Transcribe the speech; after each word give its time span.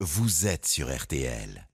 vous 0.00 0.46
êtes 0.46 0.66
sur 0.66 0.94
RTL. 0.94 1.66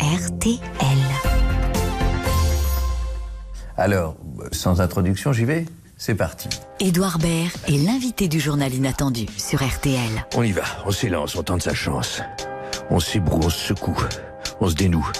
RTL. 0.00 0.58
Alors, 3.78 4.16
sans 4.52 4.80
introduction, 4.82 5.32
j'y 5.32 5.44
vais 5.46 5.64
C'est 5.96 6.14
parti. 6.14 6.48
Édouard 6.78 7.18
Baird 7.18 7.52
est 7.68 7.78
l'invité 7.78 8.28
du 8.28 8.38
journal 8.38 8.74
inattendu 8.74 9.26
sur 9.38 9.66
RTL. 9.66 10.26
On 10.34 10.42
y 10.42 10.52
va, 10.52 10.64
on 10.84 10.90
s'élance, 10.90 11.36
on 11.36 11.42
tente 11.42 11.62
sa 11.62 11.74
chance. 11.74 12.20
On 12.90 13.00
s'ébroue, 13.00 13.40
on 13.44 13.50
se 13.50 13.68
secoue, 13.68 13.98
on 14.60 14.68
se 14.68 14.74
dénoue, 14.74 15.10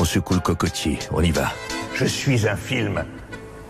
on 0.00 0.04
secoue 0.04 0.34
le 0.34 0.40
cocotier, 0.40 0.98
on 1.12 1.22
y 1.22 1.30
va. 1.30 1.52
Je 1.94 2.06
suis 2.06 2.48
un 2.48 2.56
film. 2.56 3.04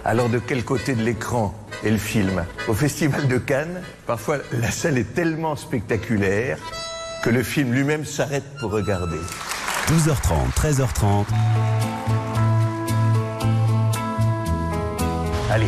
Alors 0.05 0.29
de 0.29 0.39
quel 0.39 0.65
côté 0.65 0.95
de 0.95 1.03
l'écran 1.03 1.55
est 1.85 1.91
le 1.91 1.99
film 1.99 2.45
Au 2.67 2.75
Festival 2.75 3.29
de 3.29 3.39
Cannes, 3.39 3.83
parfois 4.07 4.39
la 4.53 4.71
salle 4.71 4.99
est 4.99 5.15
tellement 5.15 5.55
spectaculaire 5.55 6.59
que 7.23 7.31
le 7.31 7.43
film 7.45 7.73
lui-même 7.73 8.05
s'arrête 8.05 8.45
pour 8.59 8.73
regarder. 8.73 9.19
12h30, 9.89 10.53
13h30, 10.57 11.25
Allez, 15.53 15.67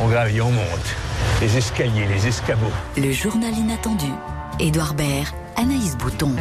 on 0.00 0.08
gravit, 0.08 0.40
on 0.40 0.52
monte. 0.52 0.96
Les 1.40 1.56
escaliers, 1.56 2.06
les 2.06 2.28
escabeaux. 2.28 2.70
Le 2.96 3.10
journal 3.12 3.52
inattendu. 3.52 4.06
Édouard 4.60 4.94
Baird, 4.94 5.34
Anaïs 5.56 5.96
Bouton. 5.96 6.32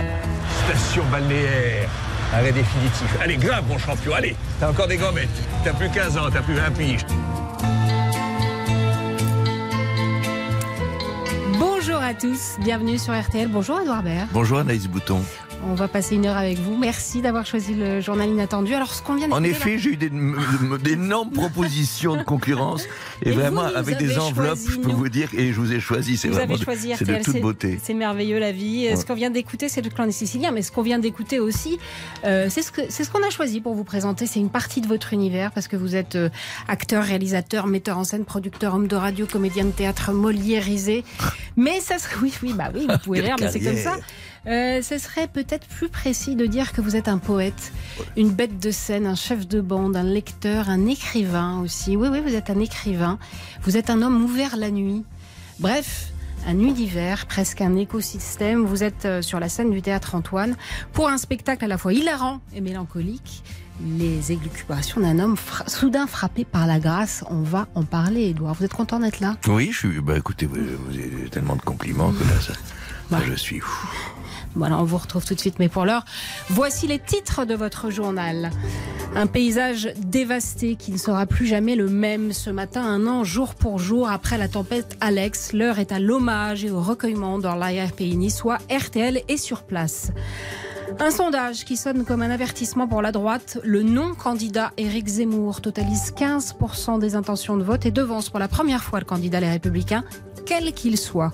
Station 0.70 1.04
balnéaire. 1.12 1.90
Arrêt 2.36 2.52
définitif. 2.52 3.08
Allez, 3.22 3.38
grave, 3.38 3.64
mon 3.70 3.78
champion, 3.78 4.14
allez. 4.14 4.36
T'as 4.60 4.70
encore 4.70 4.88
des 4.88 4.98
gommettes. 4.98 5.30
T'as 5.64 5.72
plus 5.72 5.90
15 5.90 6.18
ans, 6.18 6.30
t'as 6.30 6.42
plus 6.42 6.56
20 6.56 6.72
piges. 6.72 7.06
Bonjour 11.58 12.02
à 12.04 12.14
tous, 12.14 12.58
bienvenue 12.60 12.98
sur 12.98 13.18
RTL. 13.18 13.48
Bonjour 13.48 13.80
Edouard 13.80 14.04
Baird. 14.04 14.28
Bonjour 14.34 14.60
Anaïs 14.60 14.86
Bouton. 14.86 15.22
On 15.68 15.74
va 15.74 15.88
passer 15.88 16.16
une 16.16 16.28
heure 16.28 16.38
avec 16.38 16.60
vous. 16.60 16.78
Merci 16.78 17.22
d'avoir 17.22 17.46
choisi 17.46 17.74
le 17.74 18.00
journal 18.00 18.30
inattendu. 18.30 18.76
Alors, 18.76 18.94
ce 18.94 19.02
qu'on 19.02 19.16
vient 19.16 19.32
En 19.32 19.44
effet, 19.44 19.80
j'ai 19.80 19.92
eu 19.92 19.98
d'énormes 19.98 21.32
propositions 21.32 22.16
de 22.16 22.24
concurrence 22.24 22.84
et, 23.24 23.32
vraiment 23.32 23.64
avec 23.64 23.98
des 23.98 24.20
enveloppes, 24.20 24.58
choisi, 24.58 24.70
je 24.72 24.78
peux 24.80 24.90
nous. 24.92 24.98
vous 24.98 25.10
dire, 25.10 25.30
et 25.36 25.52
je 25.52 25.60
vous 25.60 25.74
ai 25.74 25.80
choisi. 25.80 26.18
C'est 26.18 26.28
Vous 26.28 26.36
vraiment 26.36 26.52
avez 26.54 26.60
de- 26.60 26.64
choisi 26.64 26.94
c'est 26.96 27.06
de 27.06 27.12
RTL, 27.14 27.24
toute 27.24 27.42
beauté. 27.42 27.80
c'est 27.82 27.96
merveilleux 27.96 28.38
la 28.38 28.52
vie. 28.52 28.88
Ouais. 28.90 28.96
Ce 28.96 29.06
qu'on 29.06 29.16
vient 29.16 29.32
d'écouter, 29.32 29.68
c'est 29.68 29.82
le 29.82 29.90
clan 29.90 30.06
des 30.06 30.12
Siciliens, 30.12 30.52
mais 30.52 30.62
ce 30.62 30.72
qu'on 30.72 30.84
vient 30.84 31.00
d'écouter 31.00 31.40
aussi, 31.40 31.80
euh, 32.26 32.48
c'est 32.50 32.62
ce 32.62 32.70
c'est 32.90 33.04
ce 33.04 33.10
qu'on 33.10 33.26
a 33.26 33.30
choisi 33.32 33.60
pour 33.60 33.74
vous 33.74 33.84
présenter. 33.84 34.28
C'est 34.28 34.40
une 34.40 34.50
partie 34.52 34.82
de 34.82 34.88
votre 34.88 35.14
univers 35.14 35.52
parce 35.52 35.68
que 35.68 35.76
vous 35.76 35.96
êtes 35.96 36.16
euh, 36.16 36.30
acteur, 36.68 37.04
réalisateur, 37.04 37.66
metteur 37.66 37.98
en 37.98 38.04
scène, 38.04 38.24
producteur, 38.26 38.76
homme 38.76 38.88
de 38.88 38.96
radio, 38.96 39.26
comédien 39.26 39.66
de 39.66 39.72
théâtre, 39.72 40.12
moliérisé. 40.12 41.04
Mais 41.58 41.80
ça 41.80 41.98
serait 41.98 42.16
oui, 42.22 42.34
oui, 42.44 42.54
bah 42.54 42.70
oui, 42.74 42.86
vous 42.88 42.98
pouvez 43.00 43.22
rire, 43.22 43.36
mais 43.40 43.50
c'est 43.52 43.60
comme 43.62 43.78
ça. 43.78 43.96
Euh, 44.48 44.82
ce 44.82 44.98
serait 45.00 45.28
peut-être 45.28 45.66
plus 45.68 45.90
précis 45.90 46.36
de 46.36 46.46
dire 46.46 46.72
que 46.72 46.82
vous 46.82 46.96
êtes 46.96 47.08
un 47.08 47.18
poète, 47.18 47.72
une 48.16 48.30
bête 48.30 48.60
de 48.60 48.70
scène, 48.72 49.08
un 49.08 49.16
chef 49.16 49.48
de 49.48 49.60
bande, 49.60 49.96
un 49.96 50.04
lecteur, 50.04 50.70
un 50.70 50.86
écrivain 50.86 51.60
aussi. 51.62 51.98
Oui, 51.98 52.10
oui, 52.12 52.22
vous 52.22 52.36
êtes 52.36 52.50
un 52.52 52.60
écrivain. 52.60 53.18
Vous 53.64 53.76
êtes 53.78 53.90
un 53.90 54.02
homme 54.04 54.24
ouvert 54.24 54.56
la 54.56 54.70
nuit. 54.70 55.04
Bref, 55.60 56.12
un 56.48 56.60
univers, 56.60 57.26
presque 57.26 57.62
un 57.62 57.76
écosystème. 57.76 58.66
Vous 58.66 58.84
êtes 58.84 59.06
euh, 59.06 59.22
sur 59.24 59.40
la 59.40 59.50
scène 59.50 59.72
du 59.72 59.82
théâtre 59.82 60.14
Antoine 60.14 60.56
pour 60.94 61.10
un 61.10 61.18
spectacle 61.18 61.66
à 61.66 61.68
la 61.68 61.80
fois 61.80 61.94
hilarant 61.94 62.40
et 62.54 62.62
mélancolique. 62.62 63.44
Les 63.98 64.32
élucubrations 64.32 65.02
d'un 65.02 65.18
homme 65.20 65.36
fra- 65.36 65.68
soudain 65.68 66.06
frappé 66.08 66.46
par 66.46 66.68
la 66.68 66.80
grâce. 66.80 67.24
On 67.30 67.42
va 67.42 67.68
en 67.74 67.84
parler, 67.84 68.30
Edouard. 68.30 68.54
Vous 68.54 68.64
êtes 68.64 68.74
content 68.74 69.00
d'être 69.00 69.20
là? 69.22 69.36
Oui, 69.48 69.70
je 69.74 69.80
suis. 69.90 70.00
Bah 70.02 70.18
écoutez, 70.18 70.46
vous, 70.46 70.56
vous 70.56 70.94
avez 70.98 71.30
tellement 71.32 71.56
de 71.56 71.62
compliments 71.62 72.12
que 72.14 72.24
là, 72.24 72.40
ça, 72.40 72.54
là, 73.12 73.18
Ouais. 73.18 73.26
je 73.28 73.34
suis. 73.34 73.58
ouf. 73.58 73.86
Voilà, 74.56 74.80
on 74.80 74.84
vous 74.84 74.98
retrouve 74.98 75.26
tout 75.26 75.36
de 75.36 75.40
suite. 75.40 75.60
Mais 75.60 75.70
pour 75.70 75.86
l'heure, 75.86 76.06
voici 76.50 76.88
les 76.88 77.00
titres 77.00 77.46
de 77.46 77.56
votre 77.56 77.90
journal. 77.90 78.52
Un 79.16 79.28
paysage 79.28 79.90
dévasté 79.98 80.76
qui 80.76 80.92
ne 80.92 80.98
sera 80.98 81.26
plus 81.26 81.46
jamais 81.46 81.76
le 81.76 81.88
même 81.88 82.34
ce 82.34 82.50
matin, 82.50 82.84
un 82.84 83.08
an 83.08 83.24
jour 83.24 83.56
pour 83.56 83.80
jour 83.80 84.10
après 84.10 84.38
la 84.38 84.48
tempête 84.48 84.98
Alex. 85.00 85.54
L'heure 85.54 85.80
est 85.80 85.92
à 85.92 86.00
l'hommage 86.00 86.66
et 86.66 86.72
au 86.72 86.82
recueillement 86.82 87.40
dans 87.40 87.56
l'arrière-pays 87.56 88.18
niçois. 88.18 88.58
RTL 88.70 89.22
est 89.28 89.38
sur 89.38 89.64
place. 89.64 90.12
Un 91.00 91.12
sondage 91.12 91.66
qui 91.66 91.78
sonne 91.78 92.06
comme 92.06 92.22
un 92.22 92.30
avertissement 92.30 92.88
pour 92.88 93.02
la 93.02 93.12
droite. 93.12 93.60
Le 93.64 93.84
non-candidat 93.84 94.72
Éric 94.78 95.08
Zemmour 95.08 95.62
totalise 95.62 96.14
15% 96.16 97.00
des 97.00 97.16
intentions 97.16 97.58
de 97.58 97.64
vote 97.64 97.86
et 97.86 97.92
devance 97.92 98.30
pour 98.30 98.40
la 98.40 98.48
première 98.48 98.84
fois 98.84 99.00
le 99.00 99.06
candidat 99.06 99.40
Les 99.40 99.50
Républicains, 99.50 100.04
quel 100.46 100.74
qu'il 100.74 100.98
soit. 100.98 101.32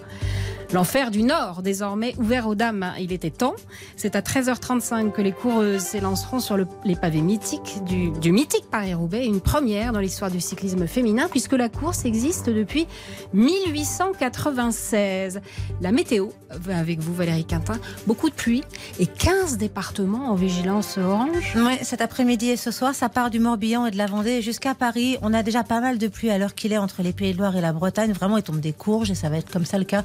L'enfer 0.73 1.11
du 1.11 1.23
Nord, 1.23 1.63
désormais 1.63 2.15
ouvert 2.17 2.47
aux 2.47 2.55
dames. 2.55 2.93
Il 2.97 3.11
était 3.11 3.29
temps. 3.29 3.55
C'est 3.97 4.15
à 4.15 4.21
13h35 4.21 5.11
que 5.11 5.21
les 5.21 5.33
coureuses 5.33 5.81
s'élanceront 5.81 6.39
sur 6.39 6.55
le- 6.55 6.65
les 6.85 6.95
pavés 6.95 7.19
mythiques 7.19 7.83
du, 7.83 8.31
mythique 8.31 8.63
Paris-Roubaix. 8.71 9.25
Une 9.25 9.41
première 9.41 9.91
dans 9.91 9.99
l'histoire 9.99 10.31
du 10.31 10.39
cyclisme 10.39 10.87
féminin 10.87 11.27
puisque 11.29 11.51
la 11.53 11.67
course 11.67 12.05
existe 12.05 12.49
depuis 12.49 12.87
1896. 13.33 15.41
La 15.81 15.91
météo, 15.91 16.29
va 16.51 16.77
avec 16.77 16.99
vous 16.99 17.13
Valérie 17.13 17.45
Quintin, 17.45 17.75
beaucoup 18.07 18.29
de 18.29 18.35
pluie 18.35 18.63
et 18.99 19.07
15 19.07 19.57
départements 19.57 20.29
en 20.31 20.35
vigilance 20.35 20.97
orange. 20.97 21.53
Oui, 21.55 21.77
cet 21.81 22.01
après-midi 22.01 22.49
et 22.49 22.57
ce 22.57 22.71
soir, 22.71 22.93
ça 22.95 23.07
part 23.09 23.29
du 23.29 23.39
Morbihan 23.39 23.85
et 23.85 23.91
de 23.91 23.97
la 23.97 24.05
Vendée 24.05 24.41
jusqu'à 24.41 24.73
Paris. 24.75 25.17
On 25.21 25.33
a 25.33 25.43
déjà 25.43 25.63
pas 25.63 25.79
mal 25.81 25.97
de 25.97 26.07
pluie 26.07 26.29
à 26.29 26.37
l'heure 26.37 26.55
qu'il 26.55 26.71
est 26.73 26.77
entre 26.77 27.01
les 27.03 27.11
Pays 27.13 27.33
de 27.33 27.37
Loire 27.37 27.55
et 27.57 27.61
la 27.61 27.71
Bretagne. 27.73 28.11
Vraiment, 28.13 28.37
il 28.37 28.43
tombe 28.43 28.59
des 28.59 28.73
courges 28.73 29.11
et 29.11 29.15
ça 29.15 29.29
va 29.29 29.37
être 29.37 29.49
comme 29.51 29.65
ça 29.65 29.77
le 29.77 29.83
cas 29.85 30.03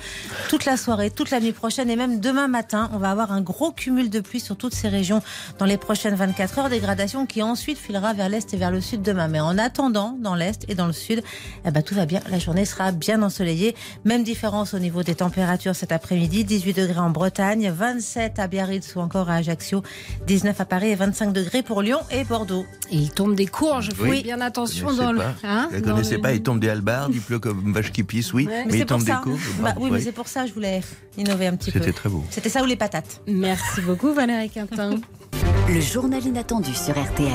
toute 0.56 0.64
la 0.64 0.78
soirée, 0.78 1.10
toute 1.10 1.30
la 1.30 1.38
nuit 1.38 1.52
prochaine 1.52 1.90
et 1.90 1.96
même 1.96 2.18
demain 2.18 2.48
matin. 2.48 2.88
On 2.94 2.98
va 2.98 3.10
avoir 3.10 3.30
un 3.30 3.42
gros 3.42 3.72
cumul 3.72 4.08
de 4.08 4.20
pluie 4.20 4.40
sur 4.40 4.56
toutes 4.56 4.74
ces 4.74 4.88
régions 4.88 5.20
dans 5.58 5.66
les 5.66 5.76
prochaines 5.76 6.14
24 6.14 6.58
heures. 6.58 6.68
Dégradation 6.70 7.26
qui 7.26 7.42
ensuite 7.42 7.76
filera 7.76 8.14
vers 8.14 8.30
l'est 8.30 8.54
et 8.54 8.56
vers 8.56 8.70
le 8.70 8.80
sud 8.80 9.02
demain. 9.02 9.28
Mais 9.28 9.38
en 9.38 9.58
attendant, 9.58 10.16
dans 10.18 10.34
l'est 10.34 10.64
et 10.70 10.74
dans 10.74 10.86
le 10.86 10.94
sud, 10.94 11.22
eh 11.66 11.70
ben, 11.70 11.82
tout 11.82 11.94
va 11.94 12.06
bien. 12.06 12.20
La 12.30 12.38
journée 12.38 12.64
sera 12.64 12.90
bien 12.90 13.22
ensoleillée. 13.22 13.76
Même 14.06 14.24
différence 14.24 14.72
au 14.72 14.78
niveau 14.78 15.02
des 15.02 15.14
températures 15.16 15.76
cet 15.76 15.92
après-midi. 15.92 16.44
18 16.44 16.72
degrés 16.72 17.00
en 17.00 17.10
Bretagne, 17.10 17.70
27 17.70 18.38
à 18.38 18.46
Biarritz 18.48 18.94
ou 18.96 19.00
encore 19.00 19.28
à 19.28 19.34
Ajaccio, 19.34 19.82
19 20.26 20.58
à 20.58 20.64
Paris 20.64 20.88
et 20.88 20.94
25 20.94 21.34
degrés 21.34 21.62
pour 21.64 21.82
Lyon 21.82 21.98
et 22.10 22.24
Bordeaux. 22.24 22.64
Et 22.90 22.96
il 22.96 23.10
tombe 23.10 23.34
des 23.34 23.46
courges. 23.46 23.90
Faut 23.94 24.04
Oui. 24.04 24.22
bien 24.22 24.40
attention 24.40 24.90
dans 24.94 25.12
le. 25.12 25.20
hein, 25.44 25.68
Je 25.70 25.76
ne 25.76 25.82
connaissais 25.82 26.14
le- 26.16 26.22
pas, 26.22 26.32
il 26.32 26.42
tombe 26.42 26.60
des 26.60 26.70
halbards, 26.70 27.10
il 27.12 27.20
pleut 27.20 27.40
comme 27.40 27.74
vache 27.74 27.92
qui 27.92 28.04
pisse, 28.04 28.32
oui. 28.32 28.46
Ouais. 28.46 28.64
Mais, 28.70 28.78
il 28.78 28.86
tombe 28.86 29.04
des 29.04 29.12
courges. 29.22 29.50
Bah 29.60 29.74
oui, 29.76 29.90
mais 29.90 29.98
oui. 29.98 30.02
c'est 30.02 30.12
pour 30.12 30.28
ça 30.28 30.44
que 30.44 30.45
je 30.46 30.52
voulais 30.52 30.80
innover 31.16 31.46
un 31.48 31.56
petit 31.56 31.70
peu. 31.70 31.78
C'était 31.78 31.92
très 31.92 32.08
beau. 32.08 32.24
C'était 32.30 32.48
ça 32.48 32.62
ou 32.62 32.66
les 32.66 32.76
patates 32.76 33.20
Merci 33.26 33.80
beaucoup 33.82 34.12
Valérie 34.12 34.50
Quintin. 34.50 35.00
Le 35.68 35.80
journal 35.80 36.24
inattendu 36.24 36.72
sur 36.74 36.92
RTL. 36.92 37.32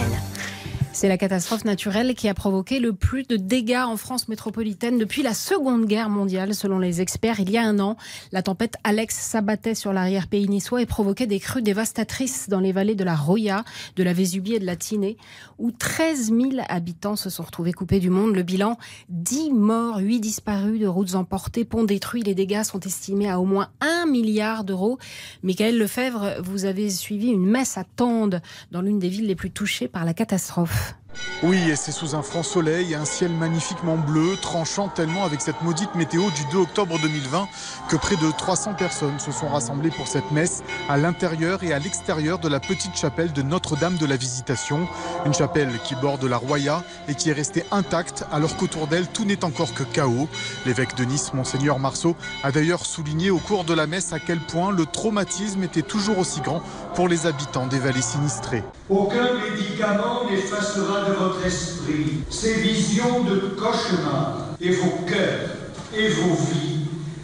C'est 0.93 1.07
la 1.07 1.17
catastrophe 1.17 1.63
naturelle 1.63 2.15
qui 2.15 2.27
a 2.27 2.33
provoqué 2.33 2.79
le 2.79 2.91
plus 2.91 3.23
de 3.23 3.37
dégâts 3.37 3.83
en 3.85 3.95
France 3.95 4.27
métropolitaine 4.27 4.97
depuis 4.97 5.23
la 5.23 5.33
Seconde 5.33 5.85
Guerre 5.85 6.09
mondiale, 6.09 6.53
selon 6.53 6.79
les 6.79 6.99
experts. 6.99 7.39
Il 7.39 7.49
y 7.49 7.57
a 7.57 7.63
un 7.63 7.79
an, 7.79 7.95
la 8.33 8.43
tempête 8.43 8.75
Alex 8.83 9.15
s'abattait 9.15 9.73
sur 9.73 9.93
l'arrière-pays 9.93 10.49
niçois 10.49 10.81
et 10.81 10.85
provoquait 10.85 11.27
des 11.27 11.39
crues 11.39 11.61
dévastatrices 11.61 12.49
dans 12.49 12.59
les 12.59 12.73
vallées 12.73 12.95
de 12.95 13.05
la 13.05 13.15
Roya, 13.15 13.63
de 13.95 14.03
la 14.03 14.11
Vésubie 14.11 14.55
et 14.55 14.59
de 14.59 14.65
la 14.65 14.75
Tinée, 14.75 15.15
où 15.61 15.71
13 15.71 16.31
000 16.31 16.51
habitants 16.67 17.15
se 17.15 17.29
sont 17.29 17.43
retrouvés 17.43 17.71
coupés 17.71 17.99
du 17.99 18.09
monde. 18.09 18.35
Le 18.35 18.41
bilan 18.41 18.77
10 19.09 19.51
morts, 19.51 19.99
8 19.99 20.19
disparus, 20.19 20.79
de 20.79 20.87
routes 20.87 21.13
emportées, 21.15 21.65
ponts 21.65 21.83
détruits. 21.83 22.23
Les 22.23 22.33
dégâts 22.35 22.63
sont 22.63 22.79
estimés 22.79 23.29
à 23.29 23.39
au 23.39 23.45
moins 23.45 23.69
1 23.79 24.07
milliard 24.07 24.63
d'euros. 24.63 24.97
Michael 25.43 25.77
Lefebvre, 25.77 26.41
vous 26.43 26.65
avez 26.65 26.89
suivi 26.89 27.27
une 27.27 27.45
messe 27.45 27.77
à 27.77 27.83
Tende, 27.83 28.41
dans 28.71 28.81
l'une 28.81 28.99
des 28.99 29.09
villes 29.09 29.27
les 29.27 29.35
plus 29.35 29.51
touchées 29.51 29.87
par 29.87 30.03
la 30.03 30.13
catastrophe. 30.13 30.95
Oui, 31.43 31.57
et 31.69 31.75
c'est 31.75 31.91
sous 31.91 32.15
un 32.15 32.21
franc 32.21 32.43
soleil 32.43 32.93
et 32.93 32.95
un 32.95 33.05
ciel 33.05 33.31
magnifiquement 33.31 33.97
bleu, 33.97 34.37
tranchant 34.39 34.89
tellement 34.89 35.25
avec 35.25 35.41
cette 35.41 35.61
maudite 35.63 35.95
météo 35.95 36.29
du 36.29 36.45
2 36.51 36.59
octobre 36.59 36.99
2020 36.99 37.47
que 37.89 37.95
près 37.95 38.15
de 38.15 38.29
300 38.37 38.75
personnes 38.75 39.19
se 39.19 39.31
sont 39.31 39.49
rassemblées 39.49 39.89
pour 39.89 40.07
cette 40.07 40.29
messe 40.31 40.61
à 40.87 40.97
l'intérieur 40.97 41.63
et 41.63 41.73
à 41.73 41.79
l'extérieur 41.79 42.37
de 42.37 42.47
la 42.47 42.59
petite 42.59 42.95
chapelle 42.95 43.33
de 43.33 43.41
Notre-Dame 43.41 43.97
de 43.97 44.05
la 44.05 44.17
Visitation. 44.17 44.87
Une 45.25 45.33
chapelle 45.33 45.71
qui 45.83 45.95
borde 45.95 46.23
la 46.23 46.37
Roya 46.37 46.83
et 47.07 47.15
qui 47.15 47.31
est 47.31 47.33
restée 47.33 47.65
intacte 47.71 48.23
alors 48.31 48.55
qu'autour 48.55 48.85
d'elle 48.87 49.07
tout 49.07 49.25
n'est 49.25 49.43
encore 49.43 49.73
que 49.73 49.83
chaos. 49.83 50.29
L'évêque 50.67 50.95
de 50.95 51.05
Nice, 51.05 51.33
Monseigneur 51.33 51.79
Marceau, 51.79 52.15
a 52.43 52.51
d'ailleurs 52.51 52.85
souligné 52.85 53.31
au 53.31 53.39
cours 53.39 53.63
de 53.63 53.73
la 53.73 53.87
messe 53.87 54.13
à 54.13 54.19
quel 54.19 54.39
point 54.39 54.71
le 54.71 54.85
traumatisme 54.85 55.63
était 55.63 55.81
toujours 55.81 56.19
aussi 56.19 56.41
grand 56.41 56.61
pour 56.93 57.07
les 57.07 57.25
habitants 57.25 57.67
des 57.67 57.79
vallées 57.79 58.01
sinistrées. 58.01 58.63
Aucun 58.89 59.33
médicament 59.33 60.29
n'effacera 60.29 61.00
de 61.07 61.13
votre 61.13 61.45
esprit 61.45 62.23
ces 62.29 62.55
visions 62.55 63.23
de 63.23 63.55
cauchemar 63.59 64.49
et 64.59 64.71
vos 64.71 65.05
cœurs 65.07 65.49
et 65.95 66.09
vos 66.09 66.35
vies 66.35 66.79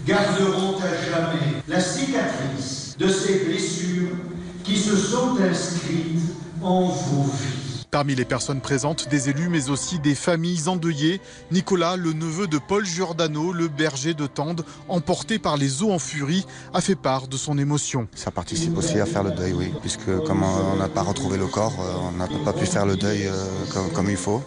garderont 0.05 0.77
à 0.79 1.09
jamais 1.09 1.61
la 1.67 1.79
cicatrice 1.79 2.95
de 2.97 3.07
ces 3.07 3.45
blessures 3.45 4.15
qui 4.63 4.77
se 4.77 4.95
sont 4.95 5.37
inscrites 5.39 6.21
en 6.61 6.85
vos 6.85 7.23
vies. 7.23 7.56
Parmi 7.89 8.15
les 8.15 8.25
personnes 8.25 8.59
présentes, 8.59 9.07
des 9.07 9.29
élus 9.29 9.47
mais 9.47 9.69
aussi 9.69 9.97
des 9.99 10.13
familles 10.13 10.67
endeuillées. 10.67 11.21
Nicolas, 11.51 11.95
le 11.95 12.11
neveu 12.11 12.45
de 12.45 12.57
Paul 12.57 12.85
Giordano, 12.85 13.53
le 13.53 13.69
berger 13.69 14.13
de 14.13 14.27
Tende, 14.27 14.65
emporté 14.89 15.39
par 15.39 15.55
les 15.55 15.83
eaux 15.83 15.91
en 15.91 15.99
furie, 15.99 16.45
a 16.73 16.81
fait 16.81 16.95
part 16.95 17.29
de 17.29 17.37
son 17.37 17.57
émotion. 17.57 18.09
Ça 18.13 18.29
participe 18.29 18.77
aussi 18.77 18.99
à 18.99 19.05
faire 19.05 19.23
le 19.23 19.31
deuil, 19.31 19.53
oui, 19.53 19.71
puisque 19.79 20.05
comme 20.25 20.43
on 20.43 20.75
n'a 20.75 20.89
pas 20.89 21.01
retrouvé 21.01 21.37
le 21.37 21.47
corps, 21.47 21.77
euh, 21.79 22.09
on 22.09 22.11
n'a 22.17 22.27
pas 22.43 22.51
pu 22.51 22.65
faire 22.65 22.85
le 22.85 22.97
deuil 22.97 23.25
euh, 23.25 23.31
comme, 23.73 23.89
comme 23.91 24.09
il 24.09 24.17
faut. 24.17 24.43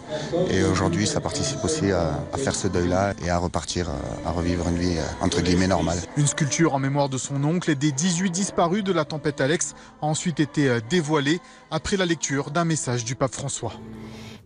Et 0.51 0.63
aujourd'hui, 0.63 1.07
ça 1.07 1.19
participe 1.19 1.63
aussi 1.63 1.91
à, 1.91 2.23
à 2.31 2.37
faire 2.37 2.53
ce 2.53 2.67
deuil-là 2.67 3.15
et 3.25 3.31
à 3.31 3.39
repartir, 3.39 3.89
euh, 3.89 4.27
à 4.29 4.31
revivre 4.31 4.69
une 4.69 4.77
vie 4.77 4.97
entre 5.19 5.41
guillemets 5.41 5.67
normale. 5.67 5.97
Une 6.15 6.27
sculpture 6.27 6.75
en 6.75 6.79
mémoire 6.79 7.09
de 7.09 7.17
son 7.17 7.43
oncle 7.43 7.71
et 7.71 7.75
des 7.75 7.91
18 7.91 8.29
disparus 8.29 8.83
de 8.83 8.93
la 8.93 9.03
tempête 9.03 9.41
Alex 9.41 9.73
a 10.01 10.05
ensuite 10.05 10.39
été 10.39 10.79
dévoilée 10.89 11.39
après 11.71 11.97
la 11.97 12.05
lecture 12.05 12.51
d'un 12.51 12.65
message 12.65 13.05
du 13.05 13.15
pape 13.15 13.33
François. 13.33 13.73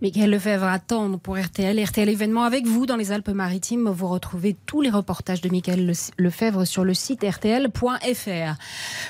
Michael 0.02 0.30
Lefebvre 0.30 0.66
attend 0.66 1.18
pour 1.18 1.38
RTL. 1.38 1.82
RTL 1.84 2.10
événement 2.10 2.44
avec 2.44 2.68
vous 2.68 2.86
dans 2.86 2.98
les 2.98 3.12
Alpes-Maritimes. 3.12 3.90
Vous 3.90 4.08
retrouvez 4.08 4.56
tous 4.66 4.82
les 4.82 4.90
reportages 4.90 5.42
de 5.42 5.50
Michael 5.50 5.92
Lefebvre 6.18 6.66
sur 6.66 6.84
le 6.84 6.94
site 6.94 7.24
rtl.fr. 7.24 8.60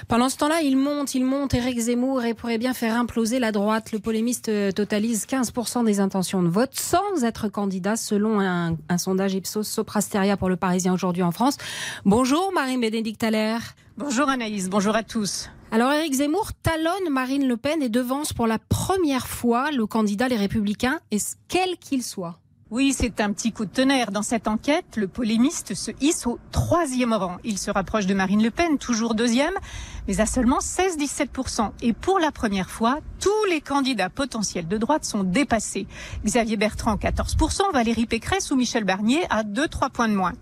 Pendant 0.07 0.29
ce 0.29 0.37
temps-là, 0.37 0.61
il 0.61 0.77
monte, 0.77 1.15
il 1.15 1.25
monte. 1.25 1.55
Eric 1.55 1.79
Zemmour 1.79 2.23
et 2.23 2.33
pourrait 2.33 2.59
bien 2.59 2.73
faire 2.73 2.95
imploser 2.95 3.39
la 3.39 3.51
droite. 3.51 3.91
Le 3.91 3.99
polémiste 3.99 4.51
totalise 4.75 5.25
15% 5.25 5.85
des 5.85 5.99
intentions 5.99 6.43
de 6.43 6.49
vote 6.49 6.75
sans 6.75 7.23
être 7.23 7.49
candidat 7.49 7.95
selon 7.95 8.39
un, 8.39 8.77
un 8.87 8.97
sondage 8.97 9.33
Ipsos 9.33 9.63
Soprasteria 9.63 10.37
pour 10.37 10.49
le 10.49 10.55
Parisien 10.55 10.93
aujourd'hui 10.93 11.23
en 11.23 11.31
France. 11.31 11.57
Bonjour 12.05 12.51
Marie-Bénédicte 12.53 13.23
Allaire. 13.23 13.75
Bonjour 13.97 14.29
Anaïs, 14.29 14.69
bonjour 14.69 14.95
à 14.95 15.03
tous. 15.03 15.49
Alors 15.75 15.91
Éric 15.91 16.13
Zemmour 16.13 16.53
talonne 16.63 17.09
Marine 17.11 17.49
Le 17.49 17.57
Pen 17.57 17.83
et 17.83 17.89
devance 17.89 18.31
pour 18.31 18.47
la 18.47 18.59
première 18.59 19.27
fois 19.27 19.71
le 19.71 19.85
candidat 19.85 20.29
Les 20.29 20.37
Républicains, 20.37 21.01
et 21.11 21.17
quel 21.49 21.75
qu'il 21.75 22.01
soit. 22.01 22.39
Oui, 22.71 22.93
c'est 22.97 23.19
un 23.19 23.33
petit 23.33 23.51
coup 23.51 23.65
de 23.65 23.71
tonnerre. 23.71 24.11
Dans 24.13 24.21
cette 24.21 24.47
enquête, 24.47 24.95
le 24.95 25.09
polémiste 25.09 25.73
se 25.73 25.91
hisse 25.99 26.27
au 26.27 26.39
troisième 26.53 27.11
rang. 27.11 27.39
Il 27.43 27.57
se 27.57 27.71
rapproche 27.71 28.05
de 28.05 28.13
Marine 28.13 28.41
Le 28.41 28.51
Pen, 28.51 28.77
toujours 28.77 29.15
deuxième, 29.15 29.53
mais 30.07 30.19
à 30.19 30.25
seulement 30.25 30.59
16-17%. 30.59 31.71
Et 31.81 31.93
pour 31.93 32.19
la 32.19 32.31
première 32.31 32.69
fois, 32.69 32.99
tous 33.19 33.45
les 33.49 33.61
candidats 33.61 34.09
potentiels 34.09 34.67
de 34.67 34.77
droite 34.77 35.05
sont 35.05 35.23
dépassés. 35.23 35.87
Xavier 36.23 36.57
Bertrand, 36.57 36.95
14%, 36.95 37.71
Valérie 37.73 38.05
Pécresse 38.05 38.51
ou 38.51 38.55
Michel 38.55 38.83
Barnier 38.83 39.25
à 39.29 39.43
2-3 39.43 39.89
points 39.89 40.09
de 40.09 40.15
moins. 40.15 40.33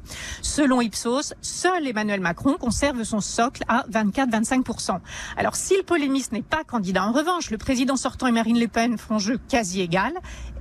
Selon 0.42 0.82
Ipsos, 0.82 1.34
seul 1.42 1.88
Emmanuel 1.88 2.20
Macron 2.20 2.56
conserve 2.60 3.04
son 3.04 3.22
socle 3.22 3.64
à 3.68 3.86
24-25%. 3.90 5.00
Alors 5.38 5.56
si 5.56 5.76
le 5.78 5.84
polémiste 5.84 6.32
n'est 6.32 6.42
pas 6.42 6.64
candidat, 6.64 7.06
en 7.06 7.12
revanche, 7.12 7.50
le 7.52 7.58
président 7.58 7.96
sortant 7.96 8.28
et 8.28 8.32
Marine 8.32 8.60
Le 8.60 8.68
Pen 8.68 8.98
font 8.98 9.20
jeu 9.20 9.40
quasi 9.48 9.82
égal 9.82 10.14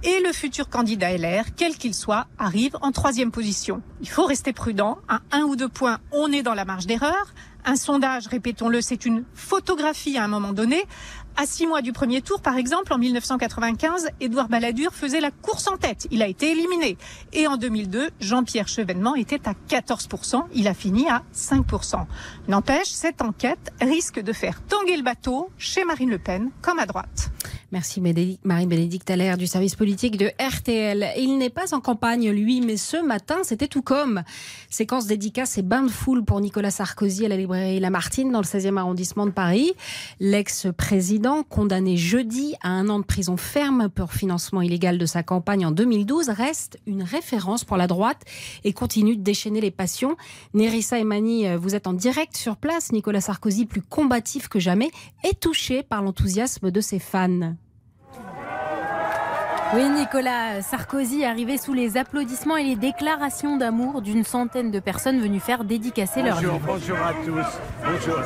et 0.04 0.20
le 0.24 0.32
futur 0.32 0.68
candidat 0.68 1.16
LR, 1.16 1.44
quel 1.56 1.76
qu'il 1.76 1.94
soit, 1.94 2.26
arrive 2.38 2.76
en 2.82 2.90
troisième 2.90 3.30
position. 3.30 3.82
Il 4.00 4.08
faut 4.08 4.26
rester 4.26 4.52
prudent. 4.52 4.98
À 5.08 5.20
un 5.30 5.42
ou 5.42 5.54
deux 5.54 5.68
points, 5.68 5.98
on 6.10 6.32
est 6.32 6.42
dans 6.42 6.54
la 6.54 6.64
marge 6.64 6.86
d'erreur. 6.86 7.32
Un 7.64 7.76
sondage, 7.76 8.26
répétons-le, 8.26 8.80
c'est 8.80 9.06
une 9.06 9.24
photographie 9.34 10.18
à 10.18 10.24
un 10.24 10.28
moment 10.28 10.52
donné. 10.52 10.84
À 11.36 11.46
six 11.46 11.66
mois 11.66 11.80
du 11.80 11.92
premier 11.92 12.20
tour, 12.20 12.40
par 12.42 12.56
exemple, 12.56 12.92
en 12.92 12.98
1995, 12.98 14.08
Édouard 14.20 14.48
Balladur 14.48 14.92
faisait 14.92 15.20
la 15.20 15.30
course 15.30 15.66
en 15.66 15.76
tête. 15.76 16.06
Il 16.10 16.22
a 16.22 16.26
été 16.26 16.50
éliminé. 16.50 16.98
Et 17.32 17.46
en 17.46 17.56
2002, 17.56 18.10
Jean-Pierre 18.20 18.68
Chevènement 18.68 19.14
était 19.14 19.48
à 19.48 19.54
14%. 19.68 20.42
Il 20.54 20.68
a 20.68 20.74
fini 20.74 21.08
à 21.08 21.22
5%. 21.34 22.04
N'empêche, 22.48 22.88
cette 22.88 23.22
enquête 23.22 23.72
risque 23.80 24.20
de 24.20 24.32
faire 24.32 24.62
tanguer 24.62 24.96
le 24.96 25.02
bateau 25.02 25.48
chez 25.56 25.84
Marine 25.84 26.10
Le 26.10 26.18
Pen 26.18 26.50
comme 26.60 26.78
à 26.78 26.86
droite. 26.86 27.30
Merci 27.72 28.02
Marie-Bénédicte 28.02 29.10
Allaire 29.10 29.38
du 29.38 29.46
service 29.46 29.76
politique 29.76 30.18
de 30.18 30.30
RTL. 30.38 31.12
Il 31.16 31.38
n'est 31.38 31.48
pas 31.48 31.72
en 31.72 31.80
campagne, 31.80 32.30
lui, 32.30 32.60
mais 32.60 32.76
ce 32.76 33.02
matin, 33.02 33.38
c'était 33.44 33.66
tout 33.66 33.80
comme. 33.80 34.24
Séquence 34.68 35.06
dédicace 35.06 35.56
et 35.56 35.62
bain 35.62 35.82
de 35.82 35.88
foule 35.88 36.22
pour 36.22 36.38
Nicolas 36.42 36.70
Sarkozy 36.70 37.24
à 37.24 37.28
la 37.30 37.38
librairie 37.38 37.80
Lamartine 37.80 38.30
dans 38.30 38.40
le 38.40 38.44
16e 38.44 38.76
arrondissement 38.76 39.24
de 39.24 39.30
Paris. 39.30 39.72
L'ex-président, 40.20 41.21
condamné 41.48 41.96
jeudi 41.96 42.54
à 42.62 42.70
un 42.70 42.88
an 42.88 42.98
de 42.98 43.04
prison 43.04 43.36
ferme 43.36 43.88
pour 43.88 44.12
financement 44.12 44.60
illégal 44.60 44.98
de 44.98 45.06
sa 45.06 45.22
campagne 45.22 45.64
en 45.64 45.70
2012, 45.70 46.28
reste 46.30 46.78
une 46.86 47.02
référence 47.02 47.64
pour 47.64 47.76
la 47.76 47.86
droite 47.86 48.22
et 48.64 48.72
continue 48.72 49.16
de 49.16 49.22
déchaîner 49.22 49.60
les 49.60 49.70
passions. 49.70 50.16
Nerissa 50.52 50.98
et 50.98 51.04
Mani, 51.04 51.54
vous 51.56 51.74
êtes 51.74 51.86
en 51.86 51.92
direct 51.92 52.36
sur 52.36 52.56
place. 52.56 52.92
Nicolas 52.92 53.20
Sarkozy, 53.20 53.66
plus 53.66 53.82
combatif 53.82 54.48
que 54.48 54.58
jamais, 54.58 54.90
est 55.22 55.38
touché 55.38 55.82
par 55.82 56.02
l'enthousiasme 56.02 56.70
de 56.70 56.80
ses 56.80 56.98
fans. 56.98 57.54
Oui, 59.74 59.88
Nicolas 59.88 60.60
Sarkozy 60.60 61.24
arrivé 61.24 61.56
sous 61.56 61.72
les 61.72 61.96
applaudissements 61.96 62.58
et 62.58 62.64
les 62.64 62.76
déclarations 62.76 63.56
d'amour 63.56 64.02
d'une 64.02 64.22
centaine 64.22 64.70
de 64.70 64.78
personnes 64.80 65.18
venues 65.18 65.40
faire 65.40 65.64
dédicacer 65.64 66.20
leur 66.20 66.36
bonjour, 66.36 66.52
livre. 66.52 66.66
Bonjour 66.66 66.96
à 66.98 67.12
tous. 67.24 67.58
Bonjour. 67.82 68.18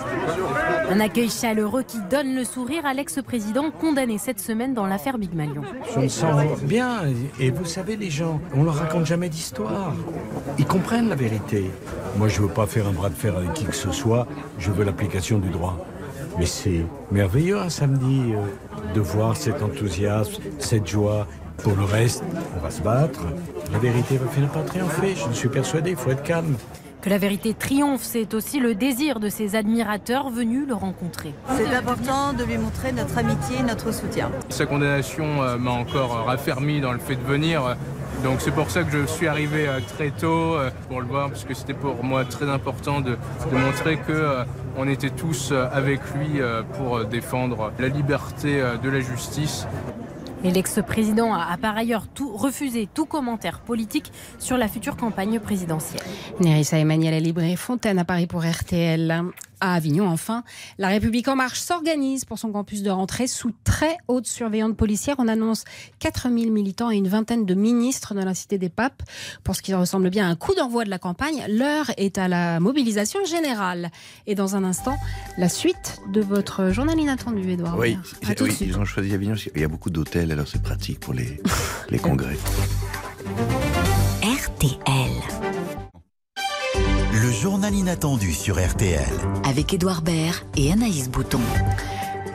Un 0.90 0.98
accueil 0.98 1.30
chaleureux 1.30 1.84
qui 1.84 1.98
donne 2.10 2.34
le 2.34 2.42
sourire 2.42 2.84
à 2.84 2.94
l'ex-président 2.94 3.70
condamné 3.70 4.18
cette 4.18 4.40
semaine 4.40 4.74
dans 4.74 4.86
l'affaire 4.86 5.18
Big 5.18 5.34
Malion. 5.34 5.62
Je 5.94 6.00
me 6.00 6.08
sens 6.08 6.42
bien. 6.62 7.02
Et 7.38 7.50
vous 7.50 7.64
savez, 7.64 7.96
les 7.96 8.10
gens, 8.10 8.40
on 8.52 8.64
leur 8.64 8.74
raconte 8.74 9.06
jamais 9.06 9.28
d'histoire. 9.28 9.94
Ils 10.58 10.66
comprennent 10.66 11.08
la 11.08 11.14
vérité. 11.16 11.70
Moi, 12.16 12.26
je 12.26 12.42
veux 12.42 12.48
pas 12.48 12.66
faire 12.66 12.88
un 12.88 12.92
bras 12.92 13.08
de 13.08 13.14
fer 13.14 13.36
avec 13.36 13.52
qui 13.52 13.66
que 13.66 13.74
ce 13.76 13.92
soit. 13.92 14.26
Je 14.58 14.72
veux 14.72 14.84
l'application 14.84 15.38
du 15.38 15.50
droit. 15.50 15.78
Mais 16.38 16.46
c'est 16.46 16.84
merveilleux 17.10 17.58
un 17.58 17.70
samedi 17.70 18.34
euh, 18.34 18.94
de 18.94 19.00
voir 19.00 19.36
cet 19.36 19.62
enthousiasme, 19.62 20.42
cette 20.58 20.86
joie. 20.86 21.26
Pour 21.62 21.74
le 21.74 21.84
reste, 21.84 22.22
on 22.54 22.60
va 22.60 22.70
se 22.70 22.82
battre. 22.82 23.20
La 23.72 23.78
vérité 23.78 24.18
va 24.18 24.28
finir 24.28 24.50
par 24.50 24.66
triompher. 24.66 25.14
Je 25.30 25.34
suis 25.34 25.48
persuadé. 25.48 25.90
Il 25.90 25.96
faut 25.96 26.10
être 26.10 26.22
calme. 26.22 26.54
Que 27.00 27.08
la 27.08 27.16
vérité 27.16 27.54
triomphe, 27.54 28.02
c'est 28.02 28.34
aussi 28.34 28.60
le 28.60 28.74
désir 28.74 29.20
de 29.20 29.30
ses 29.30 29.56
admirateurs 29.56 30.28
venus 30.28 30.66
le 30.68 30.74
rencontrer. 30.74 31.32
C'est 31.56 31.74
important 31.74 32.34
de 32.34 32.44
lui 32.44 32.58
montrer 32.58 32.92
notre 32.92 33.16
amitié, 33.16 33.62
notre 33.66 33.94
soutien. 33.94 34.30
Sa 34.50 34.66
condamnation 34.66 35.42
euh, 35.42 35.56
m'a 35.56 35.70
encore 35.70 36.26
raffermi 36.26 36.80
dans 36.80 36.92
le 36.92 36.98
fait 36.98 37.16
de 37.16 37.24
venir. 37.24 37.76
Donc 38.22 38.40
c'est 38.40 38.50
pour 38.50 38.70
ça 38.70 38.82
que 38.82 38.90
je 38.90 39.06
suis 39.06 39.28
arrivé 39.28 39.68
euh, 39.68 39.80
très 39.96 40.10
tôt 40.10 40.54
euh, 40.54 40.70
pour 40.88 41.00
le 41.00 41.06
voir, 41.06 41.28
parce 41.28 41.44
que 41.44 41.54
c'était 41.54 41.74
pour 41.74 42.02
moi 42.02 42.24
très 42.24 42.48
important 42.48 43.00
de, 43.00 43.16
de 43.50 43.56
montrer 43.56 43.96
que 43.98 44.12
euh, 44.12 44.44
on 44.76 44.88
était 44.88 45.10
tous 45.10 45.52
avec 45.52 46.00
lui 46.14 46.40
pour 46.76 47.04
défendre 47.04 47.72
la 47.78 47.88
liberté 47.88 48.62
de 48.82 48.90
la 48.90 49.00
justice. 49.00 49.66
Et 50.44 50.50
l'ex-président 50.50 51.32
a, 51.32 51.56
par 51.56 51.76
ailleurs 51.76 52.06
tout 52.08 52.36
refusé 52.36 52.88
tout 52.92 53.06
commentaire 53.06 53.60
politique 53.60 54.12
sur 54.38 54.58
la 54.58 54.68
future 54.68 54.96
campagne 54.96 55.40
présidentielle. 55.40 56.02
Nerissa 56.40 56.78
Emmanuel 56.78 57.14
à 57.14 57.20
librairie 57.20 57.56
Fontaine 57.56 57.98
à 57.98 58.04
Paris 58.04 58.26
pour 58.26 58.44
RTL. 58.44 59.24
À 59.60 59.74
Avignon, 59.74 60.08
enfin, 60.08 60.44
la 60.78 60.88
République 60.88 61.28
En 61.28 61.36
Marche 61.36 61.58
s'organise 61.60 62.24
pour 62.24 62.38
son 62.38 62.52
campus 62.52 62.82
de 62.82 62.90
rentrée 62.90 63.26
sous 63.26 63.52
très 63.64 63.96
haute 64.08 64.26
surveillance 64.26 64.74
policière. 64.76 65.16
On 65.18 65.28
annonce 65.28 65.64
4000 66.00 66.52
militants 66.52 66.90
et 66.90 66.96
une 66.96 67.08
vingtaine 67.08 67.46
de 67.46 67.54
ministres 67.54 68.14
dans 68.14 68.24
la 68.24 68.34
Cité 68.34 68.58
des 68.58 68.68
Papes. 68.68 69.02
Pour 69.44 69.56
ce 69.56 69.62
qui 69.62 69.72
ressemble 69.74 70.10
bien 70.10 70.26
à 70.26 70.30
un 70.30 70.36
coup 70.36 70.54
d'envoi 70.54 70.84
de 70.84 70.90
la 70.90 70.98
campagne, 70.98 71.44
l'heure 71.48 71.90
est 71.96 72.18
à 72.18 72.28
la 72.28 72.60
mobilisation 72.60 73.24
générale. 73.24 73.90
Et 74.26 74.34
dans 74.34 74.56
un 74.56 74.64
instant, 74.64 74.96
la 75.38 75.48
suite 75.48 76.00
de 76.12 76.20
votre 76.20 76.70
journal 76.70 76.98
inattendu, 76.98 77.50
Edouard. 77.50 77.78
Oui, 77.78 77.96
oui 78.22 78.56
ils 78.60 78.78
ont 78.78 78.84
choisi 78.84 79.14
Avignon. 79.14 79.34
qu'il 79.34 79.58
y 79.60 79.64
a 79.64 79.68
beaucoup 79.68 79.90
d'hôtels, 79.90 80.32
alors 80.32 80.46
c'est 80.48 80.62
pratique 80.62 81.00
pour 81.00 81.14
les, 81.14 81.40
les 81.88 81.98
congrès. 81.98 82.36
RTL. 84.22 85.05
Journal 87.42 87.74
inattendu 87.74 88.32
sur 88.32 88.56
RTL. 88.64 89.04
Avec 89.44 89.74
Édouard 89.74 90.00
Baird 90.00 90.42
et 90.56 90.72
Anaïs 90.72 91.10
Bouton. 91.10 91.40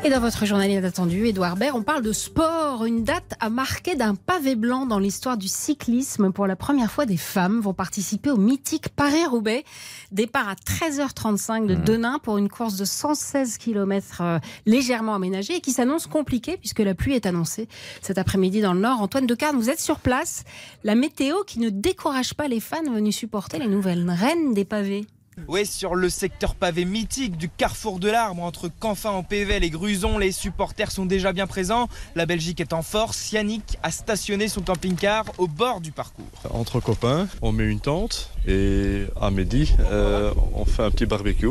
Et 0.03 0.09
dans 0.09 0.19
votre 0.19 0.47
journal 0.47 0.71
inattendu, 0.71 1.27
Édouard 1.27 1.57
Baird, 1.57 1.77
on 1.77 1.83
parle 1.83 2.01
de 2.01 2.11
sport. 2.11 2.85
Une 2.85 3.03
date 3.03 3.35
a 3.39 3.51
marqué 3.51 3.93
d'un 3.95 4.15
pavé 4.15 4.55
blanc 4.55 4.87
dans 4.87 4.97
l'histoire 4.97 5.37
du 5.37 5.47
cyclisme. 5.47 6.31
Pour 6.31 6.47
la 6.47 6.55
première 6.55 6.91
fois, 6.91 7.05
des 7.05 7.17
femmes 7.17 7.59
vont 7.59 7.75
participer 7.75 8.31
au 8.31 8.37
mythique 8.37 8.89
Paris-Roubaix. 8.89 9.63
Départ 10.11 10.49
à 10.49 10.55
13h35 10.55 11.67
de 11.67 11.75
Denain 11.75 12.17
pour 12.17 12.39
une 12.39 12.49
course 12.49 12.77
de 12.77 12.85
116 12.85 13.59
km 13.59 14.21
euh, 14.21 14.39
légèrement 14.65 15.13
aménagée 15.13 15.57
et 15.57 15.61
qui 15.61 15.71
s'annonce 15.71 16.07
compliquée 16.07 16.57
puisque 16.57 16.79
la 16.79 16.95
pluie 16.95 17.13
est 17.13 17.27
annoncée 17.27 17.67
cet 18.01 18.17
après-midi 18.17 18.61
dans 18.61 18.73
le 18.73 18.79
Nord. 18.79 19.01
Antoine 19.01 19.27
Decarne, 19.27 19.55
vous 19.55 19.69
êtes 19.69 19.79
sur 19.79 19.99
place. 19.99 20.45
La 20.83 20.95
météo 20.95 21.43
qui 21.45 21.59
ne 21.59 21.69
décourage 21.69 22.33
pas 22.33 22.47
les 22.47 22.59
fans 22.59 22.81
venus 22.91 23.15
supporter 23.15 23.59
les 23.59 23.67
nouvelles 23.67 24.09
reines 24.09 24.55
des 24.55 24.65
pavés. 24.65 25.05
Oui, 25.47 25.65
sur 25.65 25.95
le 25.95 26.09
secteur 26.09 26.55
pavé 26.55 26.83
mythique 26.83 27.37
du 27.37 27.47
carrefour 27.47 27.99
de 27.99 28.09
l'Arbre 28.09 28.43
entre 28.43 28.67
Canfin 28.67 29.11
en 29.11 29.23
Pével 29.23 29.63
et 29.63 29.69
Gruson, 29.69 30.17
les 30.17 30.33
supporters 30.33 30.91
sont 30.91 31.05
déjà 31.05 31.31
bien 31.31 31.47
présents. 31.47 31.87
La 32.15 32.25
Belgique 32.25 32.59
est 32.59 32.73
en 32.73 32.81
force. 32.81 33.31
Yannick 33.31 33.77
a 33.81 33.91
stationné 33.91 34.49
son 34.49 34.59
camping-car 34.59 35.23
au 35.37 35.47
bord 35.47 35.79
du 35.79 35.93
parcours. 35.93 36.25
Entre 36.49 36.81
copains, 36.81 37.29
on 37.41 37.53
met 37.53 37.63
une 37.63 37.79
tente 37.79 38.29
et 38.45 39.05
à 39.19 39.31
midi, 39.31 39.73
euh, 39.79 40.33
on 40.53 40.65
fait 40.65 40.83
un 40.83 40.91
petit 40.91 41.05
barbecue. 41.05 41.47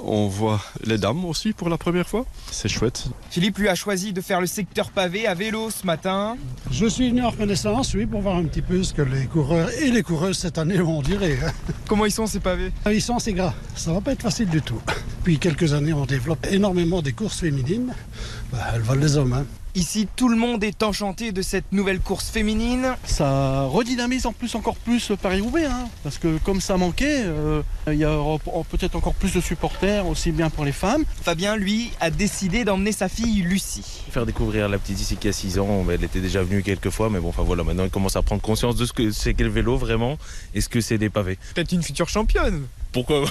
On 0.00 0.28
voit 0.28 0.60
les 0.84 0.98
dames 0.98 1.24
aussi 1.24 1.52
pour 1.52 1.68
la 1.68 1.78
première 1.78 2.08
fois. 2.08 2.26
C'est 2.50 2.68
chouette. 2.68 3.06
Philippe 3.30 3.58
lui 3.58 3.68
a 3.68 3.74
choisi 3.74 4.12
de 4.12 4.20
faire 4.20 4.40
le 4.40 4.46
secteur 4.46 4.90
pavé 4.90 5.26
à 5.26 5.34
vélo 5.34 5.70
ce 5.70 5.86
matin. 5.86 6.36
Je 6.70 6.86
suis 6.86 7.10
venu 7.10 7.24
en 7.24 7.30
reconnaissance, 7.30 7.94
oui, 7.94 8.06
pour 8.06 8.20
voir 8.20 8.36
un 8.36 8.44
petit 8.44 8.62
peu 8.62 8.82
ce 8.82 8.92
que 8.92 9.02
les 9.02 9.26
coureurs 9.26 9.70
et 9.80 9.90
les 9.90 10.02
coureuses 10.02 10.38
cette 10.38 10.58
année 10.58 10.76
vont 10.78 11.02
dire. 11.02 11.20
Comment 11.88 12.06
ils 12.06 12.12
sont 12.12 12.26
ces 12.26 12.40
pavés? 12.40 12.72
Ils 12.86 13.02
sont 13.02 13.18
assez 13.24 13.32
gras. 13.32 13.54
Ça 13.74 13.90
va 13.90 14.02
pas 14.02 14.12
être 14.12 14.20
facile 14.20 14.50
du 14.50 14.60
tout. 14.60 14.78
Depuis 15.20 15.38
quelques 15.38 15.72
années, 15.72 15.94
on 15.94 16.04
développe 16.04 16.46
énormément 16.50 17.00
des 17.00 17.12
courses 17.12 17.40
féminines. 17.40 17.94
Bah, 18.52 18.58
elles 18.74 18.82
valent 18.82 19.00
les 19.00 19.16
hommes. 19.16 19.32
Hein. 19.32 19.46
Ici, 19.74 20.06
tout 20.14 20.28
le 20.28 20.36
monde 20.36 20.62
est 20.62 20.82
enchanté 20.82 21.32
de 21.32 21.40
cette 21.40 21.72
nouvelle 21.72 22.00
course 22.00 22.28
féminine. 22.28 22.96
Ça 23.06 23.62
redynamise 23.62 24.26
en 24.26 24.34
plus 24.34 24.54
encore 24.54 24.76
plus 24.76 25.10
Paris-Roubaix, 25.22 25.64
hein, 25.64 25.88
parce 26.02 26.18
que 26.18 26.36
comme 26.44 26.60
ça 26.60 26.76
manquait, 26.76 27.22
euh, 27.24 27.62
il 27.86 27.94
y 27.94 28.04
aura 28.04 28.38
peut-être 28.70 28.94
encore 28.94 29.14
plus 29.14 29.32
de 29.32 29.40
supporters, 29.40 30.06
aussi 30.06 30.30
bien 30.30 30.50
pour 30.50 30.66
les 30.66 30.72
femmes. 30.72 31.04
Fabien, 31.22 31.56
lui, 31.56 31.92
a 32.00 32.10
décidé 32.10 32.66
d'emmener 32.66 32.92
sa 32.92 33.08
fille 33.08 33.40
Lucie. 33.40 34.02
Faire 34.10 34.26
découvrir 34.26 34.68
la 34.68 34.78
petite 34.78 35.00
ici 35.00 35.16
qui 35.16 35.28
a 35.28 35.32
6 35.32 35.58
ans, 35.58 35.86
elle 35.90 36.04
était 36.04 36.20
déjà 36.20 36.42
venue 36.42 36.62
quelques 36.62 36.90
fois, 36.90 37.08
mais 37.08 37.20
bon, 37.20 37.30
enfin 37.30 37.42
voilà, 37.42 37.64
maintenant 37.64 37.84
elle 37.84 37.90
commence 37.90 38.16
à 38.16 38.22
prendre 38.22 38.42
conscience 38.42 38.76
de 38.76 38.84
ce 38.84 38.92
que 38.92 39.10
c'est 39.12 39.32
qu'est 39.32 39.44
le 39.44 39.50
vélo 39.50 39.78
vraiment, 39.78 40.18
et 40.54 40.60
ce 40.60 40.68
que 40.68 40.82
c'est 40.82 40.98
des 40.98 41.08
pavés. 41.08 41.38
Peut-être 41.54 41.72
une 41.72 41.82
future 41.82 42.10
championne 42.10 42.66
pourquoi 42.94 43.24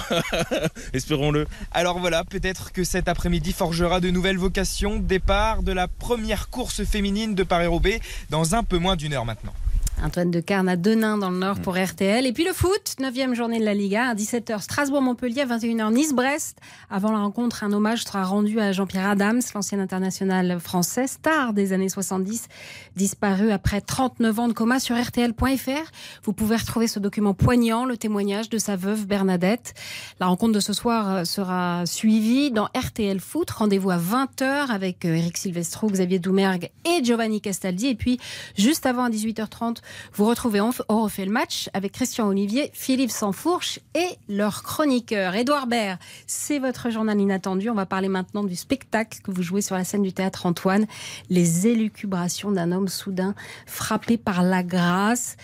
Espérons-le. 0.92 1.46
Alors 1.72 1.98
voilà, 1.98 2.22
peut-être 2.22 2.70
que 2.70 2.84
cet 2.84 3.08
après-midi 3.08 3.52
forgera 3.52 3.98
de 3.98 4.10
nouvelles 4.10 4.36
vocations. 4.36 4.98
Départ 4.98 5.62
de 5.62 5.72
la 5.72 5.88
première 5.88 6.50
course 6.50 6.84
féminine 6.84 7.34
de 7.34 7.42
Paris-Roubaix 7.42 8.00
dans 8.28 8.54
un 8.54 8.62
peu 8.62 8.76
moins 8.76 8.94
d'une 8.94 9.14
heure 9.14 9.24
maintenant. 9.24 9.54
Antoine 10.02 10.30
de 10.30 10.40
Carne 10.40 10.68
à 10.68 10.76
Denain 10.76 11.16
dans 11.16 11.30
le 11.30 11.38
Nord 11.38 11.60
pour 11.60 11.76
RTL. 11.76 12.26
Et 12.26 12.32
puis 12.32 12.44
le 12.44 12.52
foot, 12.52 12.96
9 13.00 13.34
journée 13.34 13.58
de 13.58 13.64
la 13.64 13.74
Liga, 13.74 14.08
à 14.08 14.14
17h 14.14 14.60
Strasbourg-Montpellier, 14.60 15.42
à 15.42 15.46
21h 15.46 15.92
Nice-Brest. 15.92 16.58
Avant 16.90 17.12
la 17.12 17.18
rencontre, 17.18 17.64
un 17.64 17.72
hommage 17.72 18.04
sera 18.04 18.24
rendu 18.24 18.60
à 18.60 18.72
Jean-Pierre 18.72 19.08
Adams, 19.08 19.40
l'ancien 19.54 19.78
international 19.78 20.58
français, 20.60 21.06
star 21.06 21.52
des 21.52 21.72
années 21.72 21.88
70, 21.88 22.48
disparu 22.96 23.50
après 23.50 23.80
39 23.80 24.38
ans 24.38 24.48
de 24.48 24.52
coma 24.52 24.78
sur 24.78 25.00
RTL.fr. 25.00 25.90
Vous 26.22 26.32
pouvez 26.32 26.56
retrouver 26.56 26.86
ce 26.86 26.98
document 26.98 27.32
poignant, 27.32 27.84
le 27.84 27.96
témoignage 27.96 28.50
de 28.50 28.58
sa 28.58 28.76
veuve 28.76 29.06
Bernadette. 29.06 29.74
La 30.20 30.26
rencontre 30.26 30.52
de 30.52 30.60
ce 30.60 30.72
soir 30.72 31.10
euh, 31.10 31.24
sera 31.24 31.86
suivie 31.86 32.50
dans 32.50 32.68
RTL 32.76 33.20
Foot. 33.20 33.50
Rendez-vous 33.50 33.90
à 33.90 33.98
20h 33.98 34.70
avec 34.70 35.04
euh, 35.04 35.14
Eric 35.14 35.38
Silvestro, 35.38 35.88
Xavier 35.88 36.18
Doumergue 36.18 36.70
et 36.84 37.02
Giovanni 37.02 37.40
Castaldi. 37.40 37.88
Et 37.88 37.94
puis, 37.94 38.18
juste 38.56 38.86
avant 38.86 39.04
à 39.04 39.10
18h30, 39.10 39.78
vous 40.12 40.24
retrouvez 40.24 40.60
On 40.60 41.02
refait 41.02 41.24
le 41.24 41.30
match 41.30 41.68
avec 41.72 41.92
Christian 41.92 42.28
Olivier, 42.28 42.70
Philippe 42.72 43.10
Sansfourche 43.10 43.80
et 43.94 44.08
leur 44.28 44.62
chroniqueur. 44.62 45.34
Édouard 45.34 45.66
Baird, 45.66 45.98
c'est 46.26 46.58
votre 46.58 46.90
journal 46.90 47.20
inattendu. 47.20 47.70
On 47.70 47.74
va 47.74 47.86
parler 47.86 48.08
maintenant 48.08 48.44
du 48.44 48.56
spectacle 48.56 49.20
que 49.22 49.30
vous 49.30 49.42
jouez 49.42 49.62
sur 49.62 49.76
la 49.76 49.84
scène 49.84 50.02
du 50.02 50.12
théâtre 50.12 50.46
Antoine, 50.46 50.86
Les 51.30 51.66
élucubrations 51.66 52.52
d'un 52.52 52.72
homme 52.72 52.88
soudain 52.88 53.34
frappé 53.66 54.16
par 54.16 54.42
la 54.42 54.62
grâce. 54.62 55.36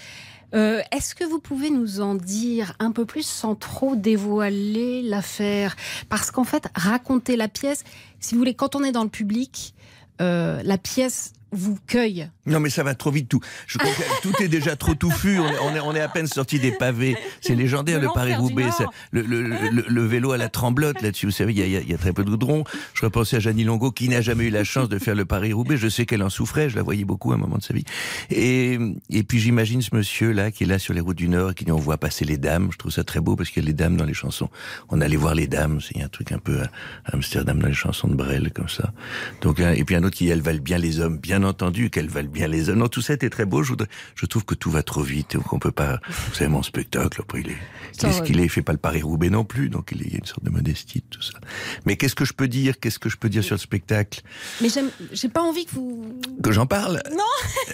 Euh, 0.54 0.82
est-ce 0.90 1.14
que 1.14 1.24
vous 1.24 1.38
pouvez 1.38 1.70
nous 1.70 2.00
en 2.00 2.14
dire 2.14 2.74
un 2.78 2.90
peu 2.90 3.04
plus 3.04 3.24
sans 3.26 3.54
trop 3.54 3.94
dévoiler 3.94 5.02
l'affaire? 5.02 5.76
Parce 6.08 6.30
qu'en 6.30 6.44
fait, 6.44 6.68
raconter 6.74 7.36
la 7.36 7.48
pièce, 7.48 7.84
si 8.18 8.34
vous 8.34 8.40
voulez, 8.40 8.54
quand 8.54 8.74
on 8.74 8.82
est 8.82 8.92
dans 8.92 9.04
le 9.04 9.10
public, 9.10 9.74
euh, 10.20 10.60
la 10.64 10.78
pièce 10.78 11.32
vous 11.52 11.78
cueille. 11.86 12.30
Non, 12.46 12.60
mais 12.60 12.70
ça 12.70 12.82
va 12.82 12.94
trop 12.94 13.10
vite 13.10 13.28
tout. 13.28 13.40
Je 13.66 13.78
crois 13.78 13.90
que 13.92 14.22
tout 14.22 14.42
est 14.42 14.48
déjà 14.48 14.76
trop 14.76 14.94
touffu. 14.94 15.38
On 15.38 15.74
est, 15.74 15.80
on 15.80 15.94
est, 15.94 16.00
à 16.00 16.08
peine 16.08 16.26
sorti 16.26 16.58
des 16.58 16.72
pavés. 16.72 17.16
C'est 17.40 17.54
légendaire 17.54 18.00
le, 18.00 18.08
Paris-Roubaix. 18.12 18.70
Le, 19.12 19.22
le, 19.22 19.42
le, 19.86 20.06
vélo 20.06 20.32
à 20.32 20.38
la 20.38 20.48
tremblote 20.48 21.00
là-dessus. 21.02 21.26
Vous 21.26 21.32
savez, 21.32 21.52
il 21.52 21.58
y, 21.58 21.76
a, 21.76 21.80
y 21.80 21.94
a, 21.94 21.98
très 21.98 22.12
peu 22.12 22.24
de 22.24 22.30
goudron. 22.30 22.64
Je 22.94 23.04
repensais 23.04 23.36
à 23.36 23.40
Jeannie 23.40 23.64
Longo 23.64 23.90
qui 23.90 24.08
n'a 24.08 24.20
jamais 24.20 24.44
eu 24.44 24.50
la 24.50 24.64
chance 24.64 24.88
de 24.88 24.98
faire 24.98 25.14
le 25.14 25.24
Paris-Roubaix. 25.24 25.76
Je 25.76 25.88
sais 25.88 26.06
qu'elle 26.06 26.22
en 26.22 26.30
souffrait. 26.30 26.70
Je 26.70 26.76
la 26.76 26.82
voyais 26.82 27.04
beaucoup 27.04 27.32
à 27.32 27.34
un 27.34 27.38
moment 27.38 27.58
de 27.58 27.62
sa 27.62 27.74
vie. 27.74 27.84
Et, 28.30 28.78
et 29.10 29.22
puis 29.22 29.38
j'imagine 29.38 29.82
ce 29.82 29.94
monsieur 29.94 30.32
là 30.32 30.50
qui 30.50 30.64
est 30.64 30.66
là 30.66 30.78
sur 30.78 30.94
les 30.94 31.00
routes 31.00 31.18
du 31.18 31.28
Nord 31.28 31.54
qui 31.54 31.64
dit 31.64 31.72
on 31.72 31.76
voit 31.76 31.98
passer 31.98 32.24
les 32.24 32.36
dames. 32.36 32.68
Je 32.72 32.78
trouve 32.78 32.92
ça 32.92 33.04
très 33.04 33.20
beau 33.20 33.36
parce 33.36 33.50
qu'il 33.50 33.62
y 33.62 33.66
a 33.66 33.68
les 33.68 33.74
dames 33.74 33.96
dans 33.96 34.04
les 34.04 34.14
chansons. 34.14 34.50
On 34.88 35.00
allait 35.00 35.16
voir 35.16 35.34
les 35.34 35.46
dames. 35.46 35.80
C'est 35.80 36.02
un 36.02 36.08
truc 36.08 36.32
un 36.32 36.38
peu 36.38 36.60
à 36.62 36.70
Amsterdam 37.12 37.58
dans 37.58 37.68
les 37.68 37.74
chansons 37.74 38.08
de 38.08 38.14
Brel 38.14 38.52
comme 38.52 38.68
ça. 38.68 38.92
Donc 39.40 39.60
et 39.60 39.84
puis 39.84 39.94
un 39.94 40.04
autre 40.04 40.16
qui 40.16 40.28
elles 40.28 40.42
valent 40.42 40.62
bien 40.62 40.78
les 40.78 41.00
hommes. 41.00 41.18
Bien 41.18 41.39
entendu 41.44 41.90
qu'elles 41.90 42.08
valent 42.08 42.28
bien 42.28 42.48
les. 42.48 42.72
Non, 42.74 42.88
tout 42.88 43.02
ça 43.02 43.14
était 43.14 43.30
très 43.30 43.44
beau. 43.44 43.62
Je, 43.62 43.74
je 44.14 44.26
trouve 44.26 44.44
que 44.44 44.54
tout 44.54 44.70
va 44.70 44.82
trop 44.82 45.02
vite. 45.02 45.38
Qu'on 45.38 45.58
peut 45.58 45.72
pas. 45.72 46.00
Vous 46.08 46.34
savez, 46.34 46.50
mon 46.50 46.62
spectacle, 46.62 47.20
après, 47.22 47.40
il 47.40 47.50
est. 47.50 47.58
Qu'est-ce 47.98 48.22
qu'il 48.22 48.40
est 48.40 48.44
Il 48.44 48.48
fait 48.48 48.62
pas 48.62 48.72
le 48.72 48.78
Paris-Roubaix 48.78 49.30
non 49.30 49.44
plus. 49.44 49.68
Donc, 49.68 49.90
il 49.92 50.02
y 50.10 50.14
a 50.14 50.18
une 50.18 50.24
sorte 50.24 50.44
de 50.44 50.50
modestie, 50.50 51.02
tout 51.10 51.22
ça. 51.22 51.38
Mais 51.86 51.96
qu'est-ce 51.96 52.14
que 52.14 52.24
je 52.24 52.32
peux 52.32 52.48
dire? 52.48 52.78
Qu'est-ce 52.80 52.98
que 52.98 53.08
je 53.08 53.16
peux 53.16 53.28
dire 53.28 53.44
sur 53.44 53.54
le 53.54 53.60
spectacle? 53.60 54.22
Mais 54.60 54.68
j'ai 55.12 55.28
pas 55.28 55.42
envie 55.42 55.66
que 55.66 55.72
vous. 55.72 56.18
Que 56.42 56.52
j'en 56.52 56.66
parle? 56.66 57.02
Non 57.10 57.24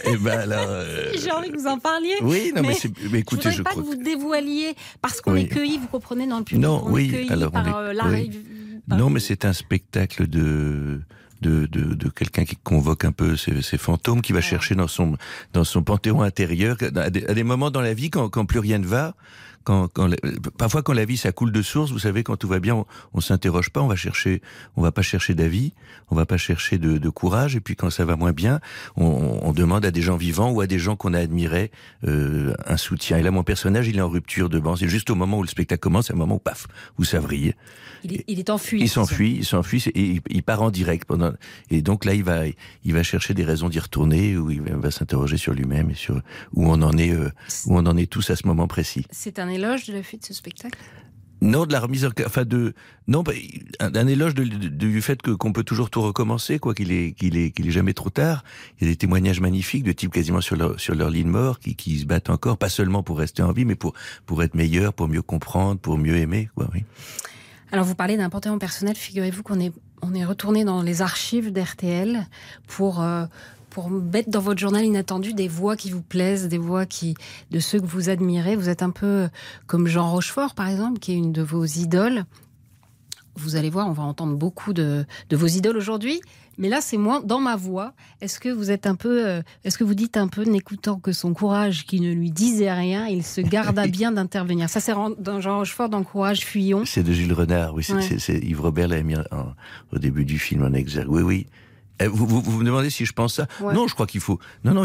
Eh 0.04 0.16
ben 0.16 0.40
alors. 0.40 0.66
Euh, 0.68 1.12
j'ai 1.23 1.30
envie 1.30 1.50
que 1.50 1.58
vous 1.58 1.66
en 1.66 1.78
parliez. 1.78 2.14
Oui, 2.23 2.52
non, 2.54 2.62
mais, 2.62 2.76
mais, 3.11 3.20
écoutez, 3.20 3.50
je, 3.50 3.58
voudrais 3.58 3.75
pas 3.75 3.80
que 3.80 3.87
vous 3.87 3.94
dévoiliez. 3.96 4.75
Parce 5.00 5.20
qu'on 5.20 5.37
est 5.37 5.49
cueilli, 5.49 5.78
vous 5.78 5.88
comprenez, 5.88 6.26
dans 6.26 6.38
le 6.38 6.44
public. 6.44 6.62
Non, 6.62 6.82
on 6.85 6.92
oui. 6.92 7.14
Est 7.14 7.30
alors, 7.30 7.50
par, 7.52 7.66
on 7.66 8.12
est... 8.12 8.28
euh, 8.28 8.96
Non, 8.96 9.11
mais 9.11 9.20
c'est 9.20 9.44
un 9.44 9.52
spectacle 9.52 10.26
de 10.26 11.00
de, 11.40 11.66
de, 11.66 11.95
de 11.95 12.09
quelqu'un 12.09 12.45
qui 12.45 12.57
convoque 12.57 13.05
un 13.05 13.12
peu 13.12 13.37
ses, 13.37 13.62
ses, 13.62 13.78
fantômes, 13.78 14.23
qui 14.23 14.33
va 14.33 14.40
chercher 14.40 14.75
dans 14.75 14.88
son, 14.88 15.16
dans 15.52 15.64
son 15.64 15.83
panthéon 15.83 16.23
intérieur, 16.23 16.76
à 16.97 17.11
des, 17.11 17.26
à 17.26 17.35
des 17.35 17.45
moments 17.45 17.71
dans 17.71 17.81
la 17.81 17.95
vie 17.95 18.11
quand, 18.11 18.28
quand 18.28 18.47
plus 18.47 18.61
rien 18.61 18.78
ne 18.78 18.87
va, 18.87 19.14
quand, 19.66 19.88
quand, 19.88 20.09
parfois 20.57 20.83
quand 20.83 20.93
la 20.93 21.05
vie 21.05 21.16
ça 21.16 21.33
coule 21.33 21.50
de 21.50 21.61
source, 21.61 21.90
vous 21.90 21.99
savez, 21.99 22.23
quand 22.23 22.37
tout 22.37 22.47
va 22.47 22.61
bien, 22.61 22.76
on, 22.76 22.87
on 23.14 23.21
s'interroge 23.21 23.71
pas, 23.71 23.83
on 23.83 23.88
va 23.88 23.97
chercher, 23.97 24.40
on 24.76 24.83
va 24.83 24.93
pas 24.93 25.02
chercher 25.02 25.35
d'avis, 25.35 25.73
on 26.09 26.14
va 26.14 26.25
pas 26.25 26.37
chercher 26.37 26.78
de, 26.78 26.99
de, 26.99 27.09
courage, 27.09 27.57
et 27.57 27.61
puis 27.61 27.75
quand 27.75 27.90
ça 27.90 28.05
va 28.05 28.14
moins 28.14 28.33
bien, 28.33 28.61
on, 28.97 29.40
on, 29.43 29.52
demande 29.52 29.85
à 29.85 29.90
des 29.90 30.02
gens 30.02 30.16
vivants 30.16 30.52
ou 30.52 30.61
à 30.61 30.69
des 30.69 30.78
gens 30.78 30.95
qu'on 30.95 31.14
a 31.14 31.19
admirés 31.19 31.73
euh, 32.07 32.55
un 32.64 32.76
soutien. 32.76 33.19
Et 33.19 33.23
là, 33.23 33.33
mon 33.33 33.43
personnage, 33.43 33.88
il 33.88 33.99
est 33.99 34.00
en 34.00 34.09
rupture 34.09 34.49
de 34.49 34.61
banc. 34.61 34.76
C'est 34.76 34.88
juste 34.88 35.11
au 35.11 35.16
moment 35.16 35.38
où 35.38 35.43
le 35.43 35.49
spectacle 35.49 35.81
commence, 35.81 36.07
c'est 36.07 36.12
un 36.12 36.16
moment 36.16 36.37
où 36.37 36.38
paf, 36.38 36.69
vous 36.97 37.05
ça 37.05 37.19
vrille. 37.19 37.55
Il 38.04 38.14
est, 38.14 38.25
il 38.28 38.38
est 38.38 38.50
enfui. 38.50 38.80
Il 38.80 38.88
s'enfuit, 38.88 39.37
il 39.37 39.44
s'enfuit, 39.44 39.82
et 39.94 40.20
il, 40.28 40.42
part 40.42 40.62
en 40.62 40.70
direct 40.70 41.06
pendant. 41.06 41.32
Et 41.70 41.82
donc 41.82 42.04
là, 42.04 42.14
il 42.14 42.25
va, 42.25 42.42
il 42.85 42.92
va 42.92 43.02
chercher 43.02 43.35
des 43.35 43.44
raisons 43.44 43.68
d'y 43.68 43.78
retourner, 43.78 44.37
ou 44.37 44.50
il 44.50 44.61
va, 44.61 44.90
s'interroger 44.90 45.37
sur 45.37 45.54
lui-même 45.54 45.90
et 45.90 45.94
sur 45.94 46.20
où 46.52 46.66
on 46.66 46.82
en 46.82 46.96
est, 46.96 47.12
euh, 47.12 47.30
où 47.66 47.76
on 47.76 47.87
en 47.87 47.96
est 47.96 48.11
tous 48.11 48.30
à 48.30 48.37
ce 48.37 48.46
moment 48.46 48.68
précis. 48.68 49.06
C'est 49.11 49.38
un 49.38 49.49
éloge 49.49 49.87
de 49.87 49.92
la 49.92 50.02
fuite 50.02 50.23
de 50.23 50.26
ce 50.26 50.35
spectacle? 50.35 50.78
Non, 51.42 51.66
de 51.66 51.73
la 51.73 51.80
remise 51.80 52.06
en 52.06 52.11
enfin 52.25 52.46
de 52.46 52.73
non, 53.08 53.23
bah, 53.23 53.32
un, 53.78 53.94
un, 53.94 54.06
éloge 54.06 54.35
de, 54.35 54.44
de, 54.44 54.68
du 54.68 55.02
fait 55.02 55.20
que 55.20 55.32
qu'on 55.32 55.52
peut 55.52 55.64
toujours 55.64 55.90
tout 55.90 56.00
recommencer, 56.00 56.58
quoi 56.58 56.75
qu'il 56.75 56.90
est 56.90 57.12
qu'il 57.12 57.37
est 57.37 57.50
qu'il 57.50 57.68
est 57.68 57.73
jamais 57.73 57.92
trop 57.92 58.08
tard. 58.08 58.42
Il 58.80 58.87
y 58.87 58.90
a 58.90 58.92
des 58.92 58.96
témoignages 58.96 59.40
magnifiques 59.40 59.85
de 59.85 59.92
types 59.92 60.12
quasiment 60.12 60.40
sur 60.40 60.56
leur 60.56 60.80
sur 60.80 60.94
leur 60.94 61.11
ligne 61.11 61.28
mort 61.28 61.61
qui 61.61 61.76
qui 61.76 61.99
se 61.99 62.06
battent 62.06 62.30
encore, 62.30 62.56
pas 62.56 62.70
seulement 62.70 63.02
pour 63.02 63.18
rester 63.18 63.42
en 63.42 63.52
vie, 63.52 63.66
mais 63.66 63.75
pour 63.75 63.92
pour 64.25 64.42
être 64.42 64.54
meilleur, 64.54 64.94
pour 64.94 65.08
mieux 65.08 65.20
comprendre, 65.20 65.78
pour 65.78 65.99
mieux 65.99 66.16
aimer, 66.16 66.49
quoi. 66.54 66.68
Oui. 66.73 66.85
Alors 67.73 67.85
vous 67.85 67.94
parlez 67.94 68.16
d'un 68.16 68.30
panthéon 68.30 68.58
personnel. 68.58 68.96
Figurez-vous 68.96 69.42
qu'on 69.42 69.61
est 69.61 69.73
on 70.02 70.14
est 70.14 70.25
retourné 70.25 70.64
dans 70.64 70.82
les 70.82 71.02
archives 71.02 71.52
d'RTL 71.52 72.26
pour 72.66 73.02
euh, 73.02 73.26
pour 73.70 73.90
mettre 73.90 74.30
dans 74.30 74.40
votre 74.40 74.58
journal 74.58 74.85
inattendu 74.85 75.35
des 75.35 75.49
voix 75.49 75.76
qui 75.76 75.90
vous 75.90 76.02
plaisent, 76.02 76.49
des 76.49 76.58
voix 76.58 76.87
qui 76.87 77.14
de 77.50 77.58
ceux 77.58 77.78
que 77.78 77.87
vous 77.87 78.08
admirez. 78.08 78.56
Vous 78.56 78.68
êtes 78.68 78.82
un 78.82 78.90
peu 78.90 79.28
comme 79.66 79.87
Jean 79.87 80.11
Rochefort, 80.11 80.54
par 80.54 80.68
exemple, 80.68 80.99
qui 80.99 81.12
est 81.12 81.16
une 81.16 81.32
de 81.32 81.42
vos 81.42 81.64
idoles. 81.64 82.25
Vous 83.35 83.56
allez 83.56 83.68
voir, 83.68 83.87
on 83.87 83.92
va 83.92 84.02
entendre 84.02 84.35
beaucoup 84.35 84.73
de, 84.73 85.04
de 85.28 85.37
vos 85.37 85.46
idoles 85.46 85.76
aujourd'hui. 85.76 86.23
Mais 86.59 86.69
là, 86.69 86.81
c'est 86.81 86.97
moins 86.97 87.21
dans 87.21 87.41
ma 87.41 87.57
voix. 87.57 87.93
Est-ce 88.21 88.41
que 88.41 88.49
vous 88.49 88.71
êtes 88.71 88.87
un 88.87 88.95
peu, 88.95 89.27
euh, 89.27 89.43
est-ce 89.65 89.79
que 89.79 89.85
vous 89.85 89.95
dites 89.95 90.17
un 90.17 90.29
peu, 90.29 90.45
n'écoutant 90.45 90.99
que 90.99 91.13
son 91.13 91.35
courage, 91.35 91.85
qui 91.85 92.01
ne 92.01 92.13
lui 92.13 92.31
disait 92.31 92.73
rien, 92.73 93.07
il 93.07 93.25
se 93.25 93.41
garda 93.41 93.87
bien 93.89 94.13
d'intervenir. 94.13 94.69
Ça, 94.69 94.81
c'est 94.81 94.95
dans 95.19 95.41
Jean 95.41 95.59
Rochefort 95.59 95.89
dans 95.89 96.03
Courage, 96.03 96.41
fuyons. 96.41 96.85
C'est 96.85 97.03
de 97.03 97.13
Jules 97.13 97.33
Renard, 97.33 97.75
oui. 97.75 97.85
C'est, 97.85 98.33
ouais. 98.33 98.41
Yves 98.43 98.61
Robert 98.61 98.89
l'a 98.89 99.03
mis 99.03 99.17
en, 99.17 99.23
au 99.93 99.99
début 99.99 100.25
du 100.25 100.39
film 100.39 100.65
en 100.65 100.73
exergue. 100.73 101.11
Oui, 101.11 101.23
oui. 101.23 101.47
Eh, 102.00 102.07
Vous, 102.09 102.26
vous, 102.26 102.41
vous 102.43 102.59
me 102.59 102.65
demandez 102.65 102.91
si 102.91 103.05
je 103.07 103.12
pense 103.12 103.35
ça? 103.35 103.47
Ouais. 103.61 103.73
Non, 103.75 103.88
je 103.88 103.95
crois 103.95 104.07
qu'il 104.07 104.21
faut. 104.21 104.38
Non, 104.65 104.75
non, 104.75 104.85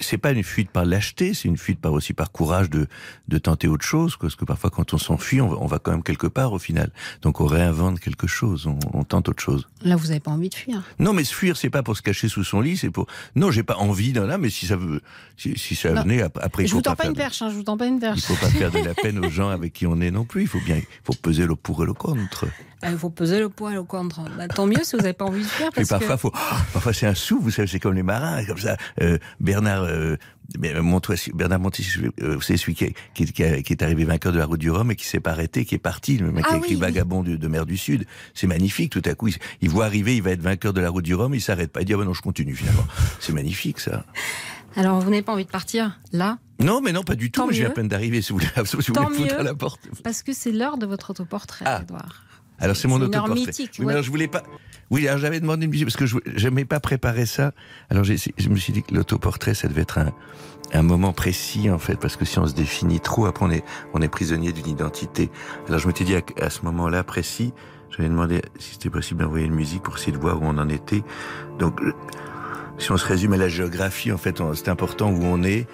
c'est 0.00 0.18
pas 0.18 0.32
une 0.32 0.42
fuite 0.44 0.70
par 0.70 0.84
lâcheté, 0.84 1.32
c'est 1.34 1.48
une 1.48 1.56
fuite 1.56 1.80
par 1.80 1.92
aussi 1.92 2.12
par 2.12 2.30
courage 2.32 2.68
de, 2.70 2.86
de 3.28 3.38
tenter 3.38 3.68
autre 3.68 3.84
chose. 3.86 4.16
Parce 4.20 4.36
que 4.36 4.44
parfois, 4.44 4.70
quand 4.70 4.92
on 4.94 4.98
s'enfuit, 4.98 5.40
on, 5.40 5.48
va- 5.48 5.56
on 5.60 5.66
va 5.66 5.78
quand 5.78 5.92
même 5.92 6.02
quelque 6.02 6.26
part 6.26 6.52
au 6.52 6.58
final. 6.58 6.90
Donc, 7.22 7.40
on 7.40 7.46
réinvente 7.46 8.00
quelque 8.00 8.26
chose, 8.26 8.66
on, 8.66 8.78
on 8.92 9.04
tente 9.04 9.28
autre 9.28 9.42
chose. 9.42 9.66
Là, 9.82 9.96
vous 9.96 10.08
n'avez 10.08 10.20
pas 10.20 10.30
envie 10.30 10.48
de 10.50 10.54
fuir. 10.54 10.82
Non, 10.98 11.12
mais 11.12 11.24
se 11.24 11.34
fuir, 11.34 11.56
c'est 11.56 11.70
pas 11.70 11.82
pour 11.82 11.96
se 11.96 12.02
cacher 12.02 12.28
sous 12.28 12.44
son 12.44 12.60
lit, 12.60 12.76
c'est 12.76 12.90
pour. 12.90 13.06
Non, 13.34 13.50
j'ai 13.50 13.62
pas 13.62 13.76
envie 13.76 14.12
d'un 14.12 14.26
là, 14.26 14.36
mais 14.38 14.50
si 14.50 14.66
ça 14.66 14.76
veut, 14.76 15.00
si, 15.36 15.56
si 15.58 15.74
ça 15.74 15.90
Non. 15.92 16.02
venait 16.02 16.22
ap- 16.22 16.38
après, 16.42 16.64
il 16.64 16.68
je 16.68 16.74
vous 16.74 16.82
tends 16.82 16.96
pas 16.96 17.06
une 17.06 17.14
perche, 17.14 17.40
hein, 17.42 17.48
je 17.50 17.54
vous 17.54 17.62
tends 17.62 17.76
pas 17.78 17.86
une 17.86 17.98
perche. 18.00 18.18
il 18.18 18.22
faut 18.22 18.34
pas 18.44 18.50
faire 18.50 18.70
de 18.70 18.78
la 18.78 18.94
peine 18.94 19.24
aux 19.24 19.30
gens 19.30 19.48
avec 19.48 19.72
qui 19.72 19.86
on 19.86 20.00
est 20.00 20.10
non 20.10 20.24
plus. 20.24 20.42
Il 20.42 20.48
faut 20.48 20.60
bien, 20.60 20.76
il 20.76 20.84
faut 21.04 21.14
peser 21.14 21.46
le 21.46 21.56
pour 21.56 21.82
et 21.82 21.86
le 21.86 21.94
contre. 21.94 22.46
Euh, 22.84 22.88
Il 22.90 22.98
faut 22.98 23.10
peser 23.10 23.38
le 23.40 23.48
poids 23.48 23.72
et 23.72 23.74
le 23.74 23.82
contre. 23.84 24.20
Bah, 24.36 24.48
tant 24.48 24.66
mieux 24.66 24.82
si 24.84 24.96
vous 24.96 25.02
n'avez 25.02 25.12
pas 25.14 25.24
envie 25.24 25.42
de 25.42 25.48
Parce 25.74 25.88
parfois, 25.88 26.16
que... 26.16 26.20
faut, 26.20 26.30
parfois 26.72 26.92
c'est 26.92 27.06
un 27.06 27.14
sou, 27.14 27.40
vous 27.40 27.50
savez, 27.50 27.66
c'est 27.68 27.80
comme 27.80 27.94
les 27.94 28.02
marins, 28.02 28.44
comme 28.44 28.58
ça. 28.58 28.76
Euh, 29.00 29.18
Bernard, 29.40 29.84
euh, 29.84 30.16
Montois- 30.58 31.30
Bernard 31.34 31.58
Montis, 31.58 31.86
euh, 32.22 32.34
vous 32.36 32.40
savez 32.42 32.56
celui 32.58 32.74
qui 32.74 32.84
est, 32.84 32.94
qui, 33.14 33.22
est- 33.24 33.32
qui 33.32 33.42
a- 33.44 33.62
qui 33.62 33.72
est 33.72 33.82
arrivé 33.82 34.04
vainqueur 34.04 34.32
de 34.32 34.38
la 34.38 34.44
route 34.46 34.60
du 34.60 34.70
Rhum 34.70 34.90
et 34.90 34.96
qui 34.96 35.06
s'est 35.06 35.20
pas 35.20 35.30
arrêté, 35.32 35.64
qui 35.64 35.74
est 35.74 35.78
parti, 35.78 36.18
le 36.18 36.30
mec 36.30 36.44
Ah 36.46 36.50
qui 36.50 36.54
a 36.54 36.58
écrit 36.58 36.68
oui, 36.70 36.74
oui. 36.76 36.80
Vagabond 36.82 37.22
de, 37.22 37.36
de 37.36 37.48
mer 37.48 37.64
du 37.66 37.76
Sud. 37.76 38.04
C'est 38.34 38.46
magnifique, 38.46 38.92
tout 38.92 39.02
à 39.06 39.14
coup, 39.14 39.28
il, 39.28 39.36
il 39.62 39.70
voit 39.70 39.86
arriver, 39.86 40.14
il 40.16 40.22
va 40.22 40.30
être 40.32 40.42
vainqueur 40.42 40.72
de 40.72 40.80
la 40.80 40.90
route 40.90 41.04
du 41.04 41.14
Rhum, 41.14 41.34
il 41.34 41.40
s'arrête 41.40 41.72
pas, 41.72 41.80
il 41.80 41.86
dit 41.86 41.94
ah 41.94 41.96
ben 41.96 42.04
non, 42.04 42.12
je 42.14 42.22
continue 42.22 42.54
finalement. 42.54 42.86
C'est 43.20 43.32
magnifique 43.32 43.80
ça. 43.80 44.04
Alors, 44.76 45.00
vous 45.00 45.08
n'avez 45.08 45.22
pas 45.22 45.32
envie 45.32 45.46
de 45.46 45.50
partir 45.50 45.98
là? 46.12 46.36
Non, 46.60 46.82
mais 46.82 46.92
non, 46.92 47.02
pas 47.02 47.14
du 47.14 47.30
tout. 47.30 47.48
J'ai 47.50 47.64
à 47.64 47.70
peine 47.70 47.88
d'arriver. 47.88 48.20
Si 48.20 48.32
vous 48.34 48.38
voulez, 48.38 48.50
si 48.66 48.76
vous 48.76 48.82
voulez 48.94 49.24
mieux. 49.24 49.40
à 49.40 49.42
la 49.42 49.54
porte. 49.54 49.80
Parce 50.04 50.22
que 50.22 50.34
c'est 50.34 50.52
l'heure 50.52 50.76
de 50.76 50.84
votre 50.84 51.10
autoportrait, 51.10 51.64
Ah. 51.66 51.80
Edouard. 51.82 52.24
Alors 52.58 52.76
c'est 52.76 52.88
mon 52.88 53.00
autoportrait. 53.00 53.34
mythique, 53.34 53.70
Oui, 53.74 53.80
mais 53.80 53.86
ouais. 53.86 53.92
alors 53.92 54.04
je 54.04 54.10
voulais 54.10 54.28
pas. 54.28 54.42
Oui, 54.90 55.06
alors 55.08 55.18
j'avais 55.20 55.40
demandé 55.40 55.64
une 55.64 55.70
musique 55.70 55.86
parce 55.86 55.96
que 55.96 56.06
je 56.06 56.44
n'aimais 56.44 56.64
pas 56.64 56.80
préparer 56.80 57.26
ça. 57.26 57.52
Alors 57.90 58.04
je 58.04 58.48
me 58.48 58.56
suis 58.56 58.72
dit 58.72 58.82
que 58.82 58.94
l'autoportrait, 58.94 59.54
ça 59.54 59.66
devait 59.68 59.82
être 59.82 59.98
un, 59.98 60.12
un 60.72 60.82
moment 60.82 61.12
précis 61.12 61.70
en 61.70 61.78
fait, 61.78 61.96
parce 61.96 62.16
que 62.16 62.24
si 62.24 62.38
on 62.38 62.46
se 62.46 62.54
définit 62.54 63.00
trop, 63.00 63.26
après 63.26 63.44
on 63.44 63.50
est 63.50 63.64
on 63.94 64.00
est 64.00 64.08
prisonnier 64.08 64.52
d'une 64.52 64.68
identité. 64.68 65.30
Alors 65.68 65.80
je 65.80 65.86
m'étais 65.88 66.04
dit 66.04 66.14
à, 66.16 66.20
à 66.40 66.50
ce 66.50 66.62
moment-là 66.62 67.02
précis, 67.04 67.52
j'avais 67.90 68.08
demandé 68.08 68.42
si 68.58 68.72
c'était 68.74 68.90
possible 68.90 69.22
d'envoyer 69.22 69.46
une 69.46 69.54
musique 69.54 69.82
pour 69.82 69.96
essayer 69.96 70.12
de 70.12 70.18
voir 70.18 70.40
où 70.40 70.44
on 70.46 70.56
en 70.58 70.68
était. 70.68 71.02
Donc 71.58 71.80
si 72.78 72.92
on 72.92 72.96
se 72.96 73.06
résume 73.06 73.32
à 73.32 73.36
la 73.38 73.48
géographie, 73.48 74.12
en 74.12 74.18
fait, 74.18 74.40
c'est 74.54 74.68
important 74.68 75.10
où 75.10 75.22
on 75.24 75.42
est. 75.42 75.66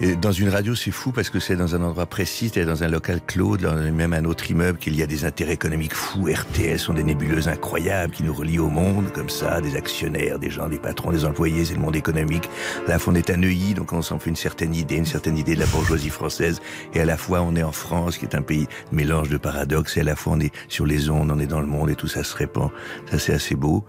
Et 0.00 0.16
dans 0.16 0.32
une 0.32 0.48
radio, 0.48 0.74
c'est 0.74 0.90
fou 0.90 1.12
parce 1.12 1.30
que 1.30 1.38
c'est 1.38 1.54
dans 1.54 1.76
un 1.76 1.82
endroit 1.82 2.06
précis, 2.06 2.50
c'est 2.52 2.64
dans 2.64 2.82
un 2.82 2.88
local 2.88 3.20
clos, 3.24 3.56
dans 3.56 3.76
même 3.92 4.12
un 4.12 4.24
autre 4.24 4.50
immeuble, 4.50 4.76
qu'il 4.76 4.96
y 4.96 5.04
a 5.04 5.06
des 5.06 5.24
intérêts 5.24 5.52
économiques 5.52 5.94
fous. 5.94 6.26
RTL 6.26 6.80
sont 6.80 6.94
des 6.94 7.04
nébuleuses 7.04 7.46
incroyables 7.46 8.12
qui 8.12 8.24
nous 8.24 8.34
relient 8.34 8.58
au 8.58 8.68
monde, 8.68 9.12
comme 9.12 9.28
ça, 9.28 9.60
des 9.60 9.76
actionnaires, 9.76 10.40
des 10.40 10.50
gens, 10.50 10.68
des 10.68 10.80
patrons, 10.80 11.12
des 11.12 11.24
employés, 11.24 11.64
c'est 11.64 11.74
le 11.74 11.80
monde 11.80 11.94
économique. 11.94 12.50
À 12.88 12.90
la 12.90 12.98
fois, 12.98 13.12
on 13.12 13.16
est 13.16 13.30
à 13.30 13.36
Neuilly, 13.36 13.74
donc 13.74 13.92
on 13.92 14.02
s'en 14.02 14.18
fait 14.18 14.30
une 14.30 14.36
certaine 14.36 14.74
idée, 14.74 14.96
une 14.96 15.06
certaine 15.06 15.38
idée 15.38 15.54
de 15.54 15.60
la 15.60 15.66
bourgeoisie 15.66 16.10
française. 16.10 16.60
Et 16.92 17.00
à 17.00 17.04
la 17.04 17.16
fois, 17.16 17.42
on 17.42 17.54
est 17.54 17.62
en 17.62 17.72
France, 17.72 18.18
qui 18.18 18.24
est 18.24 18.34
un 18.34 18.42
pays 18.42 18.66
mélange 18.90 19.28
de 19.28 19.36
paradoxes, 19.36 19.96
et 19.96 20.00
à 20.00 20.04
la 20.04 20.16
fois, 20.16 20.32
on 20.32 20.40
est 20.40 20.52
sur 20.68 20.86
les 20.86 21.08
ondes, 21.08 21.30
on 21.30 21.38
est 21.38 21.46
dans 21.46 21.60
le 21.60 21.68
monde, 21.68 21.88
et 21.90 21.94
tout 21.94 22.08
ça 22.08 22.24
se 22.24 22.36
répand. 22.36 22.70
Ça, 23.12 23.20
c'est 23.20 23.32
assez 23.32 23.54
beau. 23.54 23.84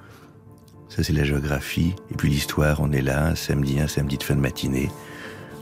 Ça, 0.87 1.03
c'est 1.03 1.13
la 1.13 1.23
géographie. 1.23 1.95
Et 2.11 2.15
puis 2.15 2.29
l'histoire, 2.29 2.79
on 2.79 2.91
est 2.91 3.01
là, 3.01 3.35
samedi, 3.35 3.79
un 3.79 3.87
samedi 3.87 4.19
de 4.19 4.23
fin 4.23 4.35
de 4.35 4.39
matinée. 4.39 4.89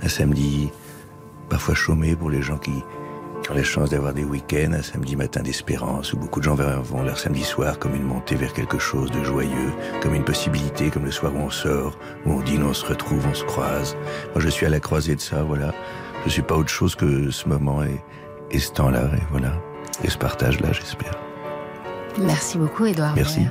Un 0.01 0.09
samedi 0.09 0.69
parfois 1.49 1.75
chômé 1.75 2.15
pour 2.15 2.29
les 2.29 2.41
gens 2.41 2.57
qui, 2.57 2.83
qui 3.43 3.51
ont 3.51 3.55
la 3.55 3.63
chance 3.63 3.89
d'avoir 3.89 4.13
des 4.13 4.23
week-ends, 4.23 4.73
un 4.73 4.81
samedi 4.81 5.15
matin 5.15 5.41
d'espérance, 5.41 6.13
où 6.13 6.17
beaucoup 6.17 6.39
de 6.39 6.45
gens 6.45 6.55
vont 6.55 7.03
leur 7.03 7.19
samedi 7.19 7.43
soir 7.43 7.77
comme 7.79 7.95
une 7.95 8.03
montée 8.03 8.35
vers 8.35 8.53
quelque 8.53 8.79
chose 8.79 9.11
de 9.11 9.23
joyeux, 9.23 9.73
comme 10.01 10.15
une 10.15 10.23
possibilité, 10.23 10.89
comme 10.89 11.05
le 11.05 11.11
soir 11.11 11.33
où 11.35 11.39
on 11.39 11.49
sort, 11.49 11.97
où 12.25 12.31
on 12.31 12.41
dîne, 12.41 12.63
on 12.63 12.73
se 12.73 12.85
retrouve, 12.85 13.25
on 13.29 13.33
se 13.33 13.43
croise. 13.45 13.95
Moi, 14.33 14.41
je 14.41 14.49
suis 14.49 14.65
à 14.65 14.69
la 14.69 14.79
croisée 14.79 15.15
de 15.15 15.21
ça, 15.21 15.43
voilà. 15.43 15.73
Je 16.25 16.31
suis 16.31 16.41
pas 16.41 16.55
autre 16.55 16.69
chose 16.69 16.95
que 16.95 17.29
ce 17.31 17.47
moment 17.47 17.83
et, 17.83 18.01
et 18.51 18.59
ce 18.59 18.71
temps-là, 18.71 19.09
et 19.15 19.21
voilà. 19.29 19.53
Et 20.03 20.09
ce 20.09 20.17
partage-là, 20.17 20.71
j'espère. 20.71 21.13
Merci 22.19 22.57
beaucoup, 22.57 22.85
Edouard. 22.85 23.15
Merci. 23.15 23.41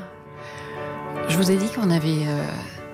Je 1.28 1.36
vous 1.36 1.50
ai 1.50 1.56
dit 1.56 1.68
qu'on 1.70 1.90
avait 1.90 2.26
euh, 2.26 2.44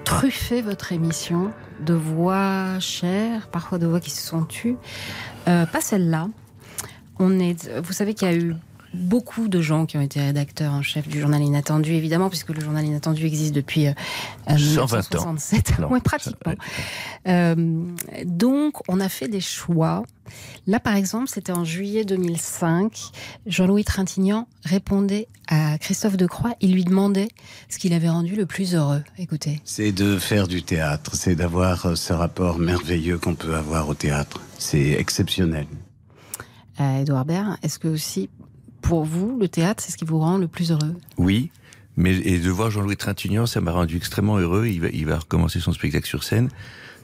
truffé 0.05 0.63
votre 0.63 0.93
émission 0.93 1.53
de 1.81 1.95
voix 1.95 2.79
chères, 2.81 3.49
parfois 3.49 3.79
de 3.79 3.87
voix 3.87 4.01
qui 4.01 4.11
se 4.11 4.27
sont 4.27 4.45
tues. 4.45 4.77
Euh, 5.49 5.67
pas 5.67 5.81
celle-là. 5.81 6.29
On 7.19 7.39
est, 7.41 7.69
vous 7.81 7.93
savez 7.93 8.15
qu'il 8.15 8.29
y 8.29 8.31
a 8.31 8.35
eu 8.35 8.55
beaucoup 8.95 9.49
de 9.49 9.61
gens 9.61 9.87
qui 9.87 9.97
ont 9.97 10.01
été 10.01 10.21
rédacteurs 10.21 10.73
en 10.73 10.83
chef 10.83 11.09
du 11.09 11.21
journal 11.21 11.43
Inattendu, 11.43 11.93
évidemment, 11.93 12.29
puisque 12.29 12.51
le 12.51 12.61
journal 12.61 12.85
Inattendu 12.85 13.27
existe 13.27 13.55
depuis 13.55 13.87
euh, 13.87 13.93
120 14.49 15.15
ans. 15.17 15.33
1967. 15.33 15.79
Non, 15.79 15.89
Ouais, 15.89 16.01
pratiquement. 16.01 16.55
Euh, 17.27 17.85
donc, 18.25 18.77
on 18.89 19.01
a 19.01 19.09
fait 19.09 19.29
des 19.29 19.41
choix. 19.41 20.03
Là, 20.67 20.81
par 20.81 20.97
exemple, 20.97 21.29
c'était 21.29 21.53
en 21.53 21.65
juillet 21.65 22.05
2005. 22.05 22.93
Jean-Louis 23.47 23.85
Trintignant 23.85 24.47
répondait 24.65 25.29
à 25.49 25.79
Christophe 25.79 26.17
Decroix. 26.17 26.55
Il 26.61 26.73
lui 26.73 26.85
demandait 26.85 27.29
ce 27.69 27.79
qu'il 27.79 27.93
avait 27.95 28.11
rendu 28.11 28.37
le 28.37 28.47
plus 28.47 28.75
heureux. 28.75 29.03
Écoutez. 29.19 29.61
C'est 29.65 29.93
de 29.93 30.19
faire 30.19 30.47
du 30.49 30.63
théâtre, 30.63 31.15
c'est 31.15 31.35
d'avoir 31.35 31.87
euh, 31.87 31.95
ce 31.95 32.13
rapport 32.13 32.59
merveilleux 32.59 33.19
qu'on 33.19 33.35
peut 33.35 33.55
avoir 33.55 33.89
au 33.89 33.95
théâtre. 33.95 34.41
C'est 34.59 34.93
exceptionnel. 34.93 35.67
Euh, 36.81 37.01
Edouard 37.01 37.25
Baird, 37.25 37.57
est-ce 37.63 37.79
que 37.79 37.89
aussi, 37.89 38.29
pour 38.81 39.05
vous, 39.05 39.39
le 39.39 39.49
théâtre, 39.49 39.83
c'est 39.83 39.93
ce 39.93 39.97
qui 39.97 40.05
vous 40.05 40.19
rend 40.19 40.39
le 40.39 40.49
plus 40.49 40.71
heureux? 40.71 40.95
Oui, 41.17 41.51
mais 41.97 42.17
et 42.17 42.39
de 42.39 42.51
voir 42.51 42.71
Jean-Louis 42.71 42.97
Trintignant, 42.97 43.47
ça 43.47 43.61
m'a 43.61 43.73
rendu 43.73 43.97
extrêmement 43.97 44.39
heureux. 44.39 44.67
Il 44.67 44.81
va, 44.81 44.89
il 44.89 45.07
va 45.07 45.19
recommencer 45.19 45.61
son 45.61 45.73
spectacle 45.73 46.07
sur 46.07 46.25
scène. 46.25 46.49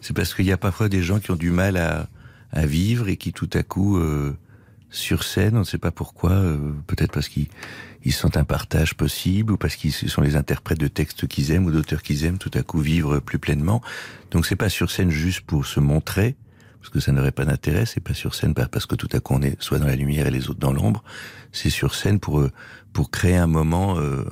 C'est 0.00 0.14
parce 0.14 0.34
qu'il 0.34 0.44
y 0.44 0.52
a 0.52 0.56
parfois 0.56 0.88
des 0.88 1.02
gens 1.02 1.18
qui 1.18 1.30
ont 1.30 1.36
du 1.36 1.50
mal 1.50 1.76
à, 1.76 2.08
à 2.52 2.66
vivre 2.66 3.08
et 3.08 3.16
qui 3.16 3.32
tout 3.32 3.50
à 3.54 3.62
coup, 3.62 3.98
euh, 3.98 4.36
sur 4.90 5.24
scène, 5.24 5.56
on 5.56 5.60
ne 5.60 5.64
sait 5.64 5.78
pas 5.78 5.90
pourquoi, 5.90 6.32
euh, 6.32 6.58
peut-être 6.86 7.12
parce 7.12 7.28
qu'ils 7.28 7.48
ils 8.04 8.12
sentent 8.12 8.36
un 8.36 8.44
partage 8.44 8.94
possible 8.94 9.52
ou 9.52 9.56
parce 9.56 9.76
qu'ils 9.76 9.92
sont 9.92 10.20
les 10.20 10.36
interprètes 10.36 10.78
de 10.78 10.88
textes 10.88 11.26
qu'ils 11.26 11.52
aiment 11.52 11.64
ou 11.64 11.70
d'auteurs 11.70 12.02
qu'ils 12.02 12.24
aiment, 12.24 12.38
tout 12.38 12.50
à 12.54 12.62
coup 12.62 12.78
vivre 12.78 13.18
plus 13.18 13.38
pleinement. 13.38 13.80
Donc 14.30 14.46
c'est 14.46 14.56
pas 14.56 14.68
sur 14.68 14.90
scène 14.90 15.10
juste 15.10 15.40
pour 15.40 15.64
se 15.64 15.80
montrer, 15.80 16.36
parce 16.84 16.92
que 16.92 17.00
ça 17.00 17.12
n'aurait 17.12 17.32
pas 17.32 17.46
d'intérêt. 17.46 17.86
C'est 17.86 18.00
pas 18.00 18.12
sur 18.12 18.34
scène 18.34 18.52
parce 18.52 18.84
que 18.84 18.94
tout 18.94 19.08
à 19.12 19.20
coup 19.20 19.32
on 19.34 19.40
est 19.40 19.56
soit 19.62 19.78
dans 19.78 19.86
la 19.86 19.96
lumière 19.96 20.26
et 20.26 20.30
les 20.30 20.50
autres 20.50 20.60
dans 20.60 20.72
l'ombre. 20.74 21.02
C'est 21.50 21.70
sur 21.70 21.94
scène 21.94 22.20
pour 22.20 22.40
euh, 22.40 22.50
pour 22.92 23.10
créer 23.10 23.36
un 23.38 23.46
moment 23.46 23.98
euh, 23.98 24.22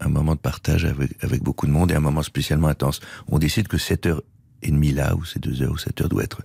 un 0.00 0.08
moment 0.08 0.34
de 0.34 0.40
partage 0.40 0.84
avec 0.84 1.12
avec 1.24 1.42
beaucoup 1.42 1.66
de 1.66 1.72
monde 1.72 1.90
et 1.90 1.94
un 1.94 2.00
moment 2.00 2.22
spécialement 2.22 2.68
intense. 2.68 3.00
On 3.28 3.38
décide 3.38 3.66
que 3.66 3.78
cette 3.78 4.04
heure 4.04 4.20
et 4.60 4.70
demie 4.70 4.92
là 4.92 5.16
ou 5.16 5.24
ces 5.24 5.38
deux 5.40 5.62
heures 5.62 5.72
ou 5.72 5.78
cette 5.78 6.02
heure 6.02 6.10
doit 6.10 6.22
être 6.22 6.42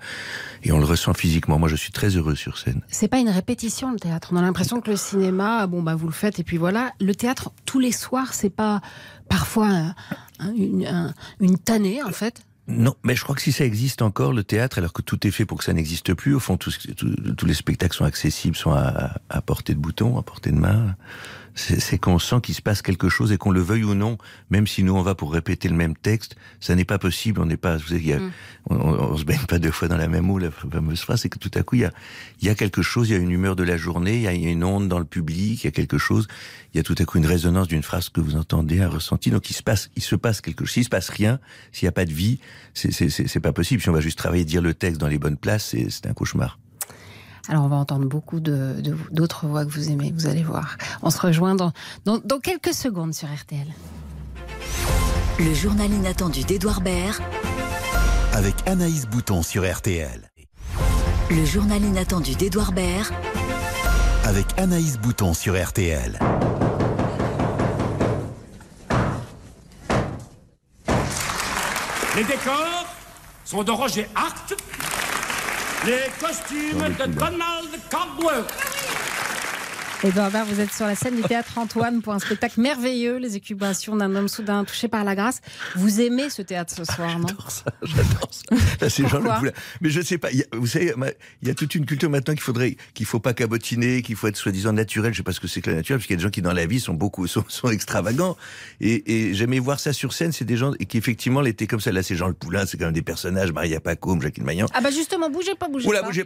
et 0.63 0.71
on 0.71 0.79
le 0.79 0.85
ressent 0.85 1.13
physiquement. 1.13 1.59
Moi 1.59 1.67
je 1.67 1.75
suis 1.75 1.91
très 1.91 2.15
heureux 2.15 2.35
sur 2.35 2.57
scène. 2.57 2.81
C'est 2.87 3.09
pas 3.09 3.19
une 3.19 3.27
répétition 3.29 3.91
le 3.91 3.99
théâtre. 3.99 4.29
On 4.31 4.37
a 4.37 4.41
l'impression 4.41 4.79
que 4.79 4.89
le 4.89 4.95
cinéma, 4.95 5.67
bon 5.67 5.83
bah 5.83 5.95
vous 5.95 6.07
le 6.07 6.13
faites 6.13 6.39
et 6.39 6.45
puis 6.45 6.55
voilà. 6.55 6.93
Le 7.01 7.13
théâtre 7.13 7.51
tous 7.65 7.79
les 7.79 7.91
soirs, 7.91 8.33
c'est 8.33 8.49
pas 8.49 8.79
parfois 9.27 9.67
un- 9.67 9.95
un- 10.39 10.53
une, 10.55 10.87
un- 10.87 11.13
une 11.41 11.57
tannée 11.57 12.01
en 12.03 12.11
fait. 12.11 12.41
Non, 12.67 12.95
mais 13.03 13.15
je 13.15 13.23
crois 13.23 13.35
que 13.35 13.41
si 13.41 13.53
ça 13.53 13.63
existe 13.63 14.01
encore, 14.01 14.33
le 14.33 14.43
théâtre, 14.43 14.77
alors 14.77 14.91
que 14.91 15.01
tout 15.01 15.25
est 15.25 15.31
fait 15.31 15.45
pour 15.45 15.57
que 15.57 15.63
ça 15.63 15.71
n'existe 15.71 16.13
plus, 16.13 16.35
au 16.35 16.39
fond, 16.39 16.57
tous, 16.57 16.77
les 17.45 17.53
spectacles 17.53 17.95
sont 17.95 18.03
accessibles, 18.03 18.57
sont 18.57 18.71
à 18.71 19.41
portée 19.45 19.73
de 19.73 19.79
bouton, 19.79 20.17
à 20.17 20.23
portée 20.23 20.51
de 20.51 20.57
main. 20.57 20.95
C'est 21.59 21.97
qu'on 21.97 22.19
sent 22.19 22.35
qu'il 22.43 22.53
se 22.53 22.61
passe 22.61 22.83
quelque 22.83 23.09
chose 23.09 23.31
et 23.31 23.37
qu'on 23.37 23.49
le 23.49 23.61
veuille 23.61 23.83
ou 23.83 23.95
non, 23.95 24.19
même 24.51 24.67
si 24.67 24.83
nous 24.83 24.93
on 24.95 25.01
va 25.01 25.15
pour 25.15 25.33
répéter 25.33 25.67
le 25.69 25.75
même 25.75 25.95
texte, 25.95 26.35
ça 26.59 26.75
n'est 26.75 26.85
pas 26.85 26.99
possible. 26.99 27.41
On 27.41 27.47
n'est 27.47 27.57
pas, 27.57 27.77
vous 27.77 27.87
savez, 27.87 27.99
il 27.99 28.07
y 28.07 28.13
a- 28.13 28.19
Mm. 28.19 28.31
on, 28.69 28.75
on- 28.75 29.17
se 29.17 29.23
baigne 29.25 29.45
pas 29.47 29.57
deux 29.57 29.71
fois 29.71 29.87
dans 29.87 29.97
la 29.97 30.07
même 30.07 30.29
eau. 30.29 30.37
La 30.37 30.51
fameuse 30.51 31.01
phrase, 31.01 31.21
c'est 31.21 31.29
que 31.29 31.39
tout 31.39 31.49
à 31.55 31.63
coup 31.63 31.75
il 31.75 31.81
y 31.81 31.85
a, 31.85 31.91
il 32.41 32.47
y 32.47 32.49
a 32.51 32.55
quelque 32.55 32.83
chose, 32.83 33.09
il 33.09 33.13
y 33.13 33.15
a 33.15 33.19
une 33.19 33.31
humeur 33.31 33.55
de 33.55 33.63
la 33.63 33.75
journée, 33.75 34.17
il 34.17 34.21
y 34.21 34.27
a 34.27 34.31
une 34.33 34.63
onde 34.63 34.87
dans 34.87 34.99
le 34.99 35.05
public, 35.05 35.63
il 35.63 35.65
y 35.65 35.67
a 35.67 35.71
quelque 35.71 35.97
chose, 35.97 36.27
il 36.73 36.77
y 36.77 36.79
a 36.79 36.83
tout 36.83 36.95
à 36.99 37.05
coup 37.05 37.17
une 37.17 37.25
résonance 37.25 37.67
d'une 37.67 37.81
phrase 37.83 38.09
que 38.09 38.21
vous 38.21 38.35
entendez, 38.35 38.81
un 38.81 38.89
ressenti. 38.89 39.31
Donc 39.31 39.49
il 39.49 39.53
se 39.53 39.63
passe, 39.63 39.89
il 39.95 40.03
se 40.03 40.15
passe 40.15 40.41
quelque 40.41 40.63
chose. 40.63 40.73
S'il 40.73 40.83
se 40.83 40.89
passe 40.89 41.09
rien, 41.09 41.39
s'il 41.71 41.85
n'y 41.85 41.89
a 41.89 41.93
pas 41.93 42.05
de 42.05 42.13
vie, 42.13 42.39
c'est 42.75 43.39
pas 43.39 43.51
possible. 43.51 43.81
Si 43.81 43.89
on 43.89 43.93
va 43.93 44.01
juste 44.01 44.19
travailler, 44.19 44.45
dire 44.45 44.61
le 44.61 44.75
texte 44.75 45.01
dans 45.01 45.07
les 45.07 45.17
bonnes 45.17 45.37
places, 45.37 45.75
c'est 45.89 46.05
un 46.05 46.13
cauchemar. 46.13 46.59
Alors 47.49 47.63
on 47.63 47.67
va 47.67 47.75
entendre 47.77 48.05
beaucoup 48.05 48.39
de- 48.39 48.75
de- 48.79 48.97
d'autres 49.11 49.47
voix 49.47 49.65
que 49.65 49.71
vous 49.71 49.89
aimez, 49.89 50.11
vous 50.15 50.27
allez 50.27 50.43
voir. 50.43 50.77
On 51.01 51.09
se 51.09 51.19
rejoint 51.19 51.55
dans, 51.55 51.71
dans, 52.05 52.17
dans 52.17 52.39
quelques 52.39 52.73
secondes 52.73 53.13
sur 53.13 53.27
RTL. 53.33 53.67
Le 55.39 55.53
journal 55.53 55.91
inattendu 55.91 56.43
d'Edouard 56.43 56.81
Baird, 56.81 57.21
Avec 58.33 58.55
Anaïs 58.67 59.05
Bouton 59.05 59.43
sur 59.43 59.63
RTL. 59.71 60.31
le 61.29 61.45
journal 61.45 61.81
inattendu 61.83 62.35
d'Edouard 62.35 62.71
Baird, 62.71 63.11
Avec 64.25 64.45
Anaïs 64.57 64.97
Bouton 64.97 65.33
sur 65.33 65.53
RTL. 65.61 66.19
Les 72.15 72.23
décors 72.23 72.85
sont 73.45 73.63
de 73.63 73.71
Roger 73.71 74.07
Hart. 74.15 74.53
Les 75.85 76.09
costumes 76.19 76.95
de 76.97 77.05
Donald 77.13 77.69
Caldwell. 77.89 78.43
Edouard 80.03 80.29
Baird, 80.29 80.47
vous 80.47 80.59
êtes 80.59 80.71
sur 80.71 80.85
la 80.85 80.93
scène 80.95 81.15
du 81.15 81.23
théâtre 81.23 81.57
Antoine 81.57 82.01
pour 82.03 82.13
un 82.13 82.19
spectacle 82.19 82.61
merveilleux, 82.61 83.17
Les 83.17 83.35
écubations 83.35 83.95
d'un 83.95 84.15
homme 84.15 84.27
soudain 84.27 84.63
touché 84.63 84.87
par 84.87 85.03
la 85.03 85.15
grâce. 85.15 85.41
Vous 85.75 85.99
aimez 86.01 86.29
ce 86.29 86.43
théâtre 86.43 86.71
ce 86.75 86.83
soir, 86.85 87.17
non? 87.17 87.25
J'adore 87.27 87.51
ça, 87.51 87.63
j'adore 87.81 88.29
ça. 88.31 88.55
Là, 88.81 88.89
c'est 88.91 89.03
Pourquoi? 89.03 89.35
Poulain. 89.39 89.51
Mais 89.81 89.89
je 89.89 90.01
sais 90.01 90.19
pas, 90.19 90.31
il 90.31 90.37
y 90.39 90.41
a- 90.43 90.45
vous 90.53 90.67
savez, 90.67 90.93
il 91.41 91.47
y 91.47 91.51
a 91.51 91.55
toute 91.55 91.73
une 91.73 91.85
culture 91.87 92.11
maintenant 92.11 92.35
qu'il 92.35 92.43
faudrait, 92.43 92.77
qu'il 92.93 93.07
faut 93.07 93.19
pas 93.19 93.33
cabotiner, 93.33 94.03
qu'il 94.03 94.15
faut 94.15 94.27
être 94.27 94.37
soi-disant 94.37 94.71
naturel. 94.71 95.13
Je 95.13 95.17
sais 95.17 95.23
pas 95.23 95.31
ce 95.33 95.39
que 95.39 95.47
c'est 95.47 95.61
que 95.61 95.71
la 95.71 95.77
nature, 95.77 95.95
parce 95.97 96.05
qu'il 96.05 96.13
y 96.13 96.17
a 96.17 96.17
des 96.17 96.23
gens 96.23 96.29
qui 96.29 96.43
dans 96.43 96.53
la 96.53 96.67
vie 96.67 96.79
sont 96.79 96.93
beaucoup, 96.93 97.25
sont, 97.25 97.43
sont 97.47 97.69
extravagants. 97.69 98.37
Et, 98.79 99.29
et 99.29 99.33
j'aimais 99.33 99.57
voir 99.59 99.79
ça 99.79 99.93
sur 99.93 100.13
scène, 100.13 100.31
c'est 100.31 100.45
des 100.45 100.57
gens 100.57 100.73
qui 100.73 100.97
effectivement 100.99 101.41
l'étaient 101.41 101.67
comme 101.67 101.81
ça. 101.81 101.91
Là, 101.91 102.03
c'est 102.03 102.15
Jean 102.15 102.27
Le 102.27 102.33
Poulain, 102.35 102.67
c'est 102.67 102.77
quand 102.77 102.85
même 102.85 102.93
des 102.93 103.01
personnages, 103.01 103.51
Maria 103.51 103.79
Pacôme, 103.79 104.21
Jacqueline 104.21 104.45
Maillan. 104.45 104.67
Ah 104.75 104.81
bah 104.81 104.91
justement, 104.91 105.31
bougez 105.31 105.55
pas, 105.55 105.67
bougez 105.67 105.87
Oula, 105.87 106.01
pas. 106.01 106.07
bougez 106.07 106.23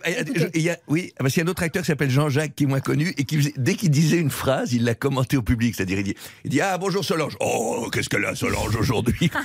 y 0.56 0.70
a- 0.70 0.78
oui, 0.90 1.14
ah, 1.16 1.20
parce 1.20 1.34
qu'il 1.34 1.42
y 1.42 1.46
a 1.46 1.48
un 1.48 1.52
autre 1.52 1.64
acteur 1.64 1.84
qui 1.84 1.88
s'appelle 1.88 2.10
Jean-Jacques, 2.12 2.54
qui 2.54 2.66
est 2.66 2.68
moins 2.68 2.82
connu, 2.82 3.14
et 3.18 3.24
qui, 3.24 3.38
faisait- 3.38 3.54
dès 3.62 3.76
qu'il 3.76 3.89
disait 3.91 4.17
une 4.17 4.32
phrase, 4.32 4.74
il 4.74 4.84
l'a 4.84 4.95
commenté 4.95 5.38
au 5.38 5.41
public. 5.41 5.76
C'est-à-dire, 5.76 6.00
il 6.00 6.04
dit, 6.04 6.15
il 6.43 6.52
dit 6.52 6.62
Ah, 6.62 6.78
bonjour 6.78 7.04
Solange. 7.06 7.38
Oh, 7.39 7.88
qu'est-ce 7.91 8.10
qu'elle 8.10 8.26
a, 8.26 8.36
Solange, 8.36 8.76
aujourd'hui? 8.76 9.32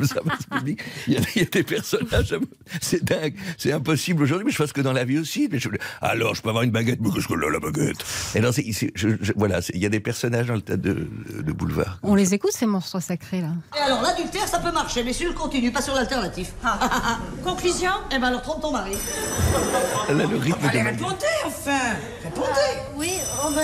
Il, 1.07 1.15
y 1.15 1.17
a, 1.17 1.21
il 1.37 1.43
y 1.43 1.45
a 1.45 1.49
des 1.49 1.63
personnages, 1.63 2.35
c'est 2.81 3.03
dingue, 3.05 3.35
c'est 3.59 3.73
impossible 3.73 4.23
aujourd'hui, 4.23 4.47
mais 4.47 4.53
je 4.53 4.59
pense 4.59 4.73
que 4.73 4.81
dans 4.81 4.93
la 4.93 5.05
vie 5.05 5.19
aussi. 5.19 5.49
Mais 5.51 5.59
je- 5.59 5.69
alors, 6.01 6.35
je 6.35 6.43
peux 6.43 6.49
avoir 6.49 6.65
une 6.65 6.71
baguette, 6.71 6.99
mais 7.01 7.11
qu'est-ce 7.11 7.29
que 7.29 7.35
là, 7.35 7.49
la 7.51 7.59
baguette? 7.61 7.97
Et 8.35 8.73
c'est- 8.73 8.93
je- 8.95 9.09
je- 9.21 9.33
voilà, 9.37 9.63
c'est- 9.63 9.75
il 9.75 9.83
y 9.83 9.87
a 9.87 9.89
des 9.89 10.01
personnages 10.01 10.47
dans 10.47 10.55
le 10.55 10.61
tas 10.63 10.77
de, 10.77 11.09
de 11.43 11.53
boulevard. 11.53 11.99
On 12.03 12.15
les 12.15 12.35
écoute, 12.35 12.53
ces 12.53 12.67
monstres 12.67 13.01
sacrés, 13.01 13.41
là. 13.43 13.51
Et 13.77 13.81
alors, 13.81 14.03
l'adultère, 14.03 14.49
ça 14.49 14.59
peut 14.59 14.73
marcher, 14.73 15.05
mais 15.05 15.13
sur 15.13 15.29
le 15.29 15.35
continu, 15.35 15.71
pas 15.71 15.83
sur 15.83 15.95
l'alternatif. 15.95 16.53
Conclusion? 17.45 17.91
Eh 18.15 18.19
ben 18.19 18.25
alors, 18.29 18.43
trompe 18.43 18.63
ton 18.63 18.73
mari. 18.73 18.93
Là, 20.09 20.15
le 20.15 20.37
rythme 20.37 20.71
de 20.73 20.79
ma- 20.79 20.91
enfin 21.47 21.79
Répondez 22.23 22.51
Oui, 22.97 23.11
oh 23.45 23.51
ben, 23.55 23.63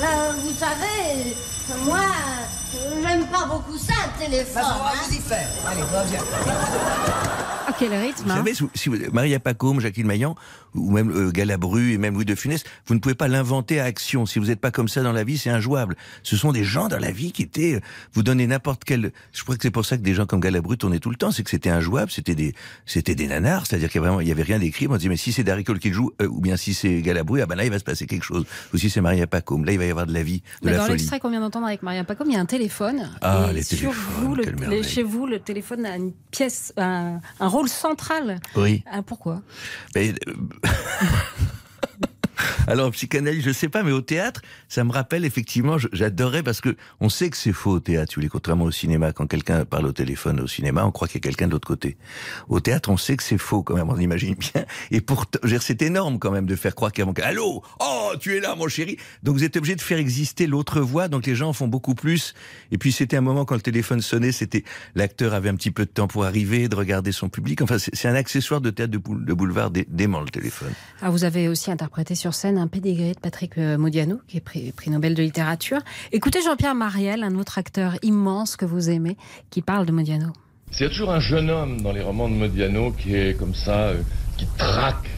là, 0.00 0.32
vous 0.36 0.54
savez, 0.54 1.36
moi, 1.84 1.98
euh, 1.98 3.02
j'aime 3.02 3.26
pas 3.26 3.44
beaucoup 3.46 3.76
ça, 3.76 3.94
le 4.06 4.24
téléphone. 4.24 4.62
Bah, 4.62 4.76
on 4.78 4.84
va 4.84 4.90
hein. 4.90 4.92
vous 5.08 5.14
y 5.14 5.20
faire. 5.20 5.48
Allez, 5.66 5.82
va, 5.82 6.04
viens. 6.04 6.20
Ah, 6.46 7.51
quel 7.88 7.94
rythme, 8.00 8.24
Vous 8.24 8.30
hein 8.30 8.36
savez, 8.36 8.52
si 8.74 8.88
vous- 8.88 8.96
Maria 9.12 9.38
Pacôme, 9.40 9.80
Jacqueline 9.80 10.06
Maillan, 10.06 10.34
ou 10.74 10.90
même 10.90 11.10
euh, 11.10 11.30
Galabru 11.30 11.92
et 11.92 11.98
même 11.98 12.14
Louis 12.14 12.24
de 12.24 12.34
Funès, 12.34 12.64
vous 12.86 12.94
ne 12.94 12.98
pouvez 13.00 13.14
pas 13.14 13.28
l'inventer 13.28 13.78
à 13.80 13.84
action. 13.84 14.24
Si 14.26 14.38
vous 14.38 14.46
n'êtes 14.46 14.60
pas 14.60 14.70
comme 14.70 14.88
ça 14.88 15.02
dans 15.02 15.12
la 15.12 15.24
vie, 15.24 15.36
c'est 15.36 15.50
injouable. 15.50 15.96
Ce 16.22 16.36
sont 16.36 16.52
des 16.52 16.64
gens 16.64 16.88
dans 16.88 16.98
la 16.98 17.10
vie 17.10 17.32
qui 17.32 17.42
étaient, 17.42 17.74
euh, 17.74 17.80
vous 18.14 18.22
donnez 18.22 18.46
n'importe 18.46 18.84
quel, 18.84 19.12
je 19.32 19.42
crois 19.42 19.56
que 19.56 19.62
c'est 19.62 19.70
pour 19.70 19.84
ça 19.84 19.96
que 19.98 20.02
des 20.02 20.14
gens 20.14 20.24
comme 20.26 20.40
Galabru 20.40 20.78
tournaient 20.78 20.98
tout 20.98 21.10
le 21.10 21.16
temps, 21.16 21.30
c'est 21.30 21.42
que 21.42 21.50
c'était 21.50 21.68
injouable, 21.70 22.10
c'était 22.10 22.34
des, 22.34 22.54
c'était 22.86 23.14
des 23.14 23.26
nanars, 23.26 23.66
c'est-à-dire 23.66 23.90
qu'il 23.90 24.00
y 24.00 24.04
avait 24.04 24.08
vraiment, 24.08 24.20
il 24.22 24.28
y 24.28 24.32
avait 24.32 24.42
rien 24.42 24.58
d'écrit. 24.58 24.86
On 24.88 24.92
se 24.94 24.98
disait, 24.98 25.08
mais 25.10 25.16
si 25.16 25.32
c'est 25.32 25.44
Daricole 25.44 25.78
qui 25.78 25.88
le 25.88 25.94
joue, 25.94 26.10
euh, 26.22 26.26
ou 26.28 26.40
bien 26.40 26.56
si 26.56 26.72
c'est 26.74 27.02
Galabru, 27.02 27.42
ah 27.42 27.46
ben 27.46 27.56
là, 27.56 27.64
il 27.64 27.70
va 27.70 27.78
se 27.78 27.84
passer 27.84 28.06
quelque 28.06 28.24
chose. 28.24 28.44
Ou 28.72 28.78
si 28.78 28.88
c'est 28.88 29.00
Maria 29.02 29.26
Pacôme, 29.26 29.64
là, 29.64 29.72
il 29.72 29.78
va 29.78 29.84
y 29.84 29.90
avoir 29.90 30.06
de 30.06 30.14
la 30.14 30.22
vie, 30.22 30.38
de 30.62 30.66
Mais 30.66 30.72
la 30.72 30.78
dans 30.78 30.84
folie. 30.84 30.96
l'extrait 30.98 31.20
qu'on 31.20 31.30
vient 31.30 31.40
d'entendre 31.40 31.66
avec 31.66 31.82
Maria 31.82 32.04
Pacôme, 32.04 32.28
il 32.30 32.34
y 32.34 32.36
a 32.36 32.40
un 32.40 32.46
téléphone. 32.46 33.10
Ah, 33.20 33.48
et 33.50 33.54
les 33.54 33.62
sur 33.62 33.92
vous, 33.92 34.34
le- 34.34 34.44
les- 34.68 34.82
chez 34.82 35.02
vous, 35.02 35.26
le 35.26 35.38
téléphone 35.38 35.84
a 35.84 35.96
une 35.96 36.12
pièce, 36.30 36.72
un, 36.78 37.20
un 37.40 37.48
rôle 37.48 37.68
central. 37.72 38.40
Oui. 38.56 38.82
Ah, 38.90 39.02
pourquoi? 39.02 39.42
Mais, 39.94 40.14
euh, 40.28 40.34
Alors, 42.66 42.90
psychanalyse, 42.92 43.44
je 43.44 43.52
sais 43.52 43.68
pas, 43.68 43.82
mais 43.82 43.92
au 43.92 44.00
théâtre, 44.00 44.40
ça 44.68 44.84
me 44.84 44.92
rappelle 44.92 45.24
effectivement, 45.24 45.76
j'adorais 45.92 46.42
parce 46.42 46.60
que 46.60 46.76
on 47.00 47.08
sait 47.08 47.30
que 47.30 47.36
c'est 47.36 47.52
faux 47.52 47.72
au 47.72 47.80
théâtre, 47.80 48.12
voulez, 48.14 48.28
contrairement 48.28 48.64
au 48.64 48.70
cinéma. 48.70 49.12
Quand 49.12 49.26
quelqu'un 49.26 49.64
parle 49.64 49.86
au 49.86 49.92
téléphone 49.92 50.40
au 50.40 50.46
cinéma, 50.46 50.84
on 50.84 50.90
croit 50.90 51.08
qu'il 51.08 51.16
y 51.16 51.18
a 51.18 51.28
quelqu'un 51.28 51.46
de 51.46 51.52
l'autre 51.52 51.66
côté. 51.68 51.96
Au 52.48 52.60
théâtre, 52.60 52.88
on 52.90 52.96
sait 52.96 53.16
que 53.16 53.22
c'est 53.22 53.38
faux 53.38 53.62
quand 53.62 53.74
même, 53.74 53.88
on 53.90 53.98
imagine 53.98 54.34
bien. 54.34 54.64
Et 54.90 55.00
pourtant, 55.00 55.38
c'est 55.60 55.82
énorme 55.82 56.18
quand 56.18 56.30
même 56.30 56.46
de 56.46 56.56
faire 56.56 56.74
croire 56.74 56.92
qu'il 56.92 57.04
y 57.04 57.08
a 57.08 57.12
quelqu'un. 57.12 57.28
Allô? 57.28 57.62
Oh, 57.80 58.12
tu 58.20 58.36
es 58.36 58.40
là, 58.40 58.54
mon 58.54 58.68
chéri 58.68 58.96
Donc 59.22 59.36
vous 59.36 59.44
êtes 59.44 59.56
obligé 59.56 59.76
de 59.76 59.80
faire 59.80 59.98
exister 59.98 60.46
l'autre 60.46 60.80
voix, 60.80 61.08
donc 61.08 61.26
les 61.26 61.34
gens 61.34 61.48
en 61.50 61.52
font 61.52 61.68
beaucoup 61.68 61.94
plus. 61.94 62.34
Et 62.70 62.78
puis 62.78 62.92
c'était 62.92 63.16
un 63.16 63.20
moment 63.20 63.44
quand 63.44 63.54
le 63.54 63.60
téléphone 63.60 64.00
sonnait, 64.00 64.32
c'était 64.32 64.64
l'acteur 64.94 65.34
avait 65.34 65.48
un 65.48 65.54
petit 65.56 65.70
peu 65.70 65.84
de 65.84 65.90
temps 65.90 66.08
pour 66.08 66.24
arriver, 66.24 66.68
de 66.68 66.76
regarder 66.76 67.12
son 67.12 67.28
public. 67.28 67.62
Enfin, 67.62 67.78
c'est 67.78 68.08
un 68.08 68.14
accessoire 68.14 68.60
de 68.60 68.70
théâtre 68.70 68.92
de, 68.92 68.98
boule- 68.98 69.24
de 69.24 69.32
boulevard 69.34 69.70
dé- 69.70 69.86
dément, 69.88 70.20
le 70.20 70.30
téléphone. 70.30 70.72
Ah, 71.00 71.10
vous 71.10 71.24
avez 71.24 71.48
aussi 71.48 71.70
interprété 71.70 72.14
sur 72.14 72.31
scène 72.32 72.58
un 72.58 72.66
pédigré 72.66 73.12
de 73.12 73.18
Patrick 73.18 73.58
euh, 73.58 73.78
Modiano, 73.78 74.20
qui 74.28 74.38
est 74.38 74.40
prix, 74.40 74.72
Nobel 74.88 75.14
de 75.14 75.22
littérature. 75.22 75.78
Écoutez 76.12 76.40
Jean-Pierre 76.42 76.74
Mariel, 76.74 77.22
un 77.22 77.36
autre 77.36 77.58
acteur 77.58 77.96
immense 78.02 78.56
que 78.56 78.64
vous 78.64 78.90
aimez, 78.90 79.16
qui 79.50 79.62
parle 79.62 79.86
de 79.86 79.92
Modiano. 79.92 80.32
C'est 80.70 80.88
toujours 80.88 81.12
un 81.12 81.20
jeune 81.20 81.50
homme 81.50 81.82
dans 81.82 81.92
les 81.92 82.02
romans 82.02 82.28
de 82.28 82.34
Modiano 82.34 82.92
qui 82.92 83.14
est 83.14 83.38
comme 83.38 83.54
ça, 83.54 83.88
euh, 83.88 84.02
qui 84.38 84.46
traque, 84.56 85.08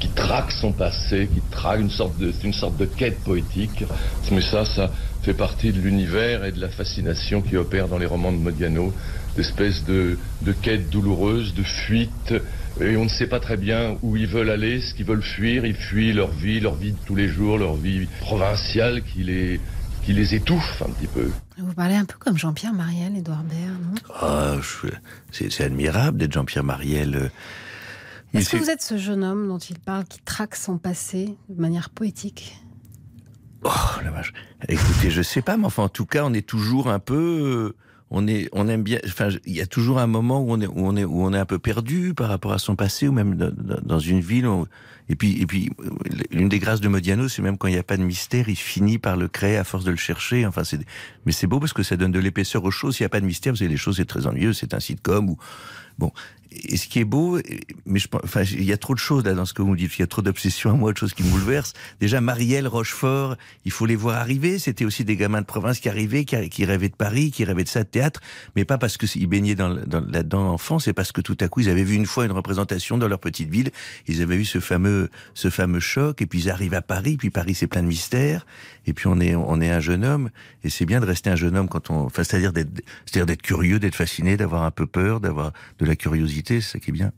qui 0.00 0.08
traque 0.08 0.50
son 0.50 0.72
passé, 0.72 1.28
qui 1.32 1.40
traque 1.50 1.80
une 1.80 1.90
sorte 1.90 2.16
de, 2.18 2.32
une 2.42 2.52
sorte 2.52 2.76
de 2.76 2.86
quête 2.86 3.18
poétique. 3.20 3.84
Mais 4.32 4.40
ça, 4.40 4.64
ça 4.64 4.90
fait 5.22 5.34
partie 5.34 5.72
de 5.72 5.80
l'univers 5.80 6.44
et 6.44 6.52
de 6.52 6.60
la 6.60 6.68
fascination 6.68 7.42
qui 7.42 7.56
opère 7.56 7.88
dans 7.88 7.98
les 7.98 8.06
romans 8.06 8.32
de 8.32 8.38
Modiano, 8.38 8.92
d'espèces 9.36 9.84
de, 9.84 10.18
de 10.42 10.52
quête 10.52 10.90
douloureuse, 10.90 11.54
de 11.54 11.62
fuite. 11.62 12.34
Et 12.80 12.96
on 12.96 13.04
ne 13.04 13.08
sait 13.08 13.28
pas 13.28 13.38
très 13.40 13.56
bien 13.56 13.96
où 14.02 14.16
ils 14.16 14.26
veulent 14.26 14.50
aller, 14.50 14.80
ce 14.80 14.94
qu'ils 14.94 15.06
veulent 15.06 15.22
fuir. 15.22 15.64
Ils 15.64 15.76
fuient 15.76 16.12
leur 16.12 16.30
vie, 16.32 16.58
leur 16.60 16.74
vie 16.74 16.92
de 16.92 16.98
tous 17.06 17.14
les 17.14 17.28
jours, 17.28 17.56
leur 17.58 17.76
vie 17.76 18.06
provinciale 18.20 19.02
qui 19.04 19.22
les, 19.22 19.60
qui 20.02 20.12
les 20.12 20.34
étouffe 20.34 20.82
un 20.82 20.90
petit 20.90 21.06
peu. 21.06 21.30
Vous 21.56 21.72
parlez 21.74 21.94
un 21.94 22.04
peu 22.04 22.18
comme 22.18 22.36
Jean-Pierre 22.36 22.72
Mariel, 22.74 23.16
Édouard 23.16 23.44
Baird, 23.44 23.80
non? 23.80 23.94
Ah, 24.20 24.56
je- 24.60 24.88
c'est 25.30 25.52
c'est 25.52 25.64
admirable 25.64 26.18
d'être 26.18 26.32
Jean-Pierre 26.32 26.64
Mariel. 26.64 27.30
Est-ce 28.32 28.50
que 28.50 28.56
vous 28.56 28.70
êtes 28.70 28.82
ce 28.82 28.98
jeune 28.98 29.22
homme 29.22 29.46
dont 29.46 29.58
il 29.58 29.78
parle, 29.78 30.04
qui 30.04 30.18
traque 30.20 30.56
son 30.56 30.76
passé 30.76 31.36
de 31.48 31.60
manière 31.60 31.90
poétique? 31.90 32.56
Oh 33.62 33.70
la 34.02 34.10
vache. 34.10 34.32
Écoutez, 34.68 35.10
je 35.10 35.22
sais 35.22 35.40
pas, 35.42 35.56
mais 35.56 35.66
enfin, 35.66 35.84
en 35.84 35.88
tout 35.88 36.06
cas, 36.06 36.24
on 36.24 36.34
est 36.34 36.44
toujours 36.46 36.90
un 36.90 36.98
peu. 36.98 37.74
On 38.16 38.28
est, 38.28 38.48
on 38.52 38.68
aime 38.68 38.84
bien. 38.84 39.00
Enfin, 39.06 39.28
il 39.44 39.54
y 39.54 39.60
a 39.60 39.66
toujours 39.66 39.98
un 39.98 40.06
moment 40.06 40.40
où 40.40 40.52
on 40.52 40.60
est, 40.60 40.68
où 40.68 40.74
on 40.76 40.94
est, 40.96 41.02
où 41.04 41.20
on 41.22 41.32
est 41.34 41.38
un 41.38 41.44
peu 41.44 41.58
perdu 41.58 42.14
par 42.14 42.28
rapport 42.28 42.52
à 42.52 42.58
son 42.60 42.76
passé, 42.76 43.08
ou 43.08 43.12
même 43.12 43.34
dans 43.34 43.98
une 43.98 44.20
ville. 44.20 44.46
on- 44.46 44.68
et 45.08 45.16
puis, 45.16 45.42
et 45.42 45.46
puis, 45.46 45.70
euh, 45.80 45.90
l'une 46.30 46.48
des 46.48 46.60
grâces 46.60 46.80
de 46.80 46.86
Modiano, 46.88 47.28
c'est 47.28 47.42
même 47.42 47.58
quand 47.58 47.66
il 47.68 47.72
n'y 47.72 47.78
a 47.78 47.82
pas 47.82 47.96
de 47.96 48.04
mystère, 48.04 48.48
il 48.48 48.56
finit 48.56 48.98
par 48.98 49.16
le 49.16 49.26
créer 49.28 49.56
à 49.56 49.64
force 49.64 49.84
de 49.84 49.90
le 49.90 49.96
chercher. 49.96 50.46
Enfin, 50.46 50.62
c'est. 50.64 50.78
Mais 51.26 51.32
c'est 51.32 51.46
beau 51.48 51.58
parce 51.58 51.72
que 51.72 51.82
ça 51.82 51.96
donne 51.96 52.12
de 52.12 52.20
l'épaisseur 52.20 52.64
aux 52.64 52.70
choses. 52.70 52.96
S'il 52.96 53.02
n'y 53.04 53.06
a 53.06 53.10
pas 53.10 53.20
de 53.20 53.26
mystère, 53.26 53.52
vous 53.52 53.58
savez, 53.58 53.68
les 53.70 53.76
choses 53.76 53.96
c'est 53.96 54.04
très 54.06 54.26
ennuyeux. 54.28 54.52
C'est 54.52 54.74
un 54.74 54.80
sitcom 54.80 55.28
ou 55.28 55.36
bon. 55.98 56.12
Et 56.54 56.76
ce 56.76 56.86
qui 56.86 57.00
est 57.00 57.04
beau, 57.04 57.38
mais 57.86 57.98
je 57.98 58.08
enfin, 58.22 58.42
il 58.42 58.64
y 58.64 58.72
a 58.72 58.76
trop 58.76 58.94
de 58.94 58.98
choses 58.98 59.24
là 59.24 59.34
dans 59.34 59.44
ce 59.44 59.54
que 59.54 59.62
vous 59.62 59.72
me 59.72 59.76
dites. 59.76 59.96
Il 59.98 60.00
y 60.00 60.04
a 60.04 60.06
trop 60.06 60.22
d'obsessions 60.22 60.70
à 60.70 60.74
moi, 60.74 60.92
de 60.92 60.98
choses 60.98 61.12
qui 61.12 61.22
me 61.22 61.30
bouleversent. 61.30 61.72
Déjà, 62.00 62.20
Marielle, 62.20 62.68
Rochefort, 62.68 63.36
il 63.64 63.72
faut 63.72 63.86
les 63.86 63.96
voir 63.96 64.16
arriver. 64.16 64.58
C'était 64.58 64.84
aussi 64.84 65.04
des 65.04 65.16
gamins 65.16 65.40
de 65.40 65.46
province 65.46 65.80
qui 65.80 65.88
arrivaient, 65.88 66.24
qui, 66.24 66.48
qui 66.48 66.64
rêvaient 66.64 66.88
de 66.88 66.96
Paris, 66.96 67.30
qui 67.30 67.44
rêvaient 67.44 67.64
de 67.64 67.68
ça, 67.68 67.82
de 67.82 67.88
théâtre, 67.88 68.20
mais 68.56 68.64
pas 68.64 68.78
parce 68.78 68.96
qu'ils 68.96 69.26
baignaient 69.26 69.54
dans, 69.54 69.74
dans, 69.74 70.00
là-dedans 70.00 70.52
enfant, 70.52 70.78
c'est 70.78 70.92
parce 70.92 71.12
que 71.12 71.20
tout 71.20 71.36
à 71.40 71.48
coup, 71.48 71.60
ils 71.60 71.68
avaient 71.68 71.84
vu 71.84 71.94
une 71.94 72.06
fois 72.06 72.24
une 72.24 72.32
représentation 72.32 72.98
dans 72.98 73.08
leur 73.08 73.18
petite 73.18 73.48
ville. 73.48 73.70
Ils 74.06 74.22
avaient 74.22 74.36
eu 74.36 74.44
ce 74.44 74.60
fameux, 74.60 75.10
ce 75.34 75.50
fameux 75.50 75.80
choc, 75.80 76.20
et 76.22 76.26
puis 76.26 76.40
ils 76.40 76.50
arrivent 76.50 76.74
à 76.74 76.82
Paris, 76.82 77.16
puis 77.16 77.30
Paris, 77.30 77.54
c'est 77.54 77.66
plein 77.66 77.82
de 77.82 77.88
mystères. 77.88 78.46
Et 78.86 78.92
puis 78.92 79.06
on 79.06 79.18
est, 79.20 79.34
on 79.34 79.60
est 79.60 79.70
un 79.70 79.80
jeune 79.80 80.04
homme, 80.04 80.30
et 80.62 80.70
c'est 80.70 80.84
bien 80.84 81.00
de 81.00 81.06
rester 81.06 81.30
un 81.30 81.36
jeune 81.36 81.56
homme 81.56 81.68
quand 81.68 81.90
on, 81.90 82.04
enfin, 82.04 82.22
c'est-à-dire 82.22 82.52
d'être, 82.52 82.70
c'est-à-dire 83.06 83.26
d'être 83.26 83.42
curieux, 83.42 83.78
d'être 83.78 83.94
fasciné, 83.94 84.36
d'avoir 84.36 84.64
un 84.64 84.70
peu 84.70 84.86
peur, 84.86 85.20
d'avoir 85.20 85.52
de 85.78 85.86
la 85.86 85.96
curiosité, 85.96 86.43
c'est 86.46 86.60
ça 86.60 86.78
qui 86.78 86.90
est 86.90 86.92
bien. 86.92 87.12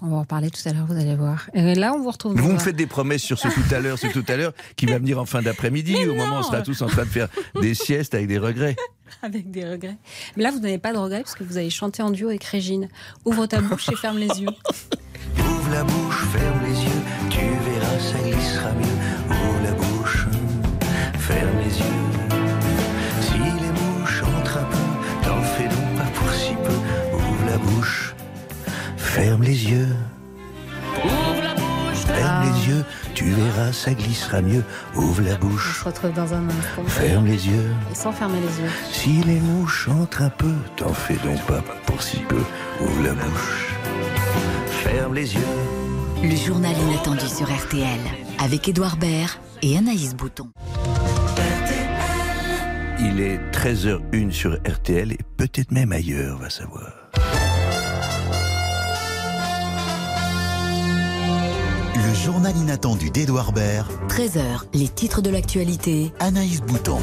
On 0.00 0.08
va 0.08 0.16
en 0.16 0.24
parler 0.24 0.50
tout 0.50 0.60
à 0.68 0.72
l'heure, 0.72 0.84
vous 0.86 0.96
allez 0.96 1.14
voir. 1.14 1.48
Et 1.54 1.74
là, 1.74 1.94
on 1.94 2.02
vous 2.02 2.10
retrouve. 2.10 2.36
Vous 2.36 2.52
me 2.52 2.58
faites 2.58 2.76
des 2.76 2.86
promesses 2.86 3.22
sur 3.22 3.38
ce 3.38 3.48
tout 3.48 3.74
à 3.74 3.80
l'heure, 3.80 3.98
ce 3.98 4.08
tout 4.08 4.24
à 4.28 4.36
l'heure, 4.36 4.52
qui 4.76 4.84
va 4.84 4.98
venir 4.98 5.18
en 5.18 5.24
fin 5.24 5.40
d'après-midi, 5.40 5.96
au 6.06 6.14
moment 6.14 6.36
où 6.36 6.40
on 6.40 6.42
sera 6.42 6.60
tous 6.60 6.82
en 6.82 6.86
train 6.88 7.04
de 7.04 7.08
faire 7.08 7.28
des 7.60 7.74
siestes 7.74 8.14
avec 8.14 8.26
des 8.28 8.38
regrets. 8.38 8.76
Avec 9.22 9.50
des 9.50 9.64
regrets. 9.64 9.96
Mais 10.36 10.42
là, 10.42 10.50
vous 10.50 10.58
n'avez 10.58 10.78
pas 10.78 10.92
de 10.92 10.98
regrets 10.98 11.22
parce 11.22 11.34
que 11.34 11.44
vous 11.44 11.56
avez 11.56 11.70
chanté 11.70 12.02
en 12.02 12.10
duo 12.10 12.28
avec 12.28 12.44
Régine. 12.44 12.88
Ouvre 13.24 13.46
ta 13.46 13.60
bouche 13.60 13.88
et 13.90 13.96
ferme 13.96 14.18
les 14.18 14.28
yeux. 14.40 14.48
Ouvre 15.38 15.70
la 15.70 15.84
bouche, 15.84 16.24
ferme 16.32 16.60
les 16.64 16.70
yeux, 16.70 16.73
ça 33.84 33.92
glissera 33.92 34.40
mieux. 34.40 34.64
Ouvre 34.94 35.22
la 35.22 35.34
On 35.34 35.46
bouche, 35.46 35.80
se 35.80 35.84
retrouve 35.84 36.12
dans 36.12 36.32
un 36.32 36.48
instant. 36.48 36.84
ferme 36.86 37.26
les 37.26 37.46
yeux. 37.46 37.70
Et 37.92 37.94
sans 37.94 38.12
fermer 38.12 38.40
les 38.40 38.62
yeux. 38.64 38.70
Si 38.90 39.22
les 39.24 39.40
mouches 39.40 39.88
entrent 39.88 40.22
un 40.22 40.30
peu, 40.30 40.54
t'en 40.76 40.92
fais 40.94 41.16
donc 41.16 41.40
pas 41.46 41.62
pour 41.86 42.02
si 42.02 42.18
peu. 42.20 42.42
Ouvre 42.80 43.02
la 43.02 43.12
bouche, 43.12 43.74
ferme 44.84 45.14
les 45.14 45.34
yeux. 45.34 45.40
Le 46.22 46.34
journal 46.36 46.72
inattendu 46.88 47.26
sur 47.26 47.46
RTL 47.46 48.00
avec 48.42 48.66
Édouard 48.68 48.96
Baird 48.96 49.38
et 49.60 49.76
Anaïs 49.76 50.14
Bouton. 50.14 50.48
Il 52.98 53.20
est 53.20 53.38
13h01 53.52 54.30
sur 54.30 54.54
RTL 54.66 55.12
et 55.12 55.18
peut-être 55.36 55.72
même 55.72 55.92
ailleurs, 55.92 56.38
va 56.38 56.48
savoir. 56.48 57.03
Le 62.14 62.20
journal 62.20 62.56
inattendu 62.56 63.10
d'Edouard 63.10 63.50
Baird. 63.50 63.90
13h, 64.08 64.66
les 64.72 64.86
titres 64.86 65.20
de 65.20 65.30
l'actualité. 65.30 66.12
Anaïs 66.20 66.60
Bouton. 66.60 67.00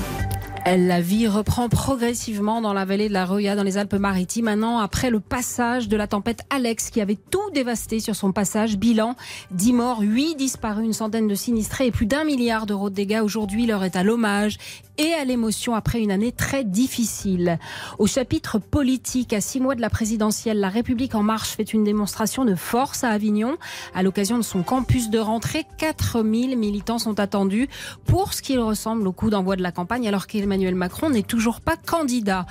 La 0.65 1.02
vie 1.02 1.28
reprend 1.28 1.69
progressivement 1.69 2.62
dans 2.62 2.74
la 2.74 2.86
vallée 2.86 3.08
de 3.08 3.13
la 3.13 3.26
Roya, 3.26 3.56
dans 3.56 3.63
les 3.63 3.78
Alpes-Maritimes, 3.80 4.47
un 4.47 4.62
an 4.62 4.78
après 4.78 5.10
le 5.10 5.19
passage 5.19 5.88
de 5.88 5.97
la 5.97 6.06
tempête 6.06 6.43
Alex 6.52 6.91
qui 6.91 7.02
avait 7.02 7.17
tout 7.30 7.50
dévasté 7.52 8.00
sur 8.00 8.15
son 8.15 8.32
passage. 8.32 8.78
Bilan 8.78 9.15
10 9.52 9.74
morts, 9.74 10.02
8 10.02 10.36
disparus, 10.36 10.86
une 10.86 10.93
centaine 10.93 11.28
de 11.28 11.36
sinistrés 11.36 11.88
et 11.88 11.91
plus 11.91 12.06
d'un 12.06 12.24
milliard 12.24 12.67
d'euros 12.67 12.91
de 12.91 12.95
dégâts. 12.95 13.21
Aujourd'hui, 13.24 13.65
l'heure 13.65 13.84
est 13.84 13.95
à 13.95 14.04
l'hommage 14.04 14.60
et 14.97 15.13
à 15.13 15.26
l'émotion 15.26 15.74
après 15.74 16.00
une 16.00 16.12
année 16.12 16.32
très 16.32 16.63
difficile. 16.63 17.58
Au 17.97 18.06
chapitre 18.06 18.60
politique, 18.60 19.34
à 19.34 19.41
six 19.41 19.60
mois 19.60 19.74
de 19.74 19.82
la 19.82 19.89
présidentielle, 19.89 20.60
la 20.60 20.69
République 20.69 21.15
en 21.15 21.24
marche 21.24 21.50
fait 21.50 21.74
une 21.74 21.84
démonstration 21.84 22.45
de 22.45 22.54
force 22.54 23.04
à 23.04 23.10
Avignon. 23.10 23.58
À 23.95 24.04
l'occasion 24.04 24.38
de 24.38 24.43
son 24.43 24.62
campus 24.62 25.10
de 25.10 25.17
rentrée, 25.17 25.65
4000 25.80 26.56
militants 26.56 27.00
sont 27.00 27.19
attendus 27.19 27.67
pour 28.06 28.34
ce 28.34 28.43
qu'il 28.43 28.60
ressemble 28.60 29.08
au 29.08 29.12
coup 29.12 29.32
d'envoi 29.32 29.56
de 29.56 29.63
la 29.63 29.71
campagne 29.71 30.08
alors 30.08 30.28
qu'Emmanuel 30.52 30.76
Macron 30.76 31.10
n'est 31.10 31.24
toujours 31.24 31.62
pas 31.62 31.78
candidat. 31.78 32.46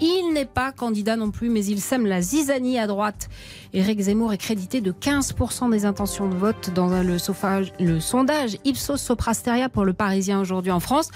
Il 0.00 0.32
n'est 0.34 0.44
pas 0.44 0.72
candidat 0.72 1.16
non 1.16 1.30
plus, 1.30 1.48
mais 1.48 1.64
il 1.64 1.80
sème 1.80 2.04
la 2.04 2.20
zizanie 2.20 2.78
à 2.78 2.86
droite. 2.86 3.30
Éric 3.72 4.00
Zemmour 4.00 4.32
est 4.32 4.38
crédité 4.38 4.80
de 4.80 4.92
15% 4.92 5.70
des 5.70 5.84
intentions 5.84 6.28
de 6.28 6.34
vote 6.34 6.70
dans 6.74 6.88
le, 7.02 7.18
sondage 7.18 8.58
Ipsos 8.64 8.96
Soprasteria 8.96 9.68
pour 9.68 9.84
le 9.84 9.92
Parisien 9.92 10.40
aujourd'hui 10.40 10.70
en 10.70 10.80
France. 10.80 11.10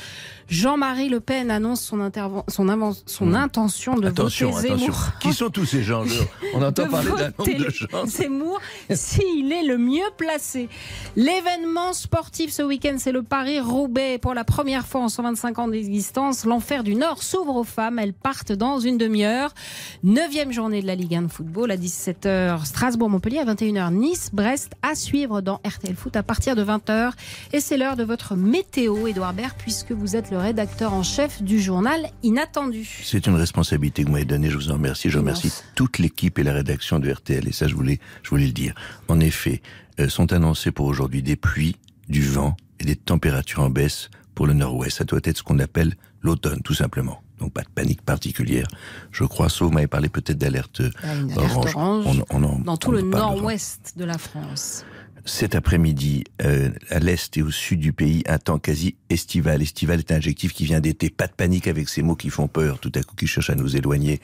Jean-Marie 0.48 1.08
Le 1.08 1.20
Pen 1.20 1.50
annonce 1.50 1.80
son, 1.80 2.10
son 2.48 3.34
intention 3.34 3.94
de 3.96 4.08
Attention, 4.08 4.50
voter 4.50 4.68
attention. 4.68 4.86
Zemmour. 4.86 5.12
Qui 5.20 5.32
sont 5.32 5.48
tous 5.48 5.64
ces 5.64 5.82
gens 5.82 6.04
On 6.54 6.62
entend 6.62 6.88
parler 6.88 7.10
d'un 7.12 7.32
nombre 7.38 7.64
de 7.64 7.70
gens. 7.70 8.06
Zemmour 8.06 8.60
s'il 8.90 9.52
est 9.52 9.62
le 9.62 9.78
mieux 9.78 10.10
placé. 10.16 10.68
L'événement 11.16 11.92
sportif 11.92 12.50
ce 12.50 12.62
week-end, 12.62 12.96
c'est 12.98 13.12
le 13.12 13.22
Paris-Roubaix. 13.22 14.18
Pour 14.18 14.34
la 14.34 14.44
première 14.44 14.86
fois 14.86 15.02
en 15.02 15.08
125 15.08 15.58
ans 15.60 15.68
d'existence, 15.68 16.29
l'enfer 16.44 16.84
du 16.84 16.94
Nord 16.94 17.22
s'ouvre 17.22 17.56
aux 17.56 17.64
femmes. 17.64 17.98
Elles 17.98 18.12
partent 18.12 18.52
dans 18.52 18.78
une 18.78 18.98
demi-heure. 18.98 19.54
Neuvième 20.02 20.52
journée 20.52 20.82
de 20.82 20.86
la 20.86 20.94
Ligue 20.94 21.14
1 21.14 21.22
de 21.22 21.28
football 21.28 21.70
à 21.70 21.76
17h. 21.76 22.64
Strasbourg-Montpellier 22.64 23.38
à 23.38 23.44
21h. 23.44 23.92
Nice-Brest 23.92 24.72
à 24.82 24.94
suivre 24.94 25.40
dans 25.40 25.60
RTL 25.66 25.94
Foot 25.94 26.16
à 26.16 26.22
partir 26.22 26.56
de 26.56 26.64
20h. 26.64 27.12
Et 27.52 27.60
c'est 27.60 27.76
l'heure 27.76 27.96
de 27.96 28.04
votre 28.04 28.36
météo, 28.36 29.06
Édouard 29.06 29.34
Baird, 29.34 29.54
puisque 29.58 29.92
vous 29.92 30.16
êtes 30.16 30.30
le 30.30 30.38
rédacteur 30.38 30.94
en 30.94 31.02
chef 31.02 31.42
du 31.42 31.60
journal 31.60 32.08
Inattendu. 32.22 32.88
C'est 33.04 33.26
une 33.26 33.36
responsabilité 33.36 34.02
que 34.02 34.08
vous 34.08 34.14
m'avez 34.14 34.24
donnée, 34.24 34.50
je 34.50 34.56
vous 34.56 34.70
en 34.70 34.74
remercie. 34.74 35.10
Je 35.10 35.18
remercie 35.18 35.52
toute 35.74 35.98
l'équipe 35.98 36.38
et 36.38 36.42
la 36.42 36.52
rédaction 36.52 36.98
de 36.98 37.10
RTL, 37.10 37.48
et 37.48 37.52
ça, 37.52 37.66
je 37.66 37.74
voulais, 37.74 38.00
je 38.22 38.30
voulais 38.30 38.46
le 38.46 38.52
dire. 38.52 38.74
En 39.08 39.20
effet, 39.20 39.62
euh, 39.98 40.08
sont 40.08 40.32
annoncées 40.32 40.70
pour 40.70 40.86
aujourd'hui 40.86 41.22
des 41.22 41.36
pluies, 41.36 41.76
du 42.08 42.22
vent 42.22 42.56
et 42.78 42.84
des 42.84 42.96
températures 42.96 43.62
en 43.62 43.70
baisse 43.70 44.10
pour 44.34 44.46
le 44.46 44.54
nord-ouest. 44.54 44.98
Ça 44.98 45.04
doit 45.04 45.20
être 45.24 45.38
ce 45.38 45.42
qu'on 45.42 45.58
appelle 45.58 45.94
l'automne, 46.22 46.60
tout 46.62 46.74
simplement. 46.74 47.22
Donc 47.38 47.52
pas 47.52 47.62
de 47.62 47.68
panique 47.74 48.02
particulière, 48.02 48.66
je 49.12 49.24
crois, 49.24 49.48
sauf 49.48 49.68
vous 49.68 49.74
m'avez 49.74 49.86
parlé 49.86 50.08
peut-être 50.10 50.36
d'alerte 50.38 50.82
Ah, 51.02 51.10
alerte 51.12 51.36
orange. 51.36 51.74
orange 51.74 52.04
On- 52.30 52.36
on 52.38 52.44
en- 52.44 52.58
dans 52.58 52.76
tout 52.76 52.88
on 52.90 52.92
le 52.92 53.00
nord-ouest 53.02 53.94
de 53.96 54.04
la 54.04 54.18
France. 54.18 54.84
Cet 55.26 55.54
après-midi, 55.54 56.24
euh, 56.42 56.70
à 56.90 56.98
l'est 56.98 57.36
et 57.36 57.42
au 57.42 57.50
sud 57.50 57.78
du 57.80 57.92
pays, 57.92 58.22
un 58.26 58.38
temps 58.38 58.58
quasi 58.58 58.96
estival. 59.10 59.60
Estival 59.60 59.98
est 59.98 60.12
un 60.12 60.16
adjectif 60.16 60.54
qui 60.54 60.64
vient 60.64 60.80
d'été. 60.80 61.10
Pas 61.10 61.26
de 61.26 61.32
panique 61.32 61.66
avec 61.68 61.88
ces 61.90 62.02
mots 62.02 62.16
qui 62.16 62.30
font 62.30 62.48
peur, 62.48 62.78
tout 62.78 62.92
à 62.94 63.02
coup 63.02 63.14
qui 63.16 63.26
cherchent 63.26 63.50
à 63.50 63.54
nous 63.54 63.76
éloigner. 63.76 64.20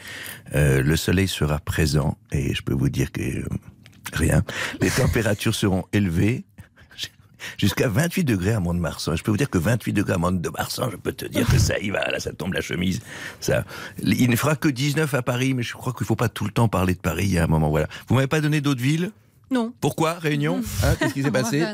Euh, 0.55 0.83
le 0.83 0.97
soleil 0.97 1.29
sera 1.29 1.59
présent 1.59 2.17
et 2.33 2.55
je 2.55 2.63
peux 2.63 2.73
vous 2.73 2.89
dire 2.89 3.13
que 3.13 3.21
euh, 3.21 3.47
rien. 4.15 4.43
Les 4.81 4.89
températures 4.91 5.55
seront 5.55 5.85
élevées. 5.93 6.45
Jusqu'à 7.59 7.89
28 7.89 8.25
degrés 8.25 8.53
à 8.53 8.61
Mont-de-Marsan. 8.61 9.17
Je 9.17 9.23
peux 9.23 9.31
vous 9.31 9.37
dire 9.37 9.51
que 9.51 9.59
28 9.59 9.93
degrés 9.93 10.15
à 10.15 10.19
Mont-de-Marsan, 10.19 10.91
je 10.91 10.97
peux 10.97 11.13
te 11.13 11.27
dire 11.27 11.47
que 11.47 11.59
ça 11.59 11.79
y 11.79 11.91
va, 11.91 12.11
là, 12.11 12.21
ça 12.21 12.33
tombe 12.33 12.55
la 12.55 12.61
chemise. 12.61 13.01
Ça, 13.41 13.65
il 14.03 14.31
ne 14.31 14.37
fera 14.37 14.57
que 14.57 14.69
19 14.69 15.13
à 15.15 15.23
Paris, 15.23 15.55
mais 15.55 15.63
je 15.63 15.75
crois 15.75 15.93
qu'il 15.93 16.07
faut 16.07 16.17
pas 16.17 16.29
tout 16.29 16.45
le 16.45 16.51
temps 16.51 16.69
parler 16.69 16.95
de 16.95 17.01
Paris. 17.01 17.25
Il 17.27 17.33
y 17.33 17.39
a 17.39 17.45
un 17.45 17.49
moment, 17.49 17.71
voilà. 17.71 17.89
Vous 18.09 18.15
m'avez 18.15 18.27
pas 18.27 18.41
donné 18.41 18.61
d'autres 18.61 18.83
villes? 18.83 19.11
Non. 19.51 19.73
Pourquoi 19.81 20.15
Réunion 20.15 20.61
hein, 20.83 20.95
Qu'est-ce 20.99 21.15
qui 21.15 21.23
s'est 21.23 21.31
passé 21.33 21.65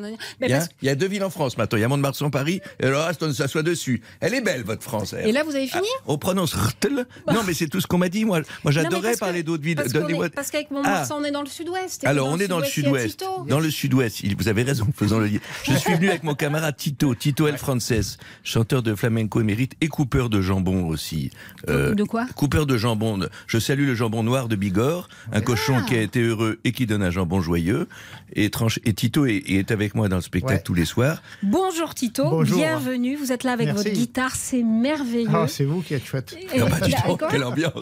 il 0.41 0.49
y, 0.49 0.53
a, 0.53 0.67
il 0.83 0.87
y 0.87 0.89
a 0.91 0.95
deux 0.95 1.09
villes 1.09 1.25
en 1.25 1.31
France 1.31 1.57
maintenant. 1.57 1.79
Il 1.79 1.81
y 1.81 1.85
a 1.85 1.89
Mont-de-Marsan, 1.89 2.31
Paris, 2.31 2.61
et 2.81 2.87
alors 2.87 3.07
Aston 3.07 3.33
s'assoit 3.33 3.63
dessus. 3.63 4.03
Elle 4.21 4.35
est 4.35 4.41
belle, 4.41 4.63
votre 4.63 4.83
France. 4.83 5.15
elle. 5.17 5.27
Et 5.29 5.33
là, 5.33 5.43
vous 5.43 5.55
avez 5.55 5.67
fini 5.67 5.87
On 6.07 6.19
prononce 6.19 6.55
RTL. 6.55 7.07
Non, 7.33 7.43
mais 7.47 7.55
c'est 7.55 7.69
tout 7.69 7.81
ce 7.81 7.87
qu'on 7.87 7.99
m'a 7.99 8.09
dit, 8.09 8.25
moi. 8.25 8.41
Moi, 8.65 8.73
j'adorais 8.73 9.17
parler 9.17 9.43
d'autres 9.43 9.63
villes. 9.63 9.77
Parce, 10.35 10.51
qu'avec 10.51 10.71
mon 10.71 10.83
Ah. 10.85 10.91
Marsan, 10.91 11.19
on 11.21 11.25
est 11.25 11.31
dans 11.31 11.43
le 11.43 11.49
sud-ouest. 11.49 12.05
Alors, 12.05 12.29
on 12.29 12.39
est 12.39 12.49
dans 12.49 12.59
le 12.59 12.65
sud-ouest. 12.67 13.19
Tito. 13.19 13.47
Dans 13.49 13.61
le 13.61 13.71
sud-ouest. 13.71 14.23
Vous 14.39 14.49
avez 14.49 14.63
raison, 14.65 14.87
faisons 14.95 15.19
le 15.19 15.27
lien. 15.27 15.39
Je 15.65 15.75
suis 15.75 15.95
venu 15.95 16.09
avec 16.09 16.25
mon 16.25 16.35
camarade 16.35 16.77
Tito, 16.77 17.15
Tito 17.15 17.47
El 17.47 17.57
Frances, 17.59 18.19
chanteur 18.45 18.83
de 18.83 18.95
flamenco 18.95 19.41
émérite 19.41 19.73
et 19.81 19.89
coupeur 19.89 20.29
de 20.29 20.41
jambon 20.41 20.87
aussi. 20.89 21.31
Euh, 21.69 21.95
De 21.95 22.05
quoi 22.05 22.27
Coupeur 22.37 22.67
de 22.67 22.77
jambon. 22.77 23.21
Je 23.47 23.59
salue 23.59 23.87
le 23.87 23.95
jambon 23.95 24.23
noir 24.23 24.49
de 24.49 24.57
Bigorre, 24.57 25.09
un 25.33 25.41
cochon 25.41 25.83
qui 25.87 25.95
a 25.95 26.03
été 26.03 26.21
heureux 26.21 26.59
et 26.65 26.73
qui 26.73 26.87
donne 26.87 27.03
un 27.03 27.11
jambon 27.11 27.41
joyeux. 27.41 27.62
Et, 27.71 28.51
et 28.85 28.93
Tito 28.95 29.27
est, 29.27 29.43
est 29.49 29.71
avec 29.71 29.95
moi 29.95 30.09
dans 30.09 30.17
le 30.17 30.23
spectacle 30.23 30.55
Ouais. 30.55 30.63
tous 30.63 30.75
les 30.75 30.85
soirs. 30.85 31.23
Bonjour 31.43 31.95
Tito, 31.95 32.25
Bonjour. 32.29 32.57
bienvenue. 32.59 33.17
Vous 33.17 33.31
êtes 33.33 33.45
là 33.45 33.53
avec 33.53 33.67
Merci. 33.67 33.85
votre 33.85 33.97
guitare, 33.97 34.35
c'est 34.35 34.63
merveilleux. 34.63 35.29
Ah, 35.33 35.47
c'est 35.49 35.65
vous 35.65 35.83
qui 35.83 35.95
êtes 35.95 36.05
chouette. 36.05 36.35
Et- 36.41 36.61
Ah 36.61 36.67
bah, 36.67 36.89
donc, 37.07 37.19
quoi 37.19 37.29
quelle 37.29 37.45
ambiance 37.45 37.75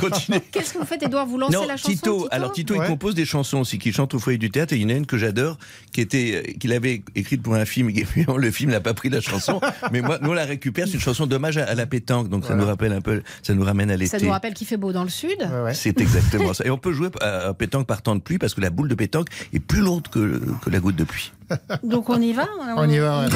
Continuez. 0.00 0.40
Qu'est-ce 0.50 0.72
que 0.74 0.78
vous 0.78 0.84
faites, 0.86 1.02
Edouard 1.02 1.26
Vous 1.26 1.38
lancez 1.38 1.54
Non, 1.54 1.66
la 1.66 1.76
chanson 1.76 1.90
Tito, 1.92 2.28
alors 2.30 2.52
Tito, 2.52 2.74
il 2.74 2.86
compose 2.86 3.14
des 3.14 3.24
chansons 3.24 3.58
aussi, 3.60 3.78
qu'il 3.78 3.92
chante 3.92 4.14
au 4.14 4.18
foyer 4.18 4.38
du 4.38 4.50
théâtre, 4.50 4.72
et 4.72 4.76
il 4.76 4.82
y 4.82 4.86
en 4.86 4.88
a 4.90 4.92
une 4.98 5.06
que 5.06 5.18
j'adore, 5.18 5.58
qui 5.92 6.00
était, 6.00 6.54
qu'il 6.58 6.72
avait 6.72 7.02
écrite 7.14 7.42
pour 7.42 7.54
un 7.54 7.64
film, 7.64 7.90
et 7.90 8.04
puis 8.04 8.24
le 8.36 8.50
film 8.50 8.70
n'a 8.70 8.80
pas 8.80 8.94
pris 8.94 9.08
la 9.10 9.20
chanson, 9.20 9.60
mais 9.92 10.00
moi, 10.00 10.18
nous 10.22 10.30
on 10.30 10.34
la 10.34 10.44
récupère, 10.44 10.86
c'est 10.86 10.94
une 10.94 11.00
chanson 11.00 11.26
d'hommage 11.26 11.58
à, 11.58 11.64
à 11.64 11.74
la 11.74 11.86
pétanque, 11.86 12.28
donc 12.28 12.44
ça 12.44 12.54
nous 12.54 12.64
rappelle 12.66 12.92
un 12.92 13.00
peu, 13.00 13.22
ça 13.42 13.54
nous 13.54 13.64
ramène 13.64 13.90
à 13.90 13.94
Ça 13.94 14.16
l'été. 14.16 14.24
nous 14.26 14.30
rappelle 14.32 14.54
qu'il 14.54 14.66
fait 14.66 14.76
beau 14.76 14.92
dans 14.92 15.04
le 15.04 15.10
sud. 15.10 15.36
C'est 15.74 16.00
exactement 16.00 16.54
ça. 16.54 16.64
Et 16.64 16.70
on 16.70 16.78
peut 16.78 16.92
jouer 16.92 17.08
à, 17.20 17.48
à 17.48 17.54
pétanque 17.54 17.86
par 17.86 17.99
temps 18.00 18.14
de 18.14 18.20
pluie, 18.20 18.38
parce 18.38 18.54
que 18.54 18.60
la 18.60 18.70
boule 18.70 18.88
de 18.88 18.94
pétanque 18.94 19.28
est 19.52 19.60
plus 19.60 19.80
lourde 19.80 20.08
que, 20.08 20.40
que 20.62 20.70
la 20.70 20.80
goutte 20.80 20.96
de 20.96 21.04
pluie. 21.04 21.32
Donc 21.82 22.08
on 22.10 22.20
y 22.20 22.32
va 22.32 22.46
On 22.76 22.88
y 22.88 22.98
va, 22.98 23.20
ouais. 23.20 23.26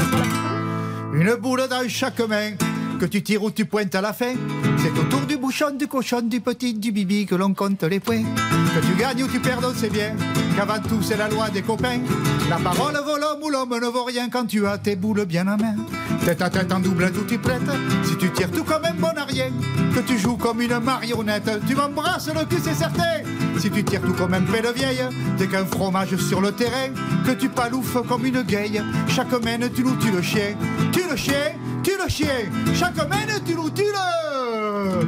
Une 1.14 1.34
boule 1.36 1.62
dans 1.70 1.88
chaque 1.88 2.20
main 2.20 2.52
que 2.98 3.06
tu 3.06 3.22
tires 3.22 3.42
ou 3.42 3.50
tu 3.50 3.64
pointes 3.66 3.94
à 3.94 4.00
la 4.00 4.12
fin. 4.12 4.34
C'est 4.78 4.98
autour 4.98 5.20
du 5.20 5.36
bouchon, 5.36 5.70
du 5.76 5.86
cochon, 5.86 6.22
du 6.22 6.40
petit, 6.40 6.74
du 6.74 6.92
bibi 6.92 7.26
que 7.26 7.34
l'on 7.34 7.54
compte 7.54 7.82
les 7.84 8.00
points. 8.00 8.22
Que 8.22 8.86
tu 8.86 8.94
gagnes 8.98 9.22
ou 9.22 9.28
tu 9.28 9.40
perds, 9.40 9.60
on 9.62 9.74
sait 9.74 9.90
bien 9.90 10.16
qu'avant 10.56 10.80
tout 10.80 11.02
c'est 11.02 11.16
la 11.16 11.28
loi 11.28 11.50
des 11.50 11.62
copains. 11.62 12.00
La 12.48 12.56
parole 12.56 12.94
vaut 13.04 13.18
l'homme 13.18 13.42
ou 13.42 13.50
l'homme 13.50 13.78
ne 13.80 13.86
vaut 13.86 14.04
rien 14.04 14.28
quand 14.28 14.46
tu 14.46 14.66
as 14.66 14.78
tes 14.78 14.96
boules 14.96 15.24
bien 15.24 15.46
en 15.48 15.56
main. 15.56 15.76
Tête 16.24 16.42
à 16.42 16.50
tête 16.50 16.72
en 16.72 16.80
double, 16.80 17.12
tout 17.12 17.24
tu 17.24 17.38
prêtes. 17.38 17.60
Que 19.94 20.00
tu 20.00 20.18
joues 20.18 20.36
comme 20.36 20.60
une 20.60 20.76
marionnette, 20.80 21.48
tu 21.68 21.76
m'embrasses 21.76 22.28
le 22.28 22.44
cul, 22.44 22.60
c'est 22.62 22.74
certain. 22.74 23.22
Si 23.58 23.70
tu 23.70 23.82
tires 23.84 24.02
tout 24.02 24.14
comme 24.14 24.34
un 24.34 24.42
pelle 24.42 24.66
vieille, 24.74 25.04
t'es 25.38 25.46
qu'un 25.46 25.64
fromage 25.64 26.16
sur 26.16 26.40
le 26.40 26.50
terrain, 26.50 26.88
que 27.24 27.30
tu 27.30 27.48
paloufes 27.48 27.98
comme 28.08 28.26
une 28.26 28.42
gueille. 28.42 28.82
Chaque 29.06 29.30
mène, 29.44 29.70
tu 29.72 29.84
loues, 29.84 29.94
tu 30.00 30.10
le 30.10 30.20
chien, 30.20 30.56
tu 30.92 31.02
le 31.08 31.14
chien, 31.16 31.52
tu 31.84 31.92
le 32.02 32.08
chien? 32.08 32.50
Chaque 32.74 32.96
mène, 33.08 33.38
tu 33.46 33.54
loues, 33.54 33.70
tu 33.70 33.84
le? 33.84 35.04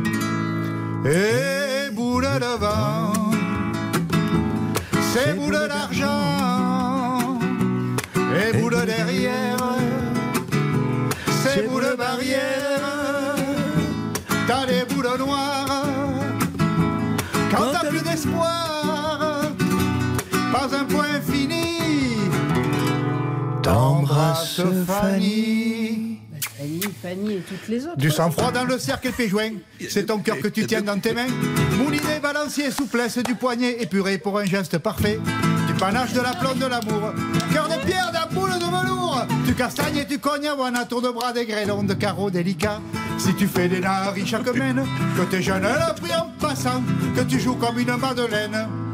Et 1.11 1.91
boule 1.91 2.25
de 2.25 2.59
vent, 2.61 3.13
c'est 5.13 5.35
boule 5.35 5.67
d'argent, 5.69 7.41
et 8.37 8.53
boule 8.57 8.85
derrière, 8.87 9.75
c'est 11.43 11.67
boule 11.69 11.97
barrière. 11.99 12.96
T'as 14.47 14.65
des 14.65 14.85
boules 14.95 15.09
noires, 15.19 15.83
quand 17.51 17.73
t'as 17.73 17.89
plus 17.89 18.01
d'espoir, 18.01 19.43
pas 20.53 20.69
un 20.73 20.85
point 20.85 21.21
fini. 21.21 21.79
T'embrasses 23.63 24.61
Fanny. 24.87 26.21
Fanny, 26.57 26.81
Fanny 27.03 27.33
et 27.35 27.41
toutes 27.41 27.69
les 27.69 27.87
autres. 27.87 27.97
Du 27.97 28.11
sang-froid 28.11 28.53
dans 28.53 28.65
le 28.65 28.79
cercle 28.79 29.11
péjoint, 29.11 29.51
c'est 29.89 30.07
ton 30.07 30.19
cœur 30.19 30.39
que 30.39 30.49
tu 30.49 30.65
tiens 30.67 30.83
dans 30.83 31.01
tes 31.01 31.13
mains. 31.13 31.27
Moulinet, 31.77 32.21
balancier, 32.23 32.71
souplesse 32.71 33.19
du 33.19 33.35
poignet, 33.35 33.83
épuré 33.83 34.19
pour 34.19 34.39
un 34.39 34.45
geste 34.45 34.79
parfait. 34.79 35.19
Du 35.67 35.75
panache 35.75 36.13
de 36.13 36.21
la 36.21 36.35
plombe 36.35 36.59
de 36.59 36.67
l'amour, 36.67 37.13
cœur 37.57 37.69
de 37.69 37.87
pierre, 37.87 38.13
d'un 38.13 38.27
boule 38.35 38.53
de 38.59 38.65
velours. 38.65 39.27
Tu 39.47 39.55
castagnes 39.55 39.97
et 39.97 40.07
tu 40.07 40.19
cognes, 40.19 40.49
un 40.49 40.85
tour 40.85 41.01
de 41.01 41.09
bras, 41.09 41.33
des 41.33 41.47
grêlons 41.47 41.83
de 41.83 41.95
carreaux 41.95 42.31
délicats. 42.31 42.81
Si 43.17 43.35
tu 43.35 43.47
fais 43.47 43.67
des 43.67 43.81
naris 43.81 44.27
chaque 44.27 44.55
mène, 44.55 44.85
que 45.17 45.23
t'es 45.23 45.41
jeune, 45.41 45.63
le 45.63 45.95
prix 45.99 46.15
en 46.15 46.29
passant, 46.39 46.83
que 47.17 47.23
tu 47.23 47.41
joues 47.41 47.55
comme 47.55 47.79
une 47.79 47.97
madeleine. 47.97 48.86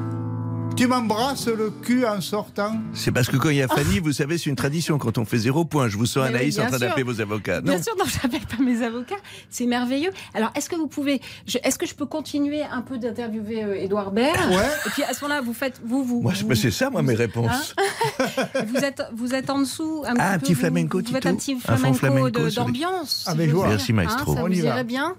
Tu 0.75 0.87
m'embrasses 0.89 1.47
le 1.47 1.71
cul 1.71 2.05
en 2.07 2.21
sortant. 2.21 2.73
C'est 2.95 3.13
parce 3.13 3.29
que 3.29 3.37
quand 3.37 3.51
il 3.51 3.57
y 3.57 3.63
a 3.63 3.69
Fanny, 3.69 4.01
vous 4.01 4.13
savez, 4.13 4.37
c'est 4.39 4.51
une 4.51 4.57
tradition. 4.57 4.99
Quand 4.99 5.17
on 5.19 5.25
fait 5.25 5.39
zéro 5.39 5.65
point, 5.65 5.89
je 5.89 5.97
vous 5.97 6.07
sens 6.07 6.25
Mais 6.25 6.31
oui, 6.31 6.35
Anaïs 6.37 6.59
en 6.59 6.67
train 6.67 6.79
d'appeler 6.79 7.03
vos 7.05 7.21
avocats. 7.21 7.61
Non. 7.61 7.73
Bien 7.75 7.83
sûr, 7.83 7.95
non, 7.97 8.05
j'appelle 8.23 8.41
pas 8.41 8.63
mes 8.63 8.83
avocats. 8.83 9.17
C'est 9.49 9.67
merveilleux. 9.67 10.11
Alors, 10.35 10.51
est-ce 10.57 10.69
que 10.69 10.75
vous 10.75 10.89
pouvez, 10.89 11.21
je- 11.47 11.59
est-ce 11.63 11.79
que 11.79 11.87
je 11.87 11.95
peux 11.95 12.07
continuer 12.07 12.63
un 12.63 12.81
peu 12.81 12.99
d'interviewer 12.99 13.63
euh, 13.65 13.75
Édouard 13.81 14.11
Baird? 14.11 14.37
Ouais. 14.51 14.57
Et 14.87 14.91
puis 14.91 15.03
à 15.05 15.13
ce 15.15 15.23
moment-là, 15.23 15.41
vous 15.43 15.53
faites, 15.55 15.81
vous, 15.85 16.03
vous. 16.03 16.21
Moi, 16.23 16.33
vous- 16.49 16.55
c'est 16.57 16.71
ça, 16.73 16.91
moi, 16.91 17.03
mes 17.03 17.15
réponses. 17.15 17.75
Hein? 18.19 18.25
Vous 18.67 18.79
êtes, 18.83 19.03
vous 19.15 19.35
êtes 19.35 19.51
en 19.51 19.61
dessous. 19.61 20.03
Un 20.07 20.15
Ah, 20.19 20.33
un 20.33 20.39
peu, 20.39 20.47
petit 20.47 20.55
flamenco, 20.55 21.01
Vous 21.05 21.13
faites 21.13 21.27
un 21.27 21.37
petit 21.37 21.57
Un 21.69 21.77
flamenco, 21.95 22.31
d'ambiance. 22.51 23.25
Avec 23.29 23.51
j'ose 23.51 23.59
joie. 23.61 23.69
Merci, 23.69 23.93
maestro. 23.93 24.33
Hein, 24.33 24.35
ça 24.37 24.43
On 24.45 24.49
vous 24.49 24.53
y 24.55 24.61
va. 24.63 24.69
irait 24.69 24.85
bien. 24.85 25.15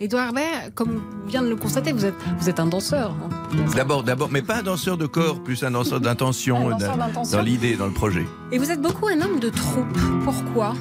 Édouard 0.00 0.32
Baird, 0.32 0.74
comme 0.74 1.02
vient 1.28 1.42
de 1.42 1.48
le 1.48 1.56
constater, 1.56 1.92
vous 1.92 2.04
êtes, 2.04 2.14
vous 2.40 2.48
êtes 2.48 2.58
un 2.58 2.66
danseur. 2.66 3.14
hein. 3.22 3.28
D'abord, 3.76 4.02
d'abord, 4.02 4.28
mais 4.32 4.42
pas 4.42 4.56
un 4.56 4.62
danseur 4.62 4.93
de 4.96 5.06
corps, 5.06 5.42
plus 5.42 5.62
un 5.64 5.70
danseur 5.72 6.00
d'intention, 6.00 6.68
Un 6.70 6.76
danseur 6.78 6.96
dans- 7.32 7.42
l'idée, 7.42 7.76
dans 7.76 7.86
le 7.86 7.92
projet. 7.92 8.26
Et 8.52 8.58
vous 8.58 8.70
êtes 8.70 8.80
beaucoup 8.82 9.08
un 9.08 9.20
homme 9.20 9.40
de 9.40 9.50
troupe. 9.50 9.86
Pourquoi? 10.24 10.74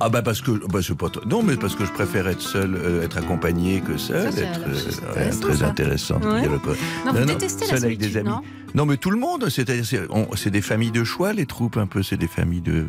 Ah 0.00 0.08
bah 0.08 0.22
parce 0.22 0.40
que 0.42 0.50
bah 0.68 0.80
c'est 0.82 0.96
pas 0.98 1.06
non 1.24 1.44
mais 1.44 1.56
parce 1.56 1.76
que 1.76 1.84
je 1.84 1.92
préfère 1.92 2.26
être 2.26 2.40
seul, 2.40 2.74
euh, 2.74 3.04
être 3.04 3.16
accompagné 3.16 3.80
que 3.80 3.96
seul, 3.96 4.32
Ça, 4.32 4.40
être 4.40 4.60
euh, 4.66 5.14
ouais, 5.14 5.30
très 5.30 5.56
ça. 5.58 5.68
intéressant. 5.68 6.16
Ouais. 6.20 6.48
Non, 7.06 7.12
vous 7.12 7.24
détestez 7.24 7.66
la 7.66 7.76
seul 7.76 7.84
avec 7.84 7.98
des 7.98 8.16
amis. 8.16 8.28
non? 8.74 8.86
Mais 8.86 8.96
tout 8.96 9.12
le 9.12 9.18
monde, 9.18 9.48
c'est-à-dire 9.48 9.84
c'est 10.34 10.50
des 10.50 10.62
familles 10.62 10.90
de 10.90 11.04
choix 11.04 11.32
les 11.32 11.46
troupes 11.46 11.76
un 11.76 11.86
peu, 11.86 12.02
c'est 12.02 12.16
des 12.16 12.26
familles 12.26 12.60
de 12.60 12.86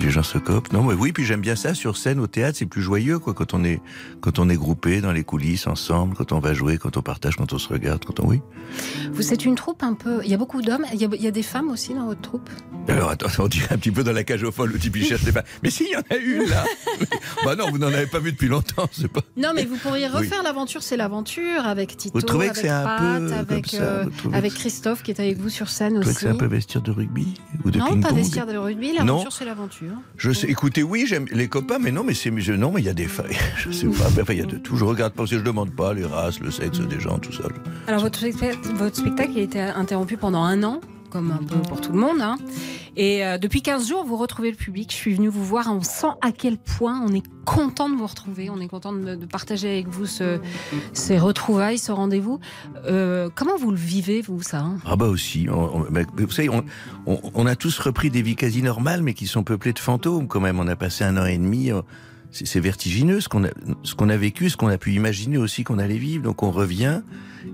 les 0.00 0.10
gens 0.10 0.22
se 0.22 0.38
copent. 0.38 0.72
Non 0.72 0.82
mais 0.82 0.94
oui, 0.94 1.12
puis 1.12 1.24
j'aime 1.24 1.40
bien 1.40 1.56
ça 1.56 1.74
sur 1.74 1.96
scène 1.96 2.20
au 2.20 2.26
théâtre, 2.26 2.58
c'est 2.58 2.66
plus 2.66 2.82
joyeux 2.82 3.18
quoi 3.18 3.34
quand 3.34 3.54
on 3.54 3.64
est 3.64 3.80
quand 4.20 4.38
on 4.38 4.48
est 4.48 4.56
groupé 4.56 5.00
dans 5.00 5.12
les 5.12 5.24
coulisses 5.24 5.66
ensemble, 5.66 6.14
quand 6.16 6.32
on 6.32 6.40
va 6.40 6.54
jouer, 6.54 6.78
quand 6.78 6.96
on 6.96 7.02
partage, 7.02 7.36
quand 7.36 7.52
on 7.52 7.58
se 7.58 7.68
regarde, 7.68 8.04
quand 8.04 8.20
on 8.20 8.28
oui. 8.28 8.40
Vous 9.12 9.32
êtes 9.32 9.44
une 9.44 9.54
troupe 9.54 9.82
un 9.82 9.94
peu. 9.94 10.20
Il 10.24 10.30
y 10.30 10.34
a 10.34 10.36
beaucoup 10.36 10.60
d'hommes. 10.60 10.84
Il 10.92 11.00
y 11.00 11.04
a, 11.04 11.08
il 11.14 11.22
y 11.22 11.26
a 11.26 11.30
des 11.30 11.42
femmes 11.42 11.70
aussi 11.70 11.94
dans 11.94 12.04
votre 12.06 12.20
troupe? 12.20 12.50
Alors 12.88 13.10
attends, 13.10 13.28
on 13.38 13.48
dirait 13.48 13.74
un 13.74 13.78
petit 13.78 13.90
peu 13.90 14.04
dans 14.04 14.12
la 14.12 14.24
cage 14.24 14.42
aux 14.42 14.52
folles, 14.52 14.72
le 14.72 14.78
type 14.78 14.96
cherche 14.98 15.24
des 15.24 15.32
femmes. 15.32 15.44
Mais 15.62 15.70
si, 15.70 15.84
il 15.84 15.92
y 15.92 15.96
en 15.96 16.00
a 16.10 16.16
une 16.16 16.48
là. 16.48 16.64
bah 17.44 17.56
non, 17.56 17.70
vous 17.70 17.78
n'en 17.78 17.86
avez 17.88 18.06
pas 18.06 18.18
vu 18.18 18.32
depuis 18.32 18.48
longtemps, 18.48 18.88
c'est 18.92 19.08
pas. 19.08 19.20
Non, 19.36 19.52
mais 19.54 19.64
vous 19.64 19.76
pourriez 19.76 20.06
Oui. 20.06 20.12
refaire 20.12 20.42
l'aventure, 20.42 20.82
c'est 20.82 20.96
l'aventure 20.96 21.66
avec 21.66 21.96
Tito, 21.96 22.18
Vous 22.18 22.22
trouvez 22.24 22.50
que 22.50 22.58
avec 22.66 23.30
Pat, 23.30 23.32
avec, 23.38 23.66
ça, 23.68 23.82
euh, 23.82 24.04
avec 24.32 24.54
Christophe 24.54 25.02
qui 25.02 25.10
est 25.10 25.20
avec 25.20 25.38
vous 25.38 25.48
sur 25.48 25.68
scène 25.68 25.94
Vous 25.96 26.00
trouvez 26.00 26.10
aussi. 26.10 26.24
que 26.24 26.30
c'est 26.30 26.34
un 26.34 26.38
peu 26.38 26.46
vestir 26.46 26.82
de 26.82 26.90
rugby 26.90 27.34
ou 27.64 27.70
de 27.70 27.78
non, 27.78 28.00
pas 28.00 28.12
vestiaire 28.12 28.46
de 28.46 28.56
rugby. 28.56 28.88
Non. 28.92 28.98
L'aventure, 28.98 29.32
c'est 29.32 29.44
l'aventure. 29.44 29.77
Je 30.16 30.30
sais, 30.32 30.48
écoutez, 30.48 30.82
oui, 30.82 31.04
j'aime 31.06 31.26
les 31.32 31.48
copains, 31.48 31.78
mais 31.78 31.90
non, 31.92 32.04
mais 32.04 32.14
c'est, 32.14 32.30
non, 32.30 32.72
mais 32.72 32.80
il 32.80 32.84
y 32.86 32.88
a 32.88 32.94
des 32.94 33.06
failles. 33.06 33.36
Je 33.58 33.70
sais 33.70 33.86
pas, 33.86 34.08
mais 34.16 34.22
enfin, 34.22 34.32
il 34.32 34.38
y 34.40 34.42
a 34.42 34.46
de 34.46 34.56
tout. 34.58 34.76
Je 34.76 34.84
regarde 34.84 35.12
pas, 35.12 35.18
parce 35.18 35.30
que 35.30 35.38
je 35.38 35.42
demande 35.44 35.70
pas 35.74 35.94
les 35.94 36.04
races, 36.04 36.40
le 36.40 36.50
sexe 36.50 36.78
des 36.80 37.00
gens, 37.00 37.18
tout 37.18 37.32
ça. 37.32 37.44
Alors, 37.86 38.00
votre, 38.02 38.18
spectacle- 38.18 38.58
votre 38.74 38.96
spectacle 38.96 39.36
a 39.38 39.40
été 39.40 39.60
interrompu 39.60 40.16
pendant 40.16 40.42
un 40.42 40.62
an, 40.62 40.80
comme 41.10 41.30
un 41.30 41.42
peu 41.44 41.56
pour 41.62 41.80
tout 41.80 41.92
le 41.92 41.98
monde. 41.98 42.20
hein. 42.20 42.36
Et 42.96 43.24
euh, 43.24 43.38
depuis 43.38 43.62
15 43.62 43.86
jours, 43.88 44.04
vous 44.04 44.16
retrouvez 44.16 44.50
le 44.50 44.56
public. 44.56 44.90
Je 44.90 44.96
suis 44.96 45.14
venue 45.14 45.28
vous 45.28 45.44
voir. 45.44 45.68
On 45.72 45.82
sent 45.82 46.08
à 46.20 46.32
quel 46.32 46.56
point 46.58 47.00
on 47.04 47.12
est 47.12 47.22
content 47.44 47.88
de 47.88 47.94
vous 47.96 48.06
retrouver. 48.06 48.50
On 48.50 48.60
est 48.60 48.66
content 48.68 48.92
de, 48.92 49.14
partager 49.26 49.68
avec 49.70 49.88
vous 49.88 50.06
ce- 50.06 50.40
ces 50.92 51.18
retrouvailles, 51.18 51.78
ce 51.78 51.92
rendez-vous. 51.92 52.40
Euh, 52.86 53.28
comment 53.34 53.56
vous 53.56 53.70
le 53.70 53.76
vivez, 53.76 54.20
vous, 54.22 54.42
ça 54.42 54.60
hein? 54.60 54.78
Ah 54.84 54.96
bah 54.96 55.06
aussi. 55.06 55.46
vous 55.46 56.30
savez, 56.30 56.48
on, 56.48 56.64
on- 57.06 57.20
on 57.34 57.46
a 57.46 57.54
tous 57.56 57.78
repris 57.78 58.10
des 58.10 58.22
vies 58.22 58.36
quasi 58.36 58.62
normales, 58.62 59.02
mais 59.02 59.14
qui 59.14 59.26
sont 59.26 59.44
peuplées 59.44 59.72
de 59.72 59.78
fantômes 59.78 60.26
quand 60.28 60.40
même. 60.40 60.58
On 60.58 60.66
a 60.68 60.76
passé 60.76 61.04
un 61.04 61.16
an 61.16 61.24
et 61.26 61.38
demi. 61.38 61.70
C'est 62.30 62.46
c'est 62.46 62.60
vertigineux 62.60 63.20
ce 63.20 63.28
qu'on 63.28 63.44
a, 63.44 63.48
ce 63.84 63.94
qu'on 63.94 64.08
a 64.10 64.16
vécu, 64.16 64.50
ce 64.50 64.56
qu'on 64.56 64.68
a 64.68 64.78
pu 64.78 64.92
imaginer 64.92 65.38
aussi 65.38 65.64
qu'on 65.64 65.78
allait 65.78 65.96
vivre. 65.98 66.22
Donc 66.24 66.42
on 66.42 66.50
revient. 66.50 67.00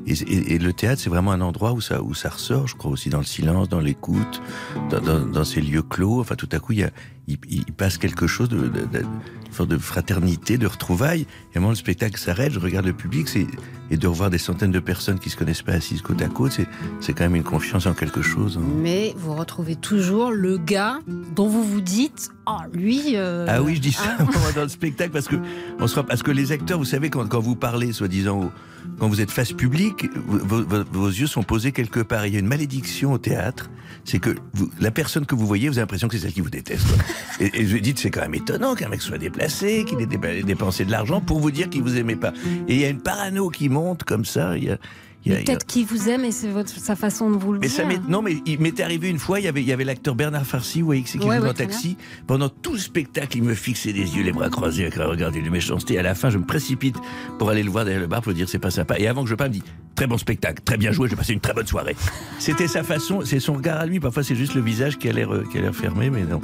Et, 0.06 0.12
et- 0.12 0.54
et 0.54 0.58
le 0.58 0.72
théâtre, 0.72 1.00
c'est 1.00 1.10
vraiment 1.10 1.30
un 1.32 1.40
endroit 1.40 1.72
où 1.72 1.80
ça, 1.80 2.02
où 2.02 2.14
ça 2.14 2.30
ressort, 2.30 2.66
je 2.66 2.74
crois 2.74 2.90
aussi 2.90 3.10
dans 3.10 3.18
le 3.18 3.24
silence, 3.24 3.68
dans 3.68 3.80
l'écoute, 3.80 4.42
dans, 4.90 5.00
dans- 5.00 5.24
dans 5.24 5.44
ces 5.44 5.60
lieux 5.60 5.82
clos. 5.82 6.20
Enfin, 6.20 6.34
tout 6.34 6.48
à 6.52 6.58
coup, 6.58 6.72
il, 6.72 6.80
y 6.80 6.82
a, 6.82 6.90
il, 7.28 7.38
il 7.48 7.64
passe 7.72 7.96
quelque 7.98 8.26
chose 8.26 8.48
de, 8.48 8.68
de, 8.68 8.80
de, 8.86 9.64
de 9.64 9.78
fraternité, 9.78 10.58
de 10.58 10.66
retrouvailles. 10.66 11.22
Et 11.52 11.56
à 11.56 11.58
un 11.58 11.60
moment, 11.60 11.70
le 11.70 11.76
spectacle 11.76 12.18
s'arrête, 12.18 12.52
je 12.52 12.58
regarde 12.60 12.86
le 12.86 12.92
public, 12.92 13.28
c'est, 13.28 13.46
et 13.90 13.96
de 13.96 14.06
revoir 14.06 14.30
des 14.30 14.38
centaines 14.38 14.72
de 14.72 14.80
personnes 14.80 15.18
qui 15.18 15.30
se 15.30 15.36
connaissent 15.36 15.62
pas 15.62 15.72
assises 15.72 16.02
côte 16.02 16.20
à 16.22 16.28
côte, 16.28 16.52
c'est, 16.52 16.66
c'est 17.00 17.12
quand 17.12 17.24
même 17.24 17.36
une 17.36 17.42
confiance 17.44 17.86
en 17.86 17.94
quelque 17.94 18.22
chose. 18.22 18.58
hein. 18.60 18.66
Mais 18.82 19.14
vous 19.16 19.34
retrouvez 19.34 19.76
toujours 19.76 20.30
le 20.32 20.58
gars 20.58 20.98
dont 21.34 21.48
vous 21.48 21.64
vous 21.64 21.80
dites, 21.80 22.30
oh, 22.46 22.58
lui. 22.72 23.16
euh, 23.16 23.46
Ah 23.48 23.62
oui, 23.62 23.76
je 23.76 23.80
dis 23.80 23.92
ça 23.92 24.16
moi, 24.18 24.52
dans 24.54 24.62
le 24.62 24.68
spectacle 24.68 25.10
parce 25.10 25.28
que 25.28 25.36
on 25.80 25.86
se 25.86 25.98
parce 26.00 26.22
que 26.22 26.30
les 26.30 26.52
acteurs, 26.52 26.78
vous 26.78 26.84
savez, 26.84 27.08
quand, 27.10 27.26
quand 27.26 27.40
vous 27.40 27.56
parlez, 27.56 27.92
soi-disant, 27.92 28.40
au- 28.44 28.50
quand 28.98 29.08
vous 29.08 29.20
êtes 29.20 29.30
face 29.30 29.52
publique, 29.52 30.06
vos, 30.26 30.62
vos- 30.64 30.84
vos 30.92 31.08
yeux 31.08 31.26
sont 31.26 31.42
posés 31.42 31.72
quelque 31.72 32.00
part. 32.00 32.26
Il 32.26 32.34
y 32.34 32.36
a 32.36 32.40
une 32.40 32.46
malédiction 32.46 33.12
au 33.12 33.18
théâtre, 33.18 33.70
c'est 34.04 34.18
que 34.18 34.30
vous- 34.54 34.70
la 34.80 34.90
personne 34.90 35.26
que 35.26 35.34
vous 35.34 35.46
voyez, 35.46 35.68
vous 35.68 35.74
avez 35.78 35.82
l'impression 35.82 36.08
que 36.08 36.16
c'est 36.16 36.22
celle 36.24 36.32
qui 36.32 36.40
vous 36.40 36.50
déteste. 36.50 36.86
quoi. 36.86 36.96
Et, 37.46 37.62
et 37.62 37.66
je 37.66 37.76
dis, 37.78 37.94
c'est 37.96 38.10
quand 38.10 38.20
même 38.20 38.34
étonnant 38.34 38.74
qu'un 38.74 38.88
mec 38.88 39.02
soit 39.02 39.18
déplacé, 39.18 39.84
qu'il 39.84 40.00
ait 40.00 40.06
dé- 40.06 40.42
dépensé 40.42 40.84
de 40.84 40.90
l'argent 40.90 41.20
pour 41.20 41.40
vous 41.40 41.50
dire 41.50 41.68
qu'il 41.70 41.82
vous 41.82 41.96
aimait 41.96 42.16
pas. 42.16 42.32
Et 42.68 42.74
il 42.74 42.80
y 42.80 42.84
a 42.84 42.88
une 42.88 43.00
parano 43.02 43.48
qui 43.50 43.68
monte 43.68 44.04
comme 44.04 44.24
ça. 44.24 44.56
Il 44.56 44.64
y 44.64 44.70
a- 44.70 44.78
Peut-être 45.24 45.66
qu'il 45.66 45.86
vous 45.86 46.08
aime 46.08 46.24
et 46.24 46.32
c'est 46.32 46.48
votre, 46.48 46.70
sa 46.70 46.96
façon 46.96 47.30
de 47.30 47.36
vous 47.36 47.52
le 47.52 47.58
mais 47.58 47.68
dire. 47.68 47.76
ça 47.76 47.84
m'est, 47.84 48.00
non, 48.08 48.20
mais 48.20 48.36
il 48.44 48.60
m'était 48.60 48.82
arrivé 48.82 49.08
une 49.08 49.18
fois, 49.18 49.40
il 49.40 49.46
y 49.46 49.48
avait, 49.48 49.62
il 49.62 49.66
y 49.66 49.72
avait 49.72 49.84
l'acteur 49.84 50.14
Bernard 50.14 50.44
Farcy, 50.44 50.80
vous 50.80 50.86
voyez, 50.86 51.02
qui 51.02 51.18
Ouais, 51.18 51.38
ouais, 51.38 51.54
Taxi. 51.54 51.96
Pendant 52.26 52.48
tout 52.48 52.72
le 52.72 52.78
spectacle, 52.78 53.38
il 53.38 53.42
me 53.42 53.54
fixait 53.54 53.92
des 53.92 54.16
yeux, 54.16 54.22
les 54.22 54.32
bras 54.32 54.50
croisés, 54.50 54.82
avec 54.82 54.98
un 54.98 55.06
regard 55.06 55.32
de 55.32 55.40
méchanceté. 55.48 55.98
À 55.98 56.02
la 56.02 56.14
fin, 56.14 56.30
je 56.30 56.38
me 56.38 56.44
précipite 56.44 56.96
pour 57.38 57.50
aller 57.50 57.62
le 57.62 57.70
voir 57.70 57.84
derrière 57.84 58.02
le 58.02 58.06
bar 58.06 58.22
pour 58.22 58.30
lui 58.30 58.36
dire 58.36 58.48
c'est 58.48 58.58
pas 58.58 58.70
sympa. 58.70 58.98
Et 58.98 59.06
avant 59.06 59.24
que 59.24 59.30
je 59.30 59.34
parte, 59.34 59.50
il 59.52 59.58
me 59.58 59.62
dit 59.62 59.70
très 59.94 60.06
bon 60.06 60.18
spectacle, 60.18 60.62
très 60.64 60.76
bien 60.76 60.92
joué, 60.92 61.08
j'ai 61.08 61.16
passé 61.16 61.32
une 61.32 61.40
très 61.40 61.54
bonne 61.54 61.66
soirée. 61.66 61.96
C'était 62.38 62.68
sa 62.68 62.82
façon, 62.82 63.22
c'est 63.24 63.40
son 63.40 63.54
regard 63.54 63.80
à 63.80 63.86
lui. 63.86 64.00
Parfois, 64.00 64.22
c'est 64.22 64.34
juste 64.34 64.54
le 64.54 64.60
visage 64.60 64.98
qui 64.98 65.08
a 65.08 65.12
l'air, 65.12 65.32
euh, 65.32 65.44
qui 65.50 65.58
a 65.58 65.62
l'air 65.62 65.74
fermé, 65.74 66.10
mais 66.10 66.24
non. 66.24 66.40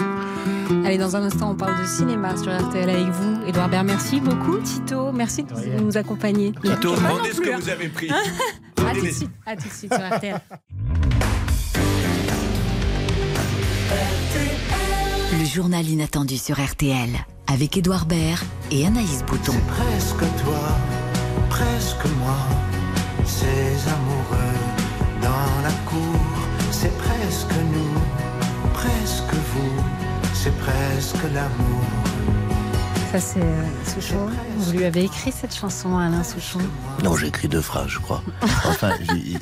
Allez, 0.84 0.98
dans 0.98 1.16
un 1.16 1.22
instant, 1.22 1.50
on 1.50 1.54
parle 1.56 1.80
de 1.82 1.86
cinéma 1.86 2.36
sur 2.36 2.52
RTL 2.52 2.88
avec 2.88 3.08
vous. 3.08 3.46
Edouard 3.46 3.68
Baird, 3.68 3.86
merci 3.86 4.20
beaucoup. 4.20 4.58
Tito, 4.58 5.12
merci 5.12 5.42
de 5.42 5.80
nous 5.80 5.96
accompagner. 5.96 6.52
Tito, 6.62 6.94
demandez 6.94 7.32
ce 7.32 7.40
que 7.40 7.50
hein. 7.50 7.58
vous 7.60 7.68
avez 7.68 7.88
pris. 7.88 8.08
À 8.76 8.94
tout 8.94 9.06
de 9.06 9.10
suite, 9.10 9.30
à 9.46 9.56
tout 9.56 9.68
de 9.68 9.72
suite 9.72 9.94
sur 9.94 10.16
RTL. 10.16 10.40
Le 15.38 15.44
journal 15.44 15.86
inattendu 15.86 16.36
sur 16.36 16.60
RTL 16.60 17.10
avec 17.46 17.76
Édouard 17.76 18.06
Baird 18.06 18.44
et 18.70 18.84
Anaïs 18.86 19.22
Bouton. 19.24 19.54
Presque 19.68 20.24
toi, 20.42 20.76
presque 21.48 22.04
moi, 22.18 22.36
ces 23.24 23.88
amoureux 23.88 24.58
dans 25.22 25.62
la 25.62 25.72
cour, 25.88 26.20
c'est 26.72 26.96
presque 26.98 27.54
nous, 27.72 28.72
presque 28.74 29.34
vous, 29.34 29.82
c'est 30.34 30.56
presque 30.58 31.22
l'amour. 31.32 31.99
Ça, 33.12 33.18
c'est 33.18 33.40
euh, 33.40 33.62
Souchon. 33.84 34.28
Vous 34.56 34.72
lui 34.72 34.84
avez 34.84 35.04
écrit 35.04 35.32
cette 35.32 35.54
chanson, 35.54 35.98
Alain 35.98 36.22
Souchon. 36.22 36.60
Non, 37.02 37.16
j'ai 37.16 37.26
écrit 37.26 37.48
deux 37.48 37.60
phrases, 37.60 37.88
je 37.88 37.98
crois. 37.98 38.22
Enfin, 38.66 38.92
j'ai- 39.00 39.36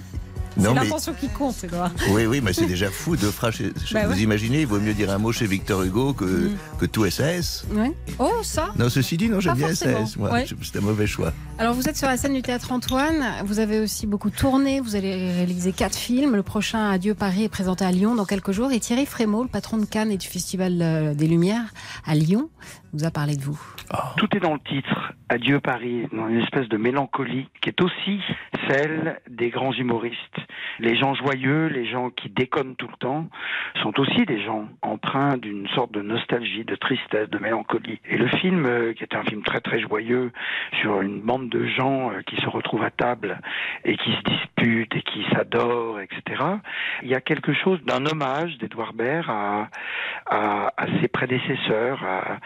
C'est 0.61 0.66
mais. 0.74 0.74
l'intention 0.74 1.12
qui 1.14 1.28
compte, 1.28 1.54
Edouard. 1.62 1.92
Oui, 2.11 2.26
oui, 2.26 2.40
mais 2.42 2.52
c'est 2.52 2.66
déjà 2.66 2.90
fou, 2.90 3.14
deux 3.14 3.31
phrases. 3.31 3.54
chez- 3.57 3.72
Bah 3.92 4.07
vous 4.07 4.14
ouais. 4.14 4.20
imaginez, 4.20 4.62
il 4.62 4.66
vaut 4.66 4.81
mieux 4.81 4.94
dire 4.94 5.11
un 5.11 5.18
mot 5.18 5.31
chez 5.33 5.46
Victor 5.46 5.83
Hugo 5.83 6.14
que, 6.14 6.50
que 6.81 6.87
tout 6.87 7.09
SAS. 7.11 7.64
Ouais. 7.72 7.92
Oh, 8.18 8.33
ça 8.42 8.70
Non, 8.78 8.88
ceci 8.88 9.16
dit, 9.18 9.28
non, 9.28 9.38
j'aime 9.38 9.54
bien 9.54 9.72
SAS, 9.74 10.16
moi. 10.16 10.33
ouais. 10.33 10.46
C'est 10.62 10.78
un 10.78 10.81
mauvais 10.81 11.07
choix. 11.07 11.33
Alors, 11.59 11.74
vous 11.74 11.88
êtes 11.88 11.96
sur 11.96 12.09
la 12.09 12.16
scène 12.16 12.35
du 12.35 12.42
Théâtre 12.42 12.72
Antoine. 12.72 13.22
Vous 13.44 13.59
avez 13.61 13.81
aussi 13.81 14.07
beaucoup 14.07 14.31
tourné. 14.31 14.81
Vous 14.81 14.96
allez 14.96 15.14
réaliser 15.33 15.72
quatre 15.72 15.96
films. 15.96 16.35
Le 16.35 16.42
prochain, 16.42 16.90
Adieu 16.90 17.14
Paris, 17.14 17.44
est 17.44 17.48
présenté 17.48 17.85
à 17.85 17.92
Lyon 17.92 18.14
dans 18.16 18.24
quelques 18.24 18.52
jours. 18.52 18.72
Et 18.72 18.81
Thierry 18.81 19.04
Frémaux, 19.07 19.42
le 19.42 19.48
patron 19.48 19.76
de 19.76 19.85
Cannes 19.85 20.11
et 20.11 20.16
du 20.16 20.26
Festival 20.26 20.78
euh, 20.81 21.14
des 21.14 21.26
Lumières 21.28 21.72
à 22.04 22.14
Lyon, 22.16 22.48
nous 22.92 23.05
a 23.05 23.11
parlé 23.11 23.37
de 23.37 23.42
vous. 23.42 23.59
Tout 24.16 24.29
est 24.37 24.40
dans 24.40 24.55
le 24.55 24.61
titre. 24.61 25.12
Adieu 25.31 25.61
Paris, 25.61 26.07
dans 26.12 26.29
une 26.29 26.40
espèce 26.40 26.68
de 26.68 26.79
mélancolie 26.79 27.48
qui 27.61 27.68
est 27.68 27.83
aussi 27.83 28.20
celle 28.68 29.20
des 29.29 29.51
grands 29.51 29.72
humoristes. 29.72 30.38
Les 30.79 30.96
gens 30.96 31.14
joyeux, 31.14 31.66
les 31.66 31.87
gens 31.87 32.11
qui 32.11 32.31
déconnent 32.31 32.77
tout 32.77 32.88
le 32.88 32.96
temps, 32.96 33.27
sont 33.83 33.98
aussi 34.01 34.24
des 34.24 34.42
gens 34.42 34.68
empreints 34.83 35.37
d'une 35.37 35.68
sorte 35.68 35.92
de 35.92 36.01
nostalgie, 36.01 36.64
de 36.64 36.77
tristesse, 36.77 37.29
de 37.29 37.38
mélancolie. 37.38 38.01
Et 38.09 38.16
le 38.16 38.29
film, 38.29 38.64
euh, 38.66 38.92
qui 38.94 39.03
est 39.03 39.14
un 39.14 39.22
film 39.24 39.42
très 39.42 39.61
très 39.61 39.81
joyeux, 39.81 40.33
sur 40.81 41.03
une 41.03 41.20
bande 41.20 41.51
de 41.51 41.66
gens 41.66 42.11
euh, 42.11 42.22
qui 42.22 42.37
se 42.37 42.48
retrouvent 42.48 42.85
à 42.85 42.90
table 42.90 43.40
et 43.85 43.96
qui 43.96 44.12
se 44.12 44.22
disputent 44.22 44.96
et 44.96 45.03
qui 45.03 45.24
s'adorent, 45.33 46.01
etc. 46.01 46.42
Il 47.03 47.09
y 47.09 47.14
a 47.14 47.20
quelque 47.20 47.53
chose 47.53 47.83
d'un 47.85 48.07
hommage 48.07 48.57
d'Edouard 48.59 48.94
Baird 48.94 49.29
à, 49.29 49.68
à, 50.27 50.72
à 50.77 50.87
ses 51.01 51.09
prédécesseurs, 51.09 52.03
à, 52.05 52.38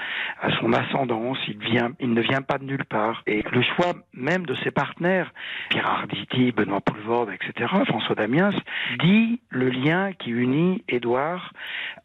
à 0.43 0.51
son 0.59 0.73
ascendance. 0.73 1.39
Il, 1.47 1.59
vient, 1.59 1.93
il 2.01 2.13
ne 2.13 2.21
vient 2.21 2.43
pas 2.43 2.59
de 2.59 2.65
nulle 2.65 2.85
part. 2.85 3.23
Et 3.27 3.43
le 3.51 3.63
choix 3.63 3.95
même 4.13 4.45
de 4.45 4.55
ses 4.57 4.71
partenaires, 4.71 5.33
Pierre 5.71 5.89
Arditi, 5.89 6.53
Benoît 6.53 6.81
Poulvorde, 6.81 7.31
etc., 7.31 7.73
François 7.87 8.17
Damiens, 8.17 8.51
dit 8.99 9.41
le 9.51 9.71
lien 9.71 10.13
qui 10.13 10.31
unit 10.31 10.83
Édouard 10.89 11.53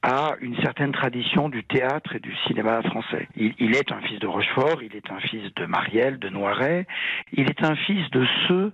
à 0.04 0.36
une 0.40 0.56
certaine 0.62 0.92
tradition 0.92 1.50
du 1.50 1.64
théâtre 1.64 2.16
et 2.16 2.20
du 2.20 2.34
cinéma 2.48 2.82
français. 2.84 3.28
Il, 3.36 3.76
est 3.76 3.92
un 3.92 4.00
fils 4.02 4.20
de 4.20 4.28
Rochefort, 4.28 4.84
il 4.84 4.96
est 4.96 5.12
un 5.12 5.20
fils 5.20 5.54
de 5.56 5.66
Marielle, 5.66 6.20
de 6.20 6.30
Noiret, 6.30 6.86
il 7.34 7.50
est 7.50 7.64
un 7.64 7.76
fils 7.76 8.10
de 8.12 8.26
ceux 8.48 8.72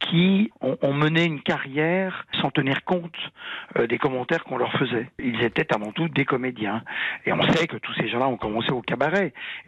qui 0.00 0.52
ont, 0.60 0.76
ont 0.82 0.92
mené 0.92 1.24
une 1.24 1.40
carrière 1.40 2.26
sans 2.40 2.50
tenir 2.50 2.84
compte 2.84 3.16
euh, 3.78 3.86
des 3.86 3.98
commentaires 3.98 4.44
qu'on 4.44 4.58
leur 4.58 4.72
faisait. 4.72 5.08
Ils 5.18 5.42
étaient 5.42 5.74
avant 5.74 5.92
tout 5.92 6.08
des 6.08 6.26
comédiens. 6.26 6.82
Et 7.24 7.32
on 7.32 7.42
sait 7.52 7.66
que 7.66 7.78
tous 7.78 7.94
ces 7.94 8.08
gens-là 8.08 8.28
ont 8.28 8.36
commencé 8.36 8.70
au 8.70 8.82
cabaret. 8.82 9.05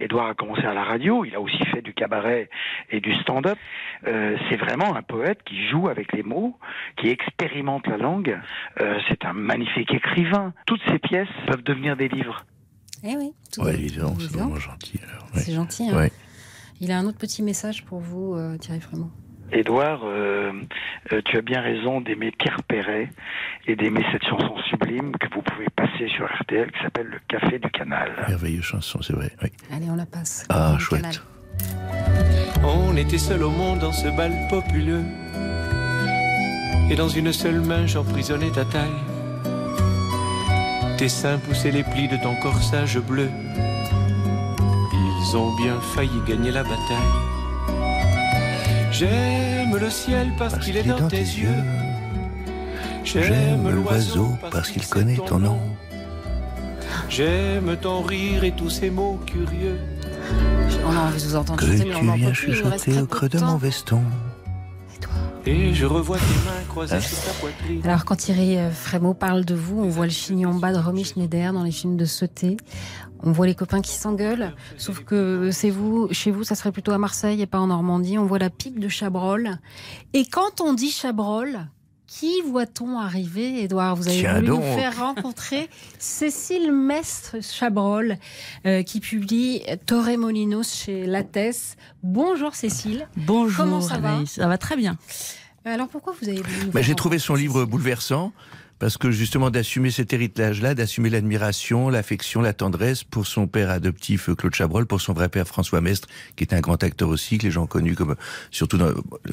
Édouard 0.00 0.28
a 0.28 0.34
commencé 0.34 0.64
à 0.64 0.74
la 0.74 0.84
radio, 0.84 1.24
il 1.24 1.34
a 1.34 1.40
aussi 1.40 1.64
fait 1.66 1.82
du 1.82 1.92
cabaret 1.94 2.48
et 2.90 3.00
du 3.00 3.14
stand-up. 3.16 3.58
Euh, 4.06 4.36
c'est 4.48 4.56
vraiment 4.56 4.96
un 4.96 5.02
poète 5.02 5.42
qui 5.44 5.68
joue 5.68 5.88
avec 5.88 6.12
les 6.12 6.22
mots, 6.22 6.56
qui 6.96 7.08
expérimente 7.08 7.86
la 7.86 7.96
langue. 7.96 8.38
Euh, 8.80 8.98
c'est 9.08 9.24
un 9.24 9.32
magnifique 9.32 9.92
écrivain. 9.92 10.52
Toutes 10.66 10.82
ces 10.88 10.98
pièces 10.98 11.28
peuvent 11.46 11.62
devenir 11.62 11.96
des 11.96 12.08
livres. 12.08 12.44
Eh 13.04 13.16
oui, 13.16 13.32
tout 13.52 13.62
Ouais, 13.62 13.74
évidemment, 13.74 14.16
c'est 14.18 14.32
vraiment 14.32 14.56
gentil. 14.56 15.00
alors, 15.08 15.24
ouais. 15.34 15.40
C'est 15.40 15.52
gentil. 15.52 15.90
Hein. 15.90 15.96
Ouais. 15.96 16.12
Il 16.80 16.90
a 16.92 16.98
un 16.98 17.06
autre 17.06 17.18
petit 17.18 17.42
message 17.42 17.84
pour 17.84 18.00
vous, 18.00 18.34
euh, 18.34 18.56
Thierry 18.58 18.80
Frémont. 18.80 19.10
Édouard, 19.50 20.02
euh, 20.04 20.52
euh, 21.12 21.22
tu 21.24 21.38
as 21.38 21.40
bien 21.40 21.60
raison 21.62 22.00
d'aimer 22.02 22.30
Pierre 22.32 22.62
Perret 22.64 23.10
et 23.66 23.76
d'aimer 23.76 24.04
cette 24.12 24.24
chanson 24.24 24.56
sublime 24.68 25.12
que 25.16 25.26
vous 25.34 25.40
pouvez 25.40 25.68
passer 25.98 26.10
sur 26.14 26.26
RTL 26.26 26.70
qui 26.70 26.78
s'appelle 26.82 27.06
Le 27.06 27.18
Café 27.28 27.58
du 27.58 27.70
Canal. 27.70 28.10
Merveilleuse 28.28 28.64
chanson, 28.64 29.00
c'est 29.02 29.12
vrai. 29.12 29.30
oui. 29.42 29.50
Allez, 29.74 29.90
on 29.90 29.96
la 29.96 30.06
passe. 30.06 30.44
Ah, 30.48 30.72
Le 30.74 30.78
chouette. 30.78 31.02
canal. 31.02 31.16
On 32.64 32.96
était 32.96 33.18
seul 33.18 33.42
au 33.42 33.50
monde 33.50 33.80
dans 33.80 33.92
ce 33.92 34.08
bal 34.08 34.32
populeux. 34.50 35.04
Et 36.90 36.96
dans 36.96 37.08
une 37.08 37.32
seule 37.32 37.60
main, 37.60 37.86
j'emprisonnais 37.86 38.50
ta 38.50 38.64
taille. 38.64 38.88
Tes 40.96 41.08
seins 41.08 41.38
poussaient 41.38 41.70
les 41.70 41.84
plis 41.84 42.08
de 42.08 42.16
ton 42.16 42.34
corsage 42.36 42.98
bleu. 42.98 43.30
Ils 45.20 45.36
ont 45.36 45.54
bien 45.56 45.78
failli 45.94 46.20
gagner 46.26 46.50
la 46.50 46.62
bataille. 46.62 46.78
J'aime 48.90 49.76
le 49.76 49.90
ciel 49.90 50.32
parce, 50.38 50.58
qu'il 50.58 50.76
est 50.76 50.82
dans, 50.82 51.06
tes 51.08 51.18
yeux. 51.18 51.62
J'aime 53.04 53.68
l'oiseau 53.68 54.36
parce 54.50 54.70
qu'il 54.70 54.86
connaît 54.86 55.16
ton 55.16 55.38
nom. 55.38 55.60
J'aime 57.08 57.76
ton 57.80 58.02
rire 58.02 58.44
et 58.44 58.52
tous 58.52 58.70
ces 58.70 58.90
mots 58.90 59.18
curieux. 59.26 59.78
On 60.86 60.96
a 60.96 61.00
envie 61.00 61.22
de 61.22 61.28
vous 61.28 61.36
entendre 61.36 61.58
Que 61.58 61.66
chanter, 61.66 61.84
mais 61.84 61.94
on 61.94 61.98
tu 61.98 62.04
n'en 62.04 62.14
viens 62.14 62.28
peut 62.28 62.34
plus. 62.34 62.98
Au 62.98 63.06
creux 63.06 63.28
de 63.28 63.38
mon 63.38 63.56
veston. 63.56 64.02
Et 65.46 65.72
je 65.72 65.86
revois 65.86 66.18
tes 66.18 66.24
mains 66.44 66.64
croisées 66.68 66.96
Hein 66.96 67.00
sur 67.00 67.18
ta 67.22 67.32
poitrine. 67.32 67.80
Alors, 67.84 68.04
quand 68.04 68.16
Thierry 68.16 68.58
euh, 68.58 68.70
Frémaux 68.70 69.14
parle 69.14 69.46
de 69.46 69.54
vous, 69.54 69.80
on 69.80 69.88
voit 69.88 70.04
le 70.04 70.12
chignon 70.12 70.54
bas 70.54 70.72
de 70.72 70.78
Romy 70.78 71.04
Schneider 71.04 71.54
dans 71.54 71.62
les 71.62 71.70
films 71.70 71.96
de 71.96 72.04
Sauté. 72.04 72.58
On 73.22 73.32
voit 73.32 73.46
les 73.46 73.54
copains 73.54 73.80
qui 73.80 73.92
s'engueulent. 73.92 74.54
Sauf 74.76 75.00
que 75.04 75.50
c'est 75.50 75.70
vous, 75.70 76.08
chez 76.12 76.30
vous, 76.30 76.44
ça 76.44 76.54
serait 76.54 76.70
plutôt 76.70 76.92
à 76.92 76.98
Marseille 76.98 77.40
et 77.40 77.46
pas 77.46 77.58
en 77.58 77.68
Normandie. 77.68 78.18
On 78.18 78.26
voit 78.26 78.38
la 78.38 78.50
pipe 78.50 78.78
de 78.78 78.88
Chabrol. 78.88 79.58
Et 80.12 80.26
quand 80.26 80.60
on 80.60 80.74
dit 80.74 80.90
Chabrol, 80.90 81.66
qui 82.08 82.40
voit-on 82.46 82.98
arriver, 82.98 83.62
Edouard 83.62 83.94
Vous 83.94 84.08
avez 84.08 84.18
Tiens 84.18 84.34
voulu 84.36 84.46
donc. 84.48 84.64
nous 84.64 84.74
faire 84.74 84.98
rencontrer 84.98 85.68
Cécile 85.98 86.72
Mestre 86.72 87.36
Chabrol, 87.42 88.16
euh, 88.66 88.82
qui 88.82 88.98
publie 88.98 89.62
Torremolinos 89.86 90.64
chez 90.64 91.06
Lattès. 91.06 91.76
Bonjour 92.02 92.54
Cécile. 92.56 93.06
Bonjour 93.16 93.64
Comment 93.64 93.80
ça 93.82 93.98
va? 93.98 94.24
Ça 94.26 94.48
va 94.48 94.58
très 94.58 94.76
bien. 94.76 94.96
Alors 95.64 95.88
pourquoi 95.88 96.14
vous 96.20 96.28
avez 96.28 96.40
voulu 96.40 96.56
nous 96.64 96.72
Bah, 96.72 96.80
faire 96.80 96.82
J'ai 96.84 96.94
trouvé 96.94 97.18
son 97.18 97.34
livre 97.34 97.64
bouleversant 97.66 98.32
parce 98.78 98.96
que 98.96 99.10
justement 99.10 99.50
d'assumer 99.50 99.90
cet 99.90 100.12
héritage-là, 100.12 100.74
d'assumer 100.74 101.10
l'admiration, 101.10 101.88
l'affection, 101.88 102.40
la 102.40 102.52
tendresse 102.52 103.04
pour 103.04 103.26
son 103.26 103.46
père 103.46 103.70
adoptif 103.70 104.28
euh, 104.28 104.34
Claude 104.34 104.54
Chabrol, 104.54 104.86
pour 104.86 105.00
son 105.00 105.12
vrai 105.12 105.28
père 105.28 105.46
François 105.46 105.80
Mestre, 105.80 106.08
qui 106.36 106.44
est 106.44 106.54
un 106.54 106.60
grand 106.60 106.82
acteur 106.82 107.08
aussi, 107.08 107.38
que 107.38 107.44
les 107.44 107.50
gens 107.50 107.64
ont 107.64 107.66
connu 107.66 107.94
comme, 107.94 108.14
surtout 108.50 108.78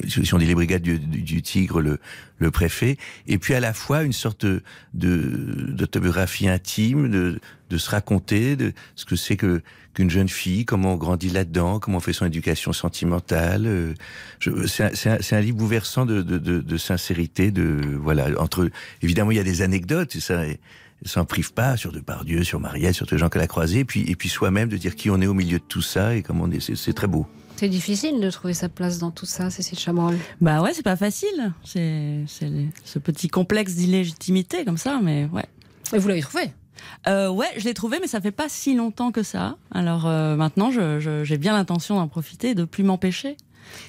si 0.08 0.34
on 0.34 0.38
dit 0.38 0.46
les 0.46 0.54
brigades 0.54 0.82
du, 0.82 1.42
Tigre, 1.42 1.80
le, 1.80 2.50
préfet, 2.50 2.96
et 3.26 3.38
puis 3.38 3.54
à 3.54 3.60
la 3.60 3.72
fois 3.72 4.02
une 4.02 4.12
sorte 4.12 4.46
de- 4.46 4.62
d'autobiographie 4.94 6.48
intime, 6.48 7.10
de, 7.10 7.40
de 7.70 7.78
se 7.78 7.90
raconter, 7.90 8.56
de 8.56 8.72
ce 8.94 9.04
que 9.04 9.16
c'est 9.16 9.36
que 9.36 9.62
qu'une 9.94 10.10
jeune 10.10 10.28
fille, 10.28 10.64
comment 10.66 10.92
on 10.92 10.96
grandit 10.96 11.30
là-dedans, 11.30 11.78
comment 11.80 11.96
on 11.96 12.00
fait 12.00 12.12
son 12.12 12.26
éducation 12.26 12.72
sentimentale. 12.74 13.64
euh, 13.66 13.94
C'est 14.66 14.84
un, 15.08 15.18
c'est 15.22 15.34
un- 15.36 15.40
livre 15.40 15.56
bouleversant 15.56 16.04
de, 16.06 16.20
de, 16.22 16.36
de, 16.38 16.60
de 16.60 16.76
sincérité, 16.76 17.50
de 17.50 17.80
voilà. 18.00 18.28
Entre 18.38 18.70
évidemment, 19.02 19.30
il 19.30 19.36
y 19.38 19.40
a 19.40 19.44
des 19.44 19.62
anecdotes, 19.62 20.14
et 20.16 20.20
ça 20.20 20.42
s'en 21.04 21.24
prive 21.24 21.52
pas 21.54 21.76
sur 21.76 21.92
Depardieu, 21.92 22.44
sur 22.44 22.60
Marielle, 22.60 22.94
sur 22.94 23.06
tous 23.06 23.14
les 23.14 23.18
gens 23.18 23.28
qu'elle 23.30 23.42
a 23.42 23.46
croisés, 23.46 23.80
et 23.80 23.84
puis 23.84 24.02
et 24.10 24.16
puis 24.16 24.28
soi-même 24.28 24.68
de 24.68 24.76
dire 24.76 24.94
qui 24.96 25.08
on 25.10 25.20
est 25.20 25.26
au 25.26 25.34
milieu 25.34 25.58
de 25.58 25.64
tout 25.66 25.82
ça 25.82 26.14
et 26.14 26.22
comment 26.22 26.44
on 26.44 26.50
est. 26.50 26.60
C'est 26.60 26.76
c'est 26.76 26.92
très 26.92 27.06
beau. 27.06 27.26
C'est 27.56 27.70
difficile 27.70 28.20
de 28.20 28.30
trouver 28.30 28.52
sa 28.52 28.68
place 28.68 28.98
dans 28.98 29.10
tout 29.10 29.24
ça, 29.24 29.48
Cécile 29.48 29.78
Chabrol. 29.78 30.14
Bah 30.42 30.60
ouais, 30.60 30.74
c'est 30.74 30.82
pas 30.82 30.96
facile. 30.96 31.54
C'est 31.64 32.20
c'est 32.26 32.50
ce 32.84 32.98
petit 32.98 33.28
complexe 33.28 33.74
d'illégitimité 33.76 34.64
comme 34.66 34.76
ça, 34.76 35.00
mais 35.02 35.24
ouais. 35.32 35.46
Et 35.94 35.98
vous 35.98 36.08
l'avez 36.08 36.20
trouvé 36.20 36.50
euh, 37.08 37.28
Ouais, 37.30 37.46
je 37.56 37.64
l'ai 37.64 37.74
trouvé, 37.74 37.98
mais 38.00 38.06
ça 38.06 38.20
fait 38.20 38.30
pas 38.32 38.48
si 38.48 38.74
longtemps 38.74 39.12
que 39.12 39.22
ça. 39.22 39.56
Alors 39.72 40.06
euh, 40.06 40.36
maintenant, 40.36 40.70
je- 40.70 41.00
je- 41.00 41.24
j'ai 41.24 41.38
bien 41.38 41.52
l'intention 41.52 41.96
d'en 41.96 42.08
profiter, 42.08 42.50
et 42.50 42.54
de 42.54 42.64
plus 42.64 42.84
m'empêcher, 42.84 43.36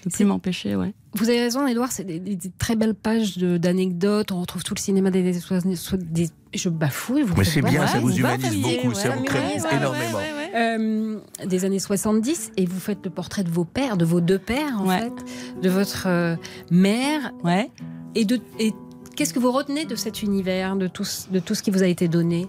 de 0.05 0.09
plus 0.11 0.25
m'empêcher, 0.25 0.75
ouais. 0.75 0.93
Vous 1.13 1.29
avez 1.29 1.39
raison, 1.39 1.65
Edouard, 1.65 1.91
c'est 1.91 2.03
des, 2.03 2.19
des- 2.19 2.35
des 2.35 2.51
très 2.59 2.75
belles 2.75 2.93
pages 2.93 3.37
d'anecdotes. 3.37 4.31
On 4.31 4.41
retrouve 4.41 4.63
tout 4.63 4.75
le 4.75 4.79
cinéma 4.79 5.09
des, 5.09 5.23
des, 5.23 5.33
des- 5.33 6.29
Je 6.53 6.69
bafouille, 6.69 7.23
vous 7.23 7.33
Mais 7.35 7.43
c'est 7.43 7.61
bien, 7.61 7.79
mal. 7.79 7.87
ça 7.89 7.99
vous 7.99 8.15
humanise 8.15 8.61
beaucoup, 8.61 8.93
ça 8.93 9.09
vous 9.09 9.23
crée 9.23 9.39
humanise, 9.39 9.63
ouais, 9.63 9.75
énormément. 9.77 10.17
ouais, 10.17 10.31
ouais, 10.33 10.51
ouais. 10.53 10.77
Euh, 10.79 11.19
des 11.45 11.65
années 11.65 11.79
70, 11.79 12.51
et 12.57 12.65
vous 12.65 12.79
faites 12.79 12.99
le 13.03 13.09
portrait 13.09 13.43
de 13.43 13.49
vos 13.49 13.65
pères, 13.65 13.97
de 13.97 14.05
vos 14.05 14.21
deux 14.21 14.39
pères, 14.39 14.79
en 14.79 14.87
Ouais. 14.87 14.99
fait, 15.01 15.59
de 15.61 15.69
votre 15.69 16.03
euh, 16.07 16.35
mère. 16.71 17.31
Ouais. 17.43 17.69
Et, 18.15 18.25
de, 18.25 18.39
et 18.59 18.73
qu'est-ce 19.15 19.33
que 19.33 19.39
vous 19.39 19.51
retenez 19.51 19.85
de 19.85 19.95
cet 19.95 20.21
univers, 20.23 20.75
de 20.75 20.87
tout, 20.87 21.05
de 21.31 21.39
tout 21.39 21.55
ce 21.55 21.63
qui 21.63 21.71
vous 21.71 21.83
a 21.83 21.87
été 21.87 22.07
donné? 22.07 22.45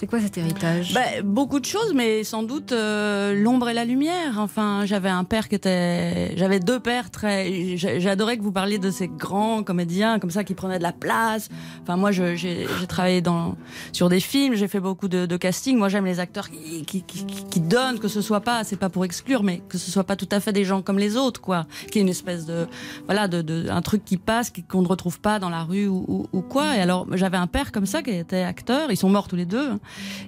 C'est 0.00 0.06
quoi 0.06 0.18
cet 0.18 0.38
héritage 0.38 0.94
Bah, 0.94 1.02
beaucoup 1.22 1.60
de 1.60 1.66
choses, 1.66 1.92
mais 1.94 2.24
sans 2.24 2.42
doute 2.42 2.72
euh, 2.72 3.34
l'ombre 3.34 3.68
et 3.68 3.74
la 3.74 3.84
lumière. 3.84 4.38
Enfin, 4.38 4.86
j'avais 4.86 5.10
un 5.10 5.24
père 5.24 5.46
qui 5.46 5.56
était, 5.56 6.34
j'avais 6.38 6.58
deux 6.58 6.80
pères 6.80 7.10
très. 7.10 7.76
J'adorais 7.76 8.38
que 8.38 8.42
vous 8.42 8.50
parliez 8.50 8.78
de 8.78 8.90
ces 8.90 9.08
grands 9.08 9.62
comédiens 9.62 10.18
comme 10.18 10.30
ça 10.30 10.42
qui 10.42 10.54
prenaient 10.54 10.78
de 10.78 10.82
la 10.82 10.92
place. 10.92 11.50
Enfin, 11.82 11.98
moi, 11.98 12.12
j'ai 12.12 12.66
travaillé 12.88 13.20
dans 13.20 13.56
sur 13.92 14.08
des 14.08 14.20
films, 14.20 14.54
j'ai 14.54 14.68
fait 14.68 14.80
beaucoup 14.80 15.06
de, 15.06 15.26
de 15.26 15.36
casting. 15.36 15.76
Moi, 15.76 15.90
j'aime 15.90 16.06
les 16.06 16.18
acteurs 16.18 16.48
qui, 16.48 16.82
qui, 16.86 17.02
qui, 17.02 17.26
qui- 17.26 17.60
donnent, 17.60 17.98
que 17.98 18.08
ce 18.08 18.22
soit 18.22 18.40
pas, 18.40 18.64
c'est 18.64 18.76
pas 18.76 18.88
pour 18.88 19.04
exclure, 19.04 19.42
mais 19.42 19.60
que 19.68 19.76
ce 19.76 19.90
soit 19.90 20.04
pas 20.04 20.16
tout 20.16 20.28
à 20.32 20.40
fait 20.40 20.54
des 20.54 20.64
gens 20.64 20.80
comme 20.80 20.98
les 20.98 21.18
autres, 21.18 21.42
quoi. 21.42 21.66
Qui 21.92 21.98
est 21.98 22.02
une 22.02 22.08
espèce 22.08 22.46
de, 22.46 22.66
voilà, 23.04 23.28
de, 23.28 23.42
de 23.42 23.68
un 23.68 23.82
truc 23.82 24.02
qui 24.02 24.16
passe, 24.16 24.50
qu'on 24.66 24.80
ne 24.80 24.88
retrouve 24.88 25.20
pas 25.20 25.38
dans 25.38 25.50
la 25.50 25.62
rue 25.62 25.88
ou, 25.88 26.26
ou, 26.32 26.40
quoi. 26.40 26.74
Et 26.74 26.80
alors, 26.80 27.06
j'avais 27.18 27.36
un 27.36 27.46
père 27.46 27.70
comme 27.70 27.84
ça 27.84 28.02
qui 28.02 28.12
était 28.12 28.40
acteur. 28.42 28.90
Ils 28.90 28.96
sont 28.96 29.10
morts 29.10 29.28
tous 29.28 29.36
les 29.36 29.44
deux. 29.44 29.68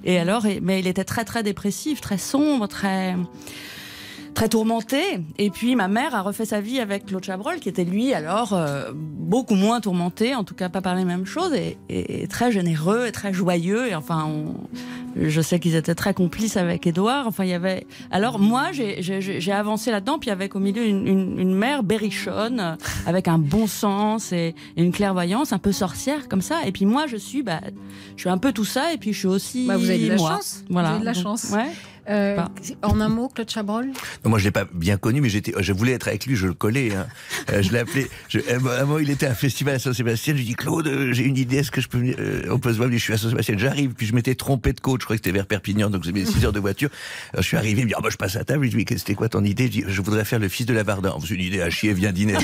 Et 0.05 0.19
alors, 0.19 0.47
mais 0.63 0.81
il 0.81 0.87
était 0.87 1.05
très 1.05 1.25
très 1.25 1.43
dépressif, 1.43 2.01
très 2.01 2.19
sombre, 2.19 2.67
très 2.67 3.17
très 4.35 4.49
tourmenté. 4.49 5.01
Et 5.39 5.51
puis 5.51 5.77
ma 5.77 5.89
mère 5.89 6.15
a 6.15 6.23
refait 6.23 6.45
sa 6.45 6.61
vie 6.61 6.81
avec 6.81 7.07
Claude 7.07 7.25
Chabrol, 7.25 7.57
qui 7.61 7.69
était 7.69 7.85
lui 7.85 8.15
alors 8.15 8.53
euh, 8.53 8.91
beaucoup 8.95 9.55
moins 9.55 9.81
tourmenté, 9.81 10.35
en 10.35 10.45
tout 10.45 10.55
cas 10.55 10.69
pas 10.69 10.81
par 10.81 10.95
les 10.95 11.05
mêmes 11.05 11.27
choses, 11.27 11.53
et, 11.55 11.77
et 11.89 12.27
très 12.29 12.51
généreux 12.53 13.07
et 13.07 13.13
très 13.13 13.33
joyeux. 13.33 13.89
Et 13.89 13.95
enfin, 13.95 14.27
on- 14.27 14.55
je 15.15 15.43
sais 15.43 15.61
qu'ils 15.61 15.75
étaient 15.75 15.95
très 15.95 16.15
complices 16.15 16.57
avec 16.57 16.87
Édouard. 16.87 17.27
Enfin, 17.27 17.45
il 17.45 17.51
y 17.51 17.55
avait. 17.55 17.87
Alors 18.11 18.39
moi, 18.39 18.73
j'ai- 18.73 19.53
avancé 19.53 19.91
là-dedans, 19.91 20.19
puis 20.19 20.31
avec 20.31 20.57
au 20.57 20.59
milieu 20.59 20.87
une, 20.87 21.07
une, 21.07 21.39
une 21.39 21.55
mère 21.55 21.83
berrichonne, 21.83 22.79
avec 23.07 23.29
un 23.29 23.37
bon 23.39 23.67
sens 23.67 24.33
et, 24.33 24.55
et 24.77 24.83
une 24.83 24.93
clairvoyance, 24.93 25.53
un 25.53 25.59
peu 25.59 25.73
sorcière 25.73 26.29
comme 26.29 26.41
ça. 26.41 26.61
Et 26.67 26.73
puis 26.73 26.87
moi, 26.87 27.07
je 27.07 27.17
suis, 27.17 27.43
bah, 27.43 27.61
je 28.17 28.23
suis 28.23 28.31
un 28.31 28.39
peu 28.39 28.53
tout 28.53 28.65
ça, 28.65 28.95
et 28.95 28.97
puis 28.97 29.13
je 29.13 29.19
suis 29.19 29.29
aussi. 29.29 29.67
Bah, 29.67 29.77
vous 29.77 29.91
avez 29.91 29.99
de 30.05 30.09
la 30.09 30.17
moi. 30.17 30.31
chance. 30.31 30.65
Voilà. 30.71 30.89
Vous 30.89 30.95
avez 30.95 31.01
de 31.03 31.07
la 31.07 31.13
Donc, 31.13 31.23
chance. 31.23 31.51
Ouais. 31.53 31.67
Euh, 32.09 32.37
en 32.83 33.01
un 33.01 33.09
mot, 33.09 33.29
Claude 33.29 33.49
Chabrol? 33.49 33.87
Donc 33.87 34.31
moi, 34.31 34.39
je 34.39 34.45
l'ai 34.45 34.51
pas 34.51 34.67
bien 34.73 34.97
connu, 34.97 35.21
mais 35.21 35.29
j'étais, 35.29 35.53
je 35.59 35.73
voulais 35.73 35.93
être 35.93 36.09
avec 36.09 36.27
lui, 36.27 36.37
je 36.37 36.47
le 36.47 36.55
collais. 36.55 36.95
Hein. 36.95 37.07
Euh, 37.51 37.63
je 37.63 37.73
l'ai 37.73 37.79
appelé. 37.79 38.09
Je, 38.29 38.41
un 38.51 38.59
moment, 38.59 38.99
il 38.99 39.11
était 39.11 39.27
à 39.27 39.31
un 39.31 39.35
festival 39.35 39.77
à 39.77 39.79
Saint-Sébastien. 39.79 40.35
Je 40.35 40.39
lui 40.39 40.47
dis 40.47 40.55
Claude, 40.55 40.87
euh, 40.87 41.13
j'ai 41.13 41.25
une 41.25 41.37
idée. 41.37 41.59
Est-ce 41.59 41.71
que 41.71 41.81
je 41.81 41.89
peux 41.89 41.99
venir 41.99 42.17
euh, 42.19 42.49
On 42.51 42.59
peut 42.59 42.73
se 42.73 42.79
voir. 42.79 42.91
Je 42.91 42.97
suis 42.97 43.13
à 43.13 43.19
Saint-Sébastien. 43.19 43.57
J'arrive. 43.59 43.93
Puis 43.95 44.07
je 44.07 44.15
m'étais 44.15 44.35
trompé 44.35 44.73
de 44.73 44.81
coach. 44.81 45.01
Je 45.01 45.05
crois 45.05 45.17
que 45.17 45.23
c'était 45.23 45.33
vers 45.33 45.47
Perpignan, 45.47 45.91
donc 45.91 46.05
j'ai 46.05 46.13
mis 46.13 46.27
6 46.27 46.45
heures 46.45 46.53
de 46.53 46.61
voiture. 46.61 46.91
Alors, 47.33 47.43
je 47.43 47.49
suis 47.49 47.57
arrivé. 47.57 47.81
Il 47.81 47.85
me 47.85 47.89
dit, 47.89 47.95
ah, 47.97 48.01
bah, 48.03 48.09
je 48.11 48.17
passe 48.17 48.37
à 48.37 48.45
table. 48.45 48.69
Je 48.69 48.77
lui 48.77 48.85
dis, 48.85 48.99
c'était 48.99 49.15
quoi 49.15 49.29
ton 49.29 49.45
idée? 49.45 49.67
Je 49.67 49.71
dis, 49.71 49.85
je 49.87 50.03
voudrais 50.03 50.25
faire 50.25 50.39
le 50.39 50.49
fils 50.49 50.67
de 50.67 50.75
la. 50.75 50.83
C'est 51.21 51.31
une 51.35 51.41
idée 51.41 51.63
à 51.63 51.71
chier. 51.71 51.93
Viens 51.95 52.13
dîner. 52.13 52.35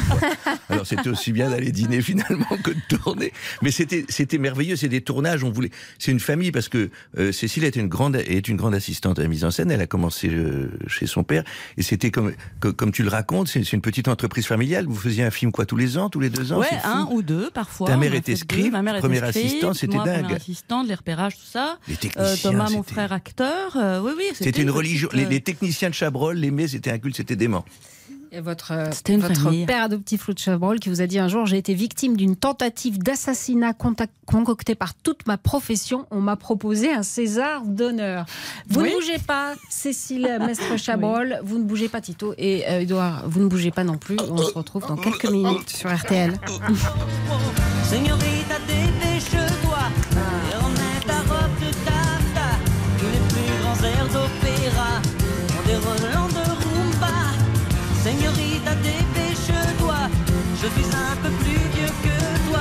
Alors 0.69 0.87
c'était 0.87 1.09
aussi 1.09 1.33
bien 1.33 1.51
d'aller 1.51 1.73
dîner 1.73 2.03
finalement 2.03 2.57
que 2.63 2.71
de 2.71 2.97
tourner. 2.97 3.33
Mais 3.63 3.71
c'était 3.71 4.05
c'était 4.09 4.39
merveilleux. 4.39 4.77
C'est 4.77 4.89
des 4.89 5.01
tournages. 5.01 5.45
On 5.45 5.51
voulait. 5.51 5.71
C'est 5.99 6.13
une 6.13 6.21
famille 6.21 6.53
parce 6.53 6.69
que 6.69 6.91
euh, 7.19 7.33
Cécile 7.33 7.65
est 7.65 7.77
une 7.77 7.89
grande 7.89 8.17
est 8.17 8.49
une 8.49 8.57
grande 8.57 8.75
assistante 8.75 9.19
à 9.19 9.23
la 9.23 9.29
mise 9.29 9.45
en 9.45 9.48
scène. 9.51 9.71
Elle 9.71 9.81
a 9.81 9.87
commencé 9.87 10.29
euh, 10.29 10.71
chez 10.87 11.07
son 11.07 11.25
père 11.25 11.45
et 11.77 11.83
c'était 11.83 12.11
comme 12.11 12.33
co- 12.61 12.73
comme 12.73 12.93
tu 12.93 13.03
le 13.03 13.09
racontes. 13.09 13.49
C'est 13.49 13.73
une 13.73 13.81
petite 13.81 14.09
entreprise 14.09 14.47
familiale. 14.47 14.87
Vous 14.87 14.95
faisiez 14.97 15.25
un 15.25 15.31
film 15.31 15.53
quoi 15.53 15.67
tous 15.67 15.77
les 15.77 15.99
ans, 15.99 16.09
tous 16.11 16.21
les 16.21 16.31
deux 16.31 16.53
ans. 16.53 16.59
Ouais, 16.59 16.67
fou. 16.67 16.89
un 16.89 17.09
ou 17.11 17.23
deux 17.23 17.51
parfois. 17.51 17.89
Ta 17.89 17.97
mère 17.97 18.15
était 18.15 18.37
scribe, 18.37 18.73
ma 18.73 18.83
mère 18.83 18.95
était 18.97 19.01
première 19.07 19.25
assistante, 19.25 19.75
c'était 19.75 19.97
dingue. 19.99 20.23
Première 20.23 20.37
assistante, 20.37 20.87
les 20.89 20.95
repérages, 20.95 21.35
tout 21.37 21.43
ça. 21.51 21.79
Les 21.89 21.95
Euh, 21.95 21.97
techniciens, 21.99 22.51
Thomas, 22.51 22.71
mon 22.71 22.83
frère 22.83 23.13
acteur. 23.13 23.77
euh, 23.77 24.01
oui, 24.03 24.13
oui. 24.17 24.25
C'était 24.35 24.63
une 24.63 24.71
religion. 24.71 25.09
Les, 25.13 25.25
les 25.27 25.41
techniciens 25.41 25.89
de 25.91 25.95
Chabrol 25.95 26.37
l'aimaient. 26.37 26.69
C'était 26.69 26.91
un 26.91 26.99
culte. 26.99 27.17
C'était 27.17 27.37
dément. 27.37 27.65
Et 28.33 28.41
votre, 28.41 28.73
euh, 28.73 28.89
C'était 28.93 29.15
une 29.15 29.21
votre 29.21 29.41
famille. 29.41 29.65
père 29.67 29.85
adoptif 29.85 30.27
Lou 30.27 30.35
de 30.35 30.39
Chabrol 30.39 30.79
qui 30.81 30.89
vous 30.89 31.01
a 31.01 31.07
dit 31.07 31.19
un 31.19 31.29
jour 31.29 31.47
j'ai 31.47 31.57
été 31.59 31.73
victime 31.75 32.17
d'une 32.17 32.37
tentative 32.37 32.99
d'assassinat 32.99 33.73
concoctée 34.27 34.75
par 34.75 34.95
toute 34.95 35.27
ma 35.27 35.37
profession. 35.39 36.07
On 36.11 36.21
m'a 36.21 36.37
proposé 36.37 36.93
un 36.93 37.03
César 37.03 37.63
d'honneur. 37.65 38.27
Vous 38.69 38.81
Oui. 38.83 38.91
ne 38.91 38.95
bougez 38.97 39.19
pas, 39.19 39.55
Cécile 39.71 40.39
Mestre 40.45 40.77
Chabrol. 40.79 41.41
Vous 41.43 41.59
ne 41.59 41.65
bougez 41.65 41.89
pas, 41.89 42.01
Tito. 42.01 42.35
Et 42.39 42.65
euh, 42.69 42.81
Edouard, 42.81 43.23
vous 43.27 43.41
ne 43.41 43.47
bougez 43.49 43.71
pas 43.71 43.85
non 43.85 43.97
plus. 43.97 44.17
On 44.31 44.37
se 44.39 44.53
retrouve 44.53 44.87
dans 44.87 44.97
quelques 44.97 45.31
minutes 45.31 45.71
sur 45.71 45.91
RTL. 45.95 46.33
Señorita, 47.85 48.57
dépêche-toi 48.67 49.79
et 50.53 50.57
remets 50.63 51.01
ta 51.07 51.19
robe 51.21 51.55
de 51.61 51.71
taffetas. 51.85 52.59
Tous 52.99 53.07
les 53.07 53.19
plus 53.29 53.63
grands 53.63 53.83
airs 53.85 54.07
d'opéra 54.07 55.01
ont 55.59 55.67
des 55.67 55.77
je 60.77 60.83
suis 60.83 60.95
un 60.95 61.17
peu 61.17 61.31
plus 61.31 61.53
vieux 61.53 61.93
que 62.03 62.51
toi. 62.51 62.61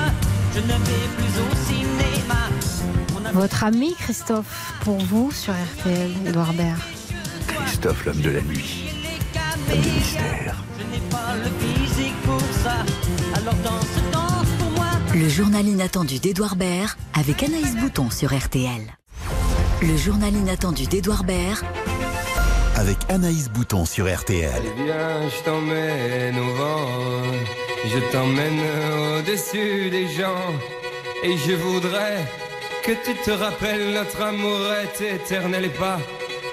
Je 0.54 0.60
ne 0.60 0.68
vais 0.68 1.08
plus 1.18 1.34
au 1.42 1.50
cinéma. 1.68 3.32
Votre 3.34 3.64
ami 3.64 3.96
Christophe, 4.00 4.74
pour 4.82 4.98
vous 4.98 5.32
sur 5.32 5.54
RTL, 5.54 6.12
Edouard 6.26 6.54
Baird. 6.54 6.80
Christophe, 7.48 8.06
l'homme 8.06 8.22
de 8.22 8.30
la 8.32 8.42
nuit, 8.42 8.90
l'homme 9.34 9.82
de 9.82 9.90
mystère. 9.90 10.64
Je 10.80 10.84
n'ai 10.86 11.02
pas 11.10 11.36
le 11.36 11.50
physique 11.60 12.16
pour 12.24 12.42
ça. 12.64 12.86
Alors 13.36 13.56
danse, 13.64 13.86
danse 14.12 14.48
pour 14.60 14.72
moi. 14.72 14.88
Le 15.14 15.30
journal 15.30 15.68
inattendu 15.68 16.20
d'Edouard 16.20 16.56
Baird 16.56 16.98
avec 17.20 17.44
Anaïs 17.44 17.76
Bouton 17.76 18.10
sur 18.10 18.36
RTL. 18.36 18.82
Le 19.82 19.96
journal 19.96 20.34
inattendu 20.34 20.88
d'Edouard 20.88 21.24
Baird 21.24 21.64
Avec 22.76 22.98
Anaïs 23.10 23.50
Bouton 23.50 23.86
sur 23.86 24.12
RTL. 24.12 24.50
Allez 24.52 24.74
viens, 24.86 25.30
je 25.30 25.44
t'emmène 25.44 26.40
au 26.40 26.56
vent, 26.56 26.88
je 27.86 28.00
t'emmène 28.12 28.60
au-dessus 29.18 29.90
des 29.90 30.08
gens, 30.08 30.54
et 31.24 31.36
je 31.38 31.54
voudrais 31.54 32.26
que 32.84 32.92
tu 33.06 33.14
te 33.26 33.32
rappelles 33.32 33.94
notre 33.94 34.22
amour 34.22 34.60
est 34.84 35.02
éternel 35.16 35.66
et 35.66 35.70
pas 35.70 36.00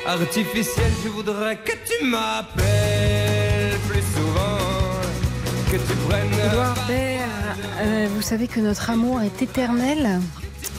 artificiel. 0.06 0.90
Je 1.04 1.08
voudrais 1.08 1.56
que 1.56 1.72
tu 1.72 2.04
m'appelles 2.04 3.78
plus 3.88 4.02
souvent, 4.14 4.58
que 5.70 5.76
tu 5.76 5.96
prennes. 6.08 6.30
Euh, 7.80 8.08
vous 8.14 8.22
savez 8.22 8.46
que 8.48 8.60
notre 8.60 8.90
amour 8.90 9.20
est 9.22 9.42
éternel. 9.42 10.20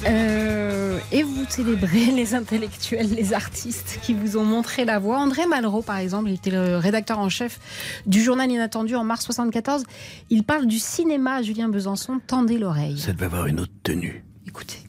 Euh, 0.07 0.99
et 1.11 1.23
vous 1.23 1.45
célébrez 1.47 2.07
les 2.07 2.36
intellectuels, 2.36 3.13
les 3.13 3.33
artistes 3.33 3.99
qui 4.01 4.13
vous 4.13 4.38
ont 4.38 4.43
montré 4.43 4.86
la 4.86 4.99
voie. 4.99 5.17
André 5.17 5.45
Malraux, 5.47 5.81
par 5.81 5.97
exemple, 5.97 6.29
il 6.29 6.36
était 6.36 6.51
le 6.51 6.77
rédacteur 6.77 7.19
en 7.19 7.29
chef 7.29 7.59
du 8.05 8.21
journal 8.21 8.49
Inattendu 8.51 8.95
en 8.95 9.03
mars 9.03 9.23
74. 9.25 9.83
Il 10.29 10.43
parle 10.43 10.67
du 10.67 10.79
cinéma 10.79 11.36
à 11.36 11.41
Julien 11.41 11.69
Besançon. 11.69 12.19
Tendez 12.25 12.57
l'oreille. 12.57 12.99
Ça 12.99 13.13
devait 13.13 13.25
avoir 13.25 13.47
une 13.47 13.59
autre 13.59 13.73
tenue. 13.83 14.23
Écoutez. 14.47 14.79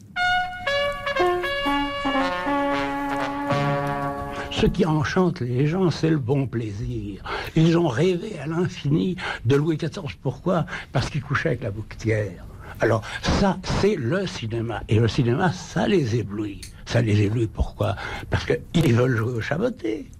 Ce 4.51 4.65
qui 4.65 4.85
enchante 4.87 5.41
les 5.41 5.67
gens, 5.67 5.91
c'est 5.91 6.09
le 6.09 6.17
bon 6.17 6.47
plaisir. 6.47 7.21
Ils 7.55 7.77
ont 7.77 7.87
rêvé 7.87 8.39
à 8.39 8.47
l'infini 8.47 9.15
de 9.45 9.55
Louis 9.55 9.77
XIV. 9.77 10.17
Pourquoi? 10.21 10.65
Parce 10.91 11.11
qu'il 11.11 11.21
couchait 11.21 11.49
avec 11.49 11.61
la 11.61 11.69
bouquetière. 11.69 12.43
Alors 12.79 13.01
ça, 13.39 13.57
c'est 13.81 13.95
le 13.95 14.27
cinéma. 14.27 14.83
Et 14.87 14.99
le 14.99 15.07
cinéma, 15.07 15.51
ça 15.51 15.87
les 15.87 16.15
éblouit. 16.15 16.61
Ça 16.85 17.01
les 17.01 17.23
éblouit 17.23 17.47
pourquoi? 17.47 17.95
Parce 18.29 18.45
qu'ils 18.45 18.93
veulent 18.93 19.15
jouer 19.17 19.33
au 19.33 19.41
chaboté. 19.41 20.11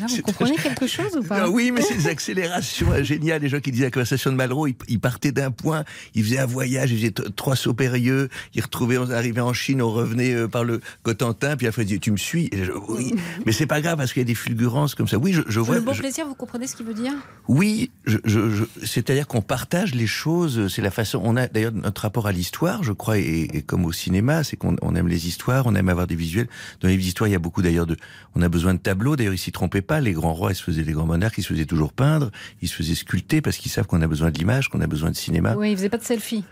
Vous 0.00 0.22
comprenez 0.22 0.56
quelque 0.62 0.86
chose 0.86 1.16
ou 1.16 1.22
pas 1.22 1.48
oui, 1.48 1.70
mais 1.72 1.82
c'est 1.82 1.96
des 1.96 2.08
accélérations 2.08 2.88
géniales. 3.02 3.42
Les 3.42 3.48
gens 3.48 3.60
qui 3.60 3.70
disaient 3.72 3.84
la 3.84 3.90
conversation 3.90 4.30
de 4.30 4.36
Malraux, 4.36 4.66
ils, 4.66 4.74
ils 4.88 5.00
partaient 5.00 5.32
d'un 5.32 5.50
point, 5.50 5.84
ils 6.14 6.24
faisaient 6.24 6.38
un 6.38 6.46
voyage, 6.46 6.90
ils 6.92 6.98
faisaient 6.98 7.32
trois 7.36 7.56
sauts 7.56 7.74
périlleux, 7.74 8.28
ils 8.54 8.62
retrouvaient, 8.62 8.98
on 8.98 9.10
arrivait 9.10 9.40
en 9.40 9.52
Chine, 9.52 9.82
on 9.82 9.90
revenait 9.92 10.34
euh, 10.34 10.48
par 10.48 10.64
le 10.64 10.80
Cotentin, 11.02 11.56
puis 11.56 11.66
après 11.66 11.82
ils 11.82 11.86
disaient, 11.86 11.98
tu 11.98 12.10
me 12.12 12.16
suis? 12.16 12.48
Et 12.52 12.64
je- 12.64 12.72
Oui, 12.88 13.14
mais 13.46 13.52
c'est 13.52 13.66
pas 13.66 13.80
grave 13.80 13.98
parce 13.98 14.12
qu'il 14.12 14.20
y 14.20 14.24
a 14.24 14.26
des 14.26 14.34
fulgurances 14.34 14.94
comme 14.94 15.08
ça. 15.08 15.18
Oui, 15.18 15.32
je, 15.32 15.42
je 15.48 15.60
vois. 15.60 15.74
Le 15.74 15.80
bon 15.82 15.92
je- 15.92 16.00
plaisir, 16.00 16.26
vous 16.26 16.34
comprenez 16.34 16.66
ce 16.66 16.76
qu'il 16.76 16.86
veut 16.86 16.94
dire? 16.94 17.12
Oui, 17.48 17.90
je, 18.06 18.18
je, 18.24 18.50
je- 18.50 18.64
c'est-à-dire 18.86 19.26
qu'on 19.26 19.42
partage 19.42 19.94
les 19.94 20.06
choses. 20.06 20.68
C'est 20.68 20.82
la 20.82 20.90
façon. 20.90 21.20
On 21.24 21.36
a 21.36 21.46
d'ailleurs 21.48 21.72
notre 21.72 22.02
rapport 22.02 22.26
à 22.26 22.32
l'histoire, 22.32 22.82
je 22.82 22.92
crois, 22.92 23.18
et, 23.18 23.48
et 23.52 23.62
comme 23.62 23.84
au 23.84 23.92
cinéma, 23.92 24.44
c'est 24.44 24.56
qu'on 24.56 24.76
on 24.82 24.94
aime 24.94 25.08
les 25.08 25.26
histoires, 25.26 25.66
on 25.66 25.74
aime 25.74 25.88
avoir 25.88 26.06
des 26.06 26.14
visuels. 26.16 26.48
Dans 26.80 26.88
les 26.88 26.96
d'histoire, 26.96 27.28
il 27.28 27.32
y 27.32 27.36
a 27.36 27.38
beaucoup 27.40 27.62
d'ailleurs 27.62 27.86
de. 27.86 27.96
On 28.34 28.42
a 28.42 28.48
besoin 28.48 28.74
de 28.74 28.78
tableaux. 28.78 29.16
D'ailleurs, 29.16 29.34
ils 29.34 29.38
s'y 29.38 29.50
pas. 29.82 30.00
Les 30.00 30.12
grands 30.12 30.32
rois, 30.32 30.52
ils 30.52 30.54
se 30.56 30.62
faisaient, 30.62 30.82
les 30.84 30.92
grands 30.92 31.06
monarques, 31.06 31.36
ils 31.38 31.42
se 31.42 31.48
faisaient 31.52 31.64
toujours 31.66 31.92
peindre, 31.92 32.30
ils 32.62 32.68
se 32.68 32.74
faisaient 32.74 32.94
sculpter 32.94 33.40
parce 33.40 33.56
qu'ils 33.58 33.70
savent 33.70 33.86
qu'on 33.86 34.00
a 34.02 34.06
besoin 34.06 34.30
de 34.30 34.38
l'image, 34.38 34.68
qu'on 34.68 34.80
a 34.80 34.86
besoin 34.86 35.10
de 35.10 35.16
cinéma. 35.16 35.54
Oui, 35.56 35.72
il 35.72 35.76
faisait 35.76 35.88
pas 35.88 35.98
de 35.98 36.04
selfie. 36.04 36.44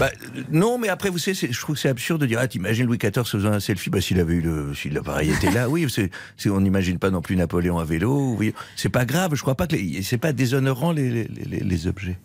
Bah, 0.00 0.10
euh, 0.36 0.42
non, 0.50 0.78
mais 0.78 0.88
après, 0.88 1.10
vous 1.10 1.18
savez, 1.18 1.36
je 1.50 1.60
trouve 1.60 1.74
que 1.76 1.80
c'est 1.80 1.90
absurde 1.90 2.20
de 2.22 2.26
dire, 2.26 2.38
ah, 2.40 2.48
t'imagines 2.48 2.86
Louis 2.86 2.96
XIV 2.98 3.24
faisant 3.24 3.52
un 3.52 3.60
selfie, 3.60 3.90
bah, 3.90 4.00
s'il 4.00 4.18
avait 4.18 4.34
eu 4.34 4.40
le, 4.40 4.74
si 4.74 4.88
l'appareil 4.88 5.30
était 5.30 5.50
là, 5.50 5.68
oui, 5.68 5.86
c'est, 5.90 6.10
on 6.50 6.60
n'imagine 6.62 6.98
pas 6.98 7.10
non 7.10 7.20
plus 7.20 7.36
Napoléon 7.36 7.78
à 7.78 7.84
vélo, 7.84 8.34
oui. 8.38 8.54
C'est 8.76 8.88
pas 8.88 9.04
grave, 9.04 9.34
je 9.34 9.42
crois 9.42 9.54
pas 9.56 9.66
que 9.66 9.76
c'est 10.02 10.16
pas 10.18 10.32
déshonorant 10.32 10.92
les, 10.92 11.10
les, 11.10 11.28
les- 11.46 11.60
les 11.60 11.86
objets. 11.86 12.18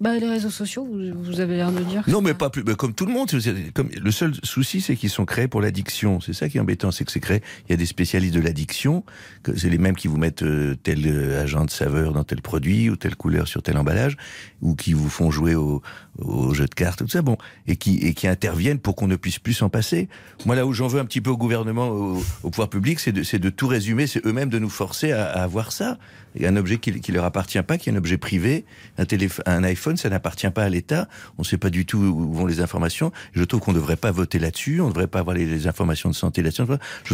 Bah, 0.00 0.16
les 0.16 0.28
réseaux 0.28 0.50
sociaux, 0.50 0.84
vous, 0.84 1.22
vous 1.22 1.40
avez 1.40 1.56
l'air 1.56 1.72
de 1.72 1.82
dire. 1.82 2.04
Non, 2.06 2.20
mais 2.20 2.34
pas 2.34 2.50
plus, 2.50 2.62
mais 2.62 2.76
comme 2.76 2.94
tout 2.94 3.06
le 3.06 3.12
monde. 3.12 3.30
Comme, 3.74 3.88
le 3.88 4.10
seul 4.12 4.32
souci, 4.44 4.80
c'est 4.80 4.94
qu'ils 4.94 5.10
sont 5.10 5.24
créés 5.24 5.48
pour 5.48 5.60
l'addiction. 5.60 6.20
C'est 6.20 6.32
ça 6.32 6.48
qui 6.48 6.58
est 6.58 6.60
embêtant, 6.60 6.92
c'est 6.92 7.04
que 7.04 7.10
c'est 7.10 7.20
créé. 7.20 7.42
Il 7.68 7.72
y 7.72 7.74
a 7.74 7.76
des 7.76 7.86
spécialistes 7.86 8.34
de 8.34 8.40
l'addiction, 8.40 9.04
que 9.42 9.56
c'est 9.56 9.70
les 9.70 9.78
mêmes 9.78 9.96
qui 9.96 10.06
vous 10.06 10.16
mettent 10.16 10.42
euh, 10.44 10.76
tel 10.82 11.04
euh, 11.06 11.42
agent 11.42 11.64
de 11.64 11.70
saveur 11.70 12.12
dans 12.12 12.22
tel 12.22 12.42
produit 12.42 12.90
ou 12.90 12.96
telle 12.96 13.16
couleur 13.16 13.48
sur 13.48 13.62
tel 13.62 13.76
emballage, 13.76 14.16
ou 14.62 14.76
qui 14.76 14.92
vous 14.92 15.08
font 15.08 15.32
jouer 15.32 15.56
au, 15.56 15.82
au 16.18 16.54
jeu 16.54 16.66
de 16.66 16.74
cartes, 16.74 16.98
tout 16.98 17.08
ça, 17.08 17.22
bon, 17.22 17.36
et 17.66 17.76
qui 17.76 17.98
et 17.98 18.14
qui 18.14 18.26
interviennent 18.26 18.78
pour 18.78 18.96
qu'on 18.96 19.06
ne 19.06 19.16
puisse 19.16 19.38
plus 19.38 19.54
s'en 19.54 19.68
passer. 19.68 20.08
Moi, 20.46 20.56
là 20.56 20.66
où 20.66 20.72
j'en 20.72 20.88
veux 20.88 21.00
un 21.00 21.04
petit 21.04 21.20
peu 21.20 21.30
au 21.30 21.36
gouvernement, 21.36 21.88
au, 21.88 22.50
pouvoir 22.50 22.68
public, 22.68 23.00
c'est 23.00 23.12
de, 23.12 23.22
c'est 23.22 23.38
de 23.38 23.50
tout 23.50 23.68
résumer, 23.68 24.06
c'est 24.06 24.24
eux-mêmes 24.26 24.50
de 24.50 24.58
nous 24.58 24.68
forcer 24.70 25.12
à, 25.12 25.26
à 25.26 25.42
avoir 25.42 25.72
ça. 25.72 25.98
A 26.44 26.48
un 26.48 26.56
objet 26.56 26.78
qui, 26.78 27.00
qui 27.00 27.12
leur 27.12 27.24
appartient 27.24 27.60
pas, 27.62 27.78
qui 27.78 27.88
est 27.88 27.92
un 27.92 27.96
objet 27.96 28.16
privé, 28.16 28.64
un 28.96 29.04
téléphone, 29.04 29.42
un 29.46 29.64
iPhone, 29.64 29.96
ça 29.96 30.08
n'appartient 30.08 30.50
pas 30.50 30.62
à 30.64 30.68
l'État. 30.68 31.08
On 31.36 31.42
ne 31.42 31.46
sait 31.46 31.58
pas 31.58 31.70
du 31.70 31.84
tout 31.84 31.98
où 31.98 32.32
vont 32.32 32.46
les 32.46 32.60
informations. 32.60 33.12
Je 33.32 33.42
trouve 33.44 33.60
qu'on 33.60 33.72
ne 33.72 33.78
devrait 33.78 33.96
pas 33.96 34.12
voter 34.12 34.38
là-dessus. 34.38 34.80
On 34.80 34.86
ne 34.86 34.90
devrait 34.90 35.06
pas 35.06 35.20
avoir 35.20 35.34
les, 35.36 35.66
informations 35.66 36.08
de 36.08 36.14
santé 36.14 36.42
là-dessus. 36.42 36.62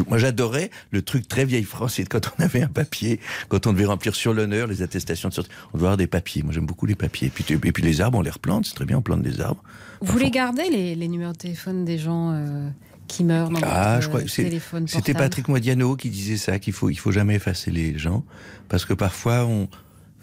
Moi, 0.08 0.18
j'adorais 0.18 0.70
le 0.90 1.02
truc 1.02 1.26
très 1.26 1.44
vieille 1.44 1.64
France, 1.64 1.94
c'est 1.94 2.04
quand 2.04 2.30
on 2.38 2.42
avait 2.42 2.62
un 2.62 2.68
papier, 2.68 3.20
quand 3.48 3.66
on 3.66 3.72
devait 3.72 3.86
remplir 3.86 4.14
sur 4.14 4.34
l'honneur 4.34 4.66
les 4.66 4.82
attestations 4.82 5.28
de 5.28 5.34
sortie. 5.34 5.50
On 5.72 5.78
devait 5.78 5.86
avoir 5.86 5.96
des 5.96 6.06
papiers. 6.06 6.42
Moi, 6.42 6.52
j'aime 6.52 6.66
beaucoup 6.66 6.86
les 6.86 6.94
papiers. 6.94 7.28
Et 7.28 7.30
puis, 7.30 7.44
et 7.50 7.72
puis 7.72 7.82
les 7.82 8.00
arbres, 8.00 8.18
on 8.18 8.22
les 8.22 8.30
replante. 8.30 8.66
C'est 8.66 8.74
très 8.74 8.84
bien, 8.84 8.93
on 8.94 9.02
plante 9.02 9.22
des 9.22 9.40
arbres. 9.40 9.62
Vous 10.00 10.18
les 10.18 10.30
gardez, 10.30 10.68
les, 10.70 10.94
les 10.94 11.08
numéros 11.08 11.32
de 11.32 11.38
téléphone 11.38 11.84
des 11.84 11.98
gens 11.98 12.32
euh, 12.32 12.68
qui 13.08 13.24
meurent 13.24 13.50
dans 13.50 13.60
Ah, 13.62 13.94
votre 13.94 14.02
je 14.02 14.08
crois 14.08 14.20
euh, 14.20 14.26
téléphone 14.26 14.88
c'était 14.88 15.14
Patrick 15.14 15.48
Modiano 15.48 15.96
qui 15.96 16.10
disait 16.10 16.36
ça, 16.36 16.58
qu'il 16.58 16.72
faut, 16.72 16.90
il 16.90 16.96
faut 16.96 17.12
jamais 17.12 17.36
effacer 17.36 17.70
les 17.70 17.98
gens, 17.98 18.24
parce 18.68 18.84
que 18.84 18.94
parfois 18.94 19.44
on, 19.44 19.68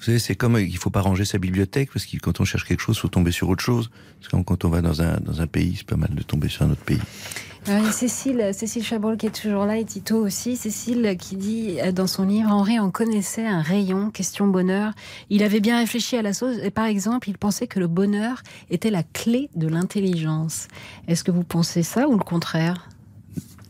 vous 0.01 0.05
savez, 0.05 0.17
c'est 0.19 0.33
comme 0.35 0.55
euh, 0.55 0.63
il 0.63 0.77
faut 0.77 0.89
pas 0.89 1.01
ranger 1.01 1.25
sa 1.25 1.37
bibliothèque, 1.37 1.91
parce 1.93 2.07
que 2.07 2.17
quand 2.17 2.39
on 2.41 2.43
cherche 2.43 2.65
quelque 2.65 2.81
chose, 2.81 2.97
faut 2.97 3.07
tomber 3.07 3.31
sur 3.31 3.47
autre 3.49 3.63
chose. 3.63 3.91
Parce 4.19 4.31
que 4.31 4.37
quand 4.43 4.65
on 4.65 4.69
va 4.69 4.81
dans 4.81 4.99
un 5.03 5.17
dans 5.19 5.41
un 5.41 5.47
pays, 5.47 5.75
c'est 5.77 5.85
pas 5.85 5.95
mal 5.95 6.09
de 6.15 6.23
tomber 6.23 6.49
sur 6.49 6.63
un 6.63 6.71
autre 6.71 6.81
pays. 6.83 6.97
Ah, 7.67 7.91
Cécile, 7.91 8.49
Cécile 8.53 8.83
Chabrol 8.83 9.17
qui 9.17 9.27
est 9.27 9.41
toujours 9.43 9.65
là 9.65 9.77
et 9.77 9.85
Tito 9.85 10.17
aussi. 10.17 10.57
Cécile 10.57 11.15
qui 11.19 11.35
dit 11.35 11.77
euh, 11.79 11.91
dans 11.91 12.07
son 12.07 12.25
livre 12.25 12.49
Henri 12.49 12.79
en 12.79 12.89
connaissait 12.89 13.45
un 13.45 13.61
rayon, 13.61 14.09
question 14.09 14.47
bonheur. 14.47 14.93
Il 15.29 15.43
avait 15.43 15.59
bien 15.59 15.77
réfléchi 15.77 16.15
à 16.17 16.23
la 16.23 16.33
chose 16.33 16.57
et 16.63 16.71
par 16.71 16.85
exemple, 16.85 17.29
il 17.29 17.37
pensait 17.37 17.67
que 17.67 17.79
le 17.79 17.85
bonheur 17.85 18.41
était 18.71 18.89
la 18.89 19.03
clé 19.03 19.51
de 19.55 19.67
l'intelligence. 19.67 20.67
Est-ce 21.07 21.23
que 21.23 21.29
vous 21.29 21.43
pensez 21.43 21.83
ça 21.83 22.07
ou 22.09 22.17
le 22.17 22.23
contraire? 22.23 22.89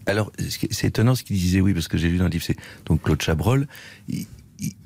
Alors, 0.06 0.32
c'est 0.72 0.88
étonnant 0.88 1.14
ce 1.14 1.24
qu'il 1.24 1.36
disait, 1.38 1.60
oui, 1.60 1.74
parce 1.74 1.90
que 1.90 1.98
j'ai 1.98 2.08
lu 2.08 2.18
dans 2.18 2.24
le 2.24 2.30
livre, 2.30 2.46
c'est 2.46 2.58
donc 2.86 3.04
Claude 3.04 3.22
Chabrol. 3.22 3.68
il- 4.08 4.26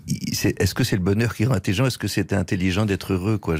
Est-ce 0.07 0.73
que 0.75 0.83
c'est 0.83 0.95
le 0.97 1.01
bonheur 1.01 1.33
qui 1.35 1.45
rend 1.45 1.55
intelligent? 1.55 1.85
Est-ce 1.87 1.97
que 1.97 2.07
c'est 2.07 2.31
intelligent 2.33 2.85
d'être 2.85 3.13
heureux 3.13 3.37
quoi? 3.37 3.55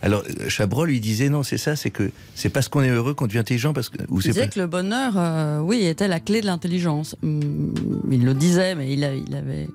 Alors 0.00 0.22
Chabrol 0.48 0.88
lui 0.88 1.00
disait 1.00 1.28
non, 1.28 1.42
c'est 1.42 1.58
ça, 1.58 1.76
c'est 1.76 1.90
que 1.90 2.10
c'est 2.34 2.48
parce 2.48 2.68
qu'on 2.68 2.82
est 2.82 2.88
heureux 2.88 3.12
qu'on 3.14 3.26
devient 3.26 3.38
intelligent 3.40 3.72
parce 3.74 3.88
que 3.90 3.98
ou 4.08 4.20
Il 4.20 4.28
disait 4.28 4.40
pas- 4.42 4.46
que 4.48 4.60
le 4.60 4.66
bonheur, 4.66 5.12
euh, 5.16 5.58
oui, 5.60 5.84
était 5.84 6.08
la 6.08 6.18
clé 6.20 6.40
de 6.40 6.46
l'intelligence. 6.46 7.14
Hum, 7.22 7.74
Il 8.10 8.24
le 8.24 8.34
disait, 8.34 8.74
mais 8.74 8.92
il, 8.92 9.04
a- 9.04 9.14
il 9.14 9.34
avait 9.34 9.68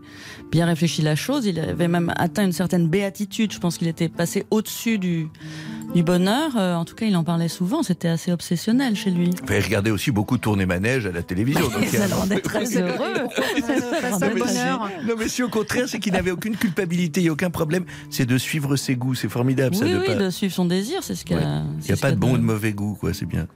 bien 0.51 0.65
réfléchi 0.65 1.01
la 1.01 1.15
chose. 1.15 1.45
Il 1.45 1.59
avait 1.59 1.87
même 1.87 2.11
atteint 2.17 2.45
une 2.45 2.51
certaine 2.51 2.87
béatitude. 2.87 3.51
Je 3.53 3.59
pense 3.59 3.77
qu'il 3.77 3.87
était 3.87 4.09
passé 4.09 4.45
au-dessus 4.51 4.97
du, 4.97 5.27
du 5.93 6.03
bonheur. 6.03 6.51
Euh, 6.57 6.75
en 6.75 6.85
tout 6.85 6.95
cas, 6.95 7.05
il 7.05 7.15
en 7.15 7.23
parlait 7.23 7.47
souvent. 7.47 7.83
C'était 7.83 8.07
assez 8.07 8.31
obsessionnel 8.31 8.95
chez 8.95 9.11
lui. 9.11 9.31
Enfin, 9.43 9.55
il 9.55 9.63
regardait 9.63 9.91
aussi 9.91 10.11
beaucoup 10.11 10.37
tourner 10.37 10.65
manège 10.65 11.05
à 11.05 11.11
la 11.11 11.21
télévision. 11.23 11.61
donc 11.69 11.85
Ça 11.91 12.07
le 12.07 12.13
rendait 12.15 12.39
très 12.39 12.65
heureux. 12.77 13.13
Ça, 14.19 14.29
le 14.29 14.35
bonheur. 14.39 14.89
non 15.05 15.15
mais 15.17 15.27
si 15.27 15.43
au 15.43 15.49
contraire 15.49 15.85
c'est 15.87 15.99
qu'il 16.07 16.13
n'avait 16.15 16.31
aucune 16.31 16.55
culpabilité, 16.55 17.21
il 17.21 17.23
n'y 17.23 17.29
a 17.29 17.33
aucun 17.33 17.49
problème, 17.49 17.85
c'est 18.09 18.25
de 18.25 18.37
suivre 18.37 18.75
ses 18.75 18.95
goûts, 18.95 19.15
c'est 19.15 19.29
formidable 19.29 19.75
ça 19.75 19.85
Oui, 19.85 19.91
de 19.91 19.97
oui, 19.99 20.05
pas- 20.07 20.15
de 20.15 20.29
suivre 20.29 20.53
son 20.53 20.65
désir, 20.65 21.03
c'est 21.03 21.15
ce 21.15 21.23
qu'il 21.25 21.35
y 21.37 21.39
a. 21.39 21.63
Il 21.81 21.85
n'y 21.85 21.91
a 21.91 21.97
pas 21.97 22.11
de 22.11 22.17
bon 22.17 22.33
ou 22.33 22.37
de 22.37 22.43
mauvais 22.43 22.73
goût 22.73 22.95
quoi, 22.99 23.13
c'est 23.13 23.25
bien. 23.25 23.47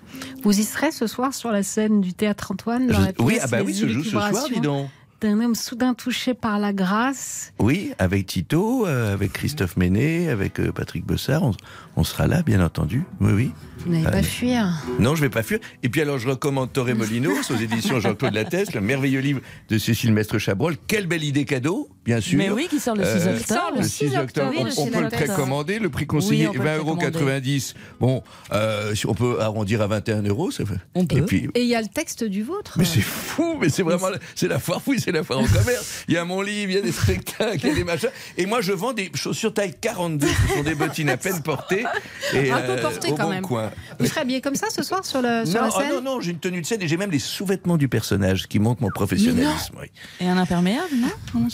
Vous 0.44 0.58
y 0.60 0.64
serez 0.64 0.92
ce 0.92 1.08
soir 1.08 1.34
sur 1.34 1.52
la 1.52 1.64
scène 1.64 2.02
du 2.02 2.14
théâtre 2.14 2.52
Antoine 2.52 2.88
dans 2.88 2.94
Je- 2.94 3.06
la 3.06 3.12
oui, 3.20 3.38
ah 3.42 3.48
bah 3.48 3.60
oui, 3.66 3.74
se 3.74 3.88
joue 3.88 4.04
ce 4.04 4.10
soir, 4.12 4.32
dis 4.54 4.60
donc. 4.62 4.90
D'un 5.22 5.40
homme 5.40 5.54
soudain 5.54 5.94
touché 5.94 6.34
par 6.34 6.58
la 6.58 6.74
grâce. 6.74 7.54
Oui, 7.60 7.92
avec 8.00 8.26
Tito, 8.26 8.88
euh, 8.88 9.14
avec 9.14 9.34
Christophe 9.34 9.78
Ménet, 9.78 10.30
avec 10.30 10.60
euh, 10.60 10.72
Patrick 10.72 11.06
Bessard, 11.06 11.44
on, 11.44 11.52
on 11.96 12.04
sera 12.04 12.26
là 12.26 12.42
bien 12.42 12.60
entendu. 12.66 13.04
Oui 13.20 13.32
oui. 13.34 13.52
Vous 13.86 13.92
n'allez 13.92 14.06
Ah, 14.08 14.12
pas 14.12 14.24
fuir. 14.24 14.74
Non, 15.00 15.16
je 15.16 15.22
vais 15.22 15.30
pas 15.30 15.44
fuir. 15.44 15.60
Et 15.84 15.90
puis 15.90 16.02
alors, 16.02 16.18
je 16.20 16.28
recommande 16.30 16.72
Torre 16.74 16.94
Molinos 16.96 17.50
aux 17.52 17.56
éditions 17.56 18.00
Jean-Claude 18.00 18.34
Lattès, 18.34 18.74
le 18.74 18.82
merveilleux 18.82 19.20
livre 19.22 19.42
de 19.70 19.78
Cécile 19.78 20.14
Mestre 20.14 20.38
Chabrol. 20.40 20.76
Quelle 20.88 21.08
belle 21.08 21.24
idée 21.24 21.46
cadeau, 21.46 21.90
bien 22.06 22.22
sûr. 22.22 22.38
Mais 22.38 22.50
oui, 22.52 22.68
qui 22.70 22.80
sort 22.80 22.96
le 22.96 23.04
6 23.04 23.10
octobre. 23.28 23.38
Qui 23.38 23.44
sort 23.48 23.72
Le 23.76 23.84
6 23.84 24.18
octobre, 24.18 24.52
oui, 24.52 24.72
on, 24.78 24.86
peut 24.88 25.02
le 25.02 25.10
précommander. 25.10 25.80
Le 25.80 25.90
prix 25.90 26.04
Oui, 26.04 26.08
conseillé 26.08 26.50
le 26.54 26.60
20,90 26.60 26.78
euros. 26.78 26.96
précommander. 26.96 27.60
Bon, 28.00 28.24
euh, 28.54 28.94
si 28.96 29.08
on 29.08 29.16
peut 29.16 29.40
arrondir 29.42 29.82
à 29.82 29.88
21 29.88 30.22
euros, 30.24 30.52
ça 30.52 30.64
fait. 30.66 30.76
On 30.94 31.06
peut. 31.06 31.18
Et 31.18 31.22
puis, 31.24 31.50
Et 31.56 31.62
il 31.62 31.68
y 31.68 31.76
a 31.76 31.82
le 31.82 31.88
texte 31.88 32.24
du 32.24 32.44
vôtre. 32.44 32.76
mais 32.78 32.86
c'est 32.86 33.02
fou, 33.02 33.58
mais 33.60 33.70
c'est 33.70 33.84
vraiment, 33.84 34.10
c'est 34.36 34.48
la 34.48 34.60
foire 34.60 34.82
fouille, 34.82 35.00
c'est 35.12 35.18
la 35.18 35.24
foire 35.24 35.40
au 35.40 35.46
commerce. 35.46 36.04
Il 36.08 36.14
y 36.14 36.18
a 36.18 36.26
mon 36.26 36.42
livre, 36.42 36.72
il 36.72 36.76
y 36.76 36.78
a 36.78 36.82
des 36.82 36.92
spectacles, 36.92 37.60
il 37.64 37.68
y 37.68 37.72
a 37.72 37.76
des 37.76 37.84
machins. 37.84 38.10
Et 38.38 38.46
moi, 38.46 38.62
je 38.62 38.72
vends 38.72 38.94
des 38.94 39.12
chaussures 39.14 39.54
taille 39.54 39.76
42, 39.80 40.28
ce 40.28 40.54
sont 40.56 40.64
des 40.64 40.76
bottines 40.76 41.10
à 41.10 41.18
peine 41.18 41.42
portées. 41.42 41.86
Et, 42.34 42.52
Un 42.52 42.62
peu 42.62 42.72
euh, 42.72 42.82
portées 42.82 43.12
au 43.12 43.16
quand 43.16 43.24
bon 43.24 43.30
même. 43.30 43.42
coin. 43.44 43.72
Vous 44.00 44.06
serez 44.06 44.22
habillé 44.22 44.42
comme 44.42 44.56
ça 44.56 44.68
ce 44.70 44.84
soir 44.84 45.06
sur, 45.06 45.22
le, 45.22 45.46
sur 45.46 45.62
Non, 45.62 45.68
la 45.68 45.74
ah 45.76 45.80
scène 45.80 45.96
non, 45.96 46.02
non, 46.02 46.22
j'ai 46.22 46.32
une 46.32 46.40
tenue 46.40 46.62
de 46.62 46.66
scène 46.66 46.82
et 46.82 46.88
j'ai 46.88 46.98
même 46.98 47.12
les 47.12 47.20
sous-vêtements 47.20 47.78
du 47.78 47.88
personnage 47.88 48.48
qui 48.48 48.60
montrent 48.60 48.82
mon 48.82 48.90
professionnalisme. 48.90 49.76
oui. 49.80 49.88
Et 50.20 50.28
un 50.28 50.38
imperméable, 50.38 50.94
non 50.96 51.48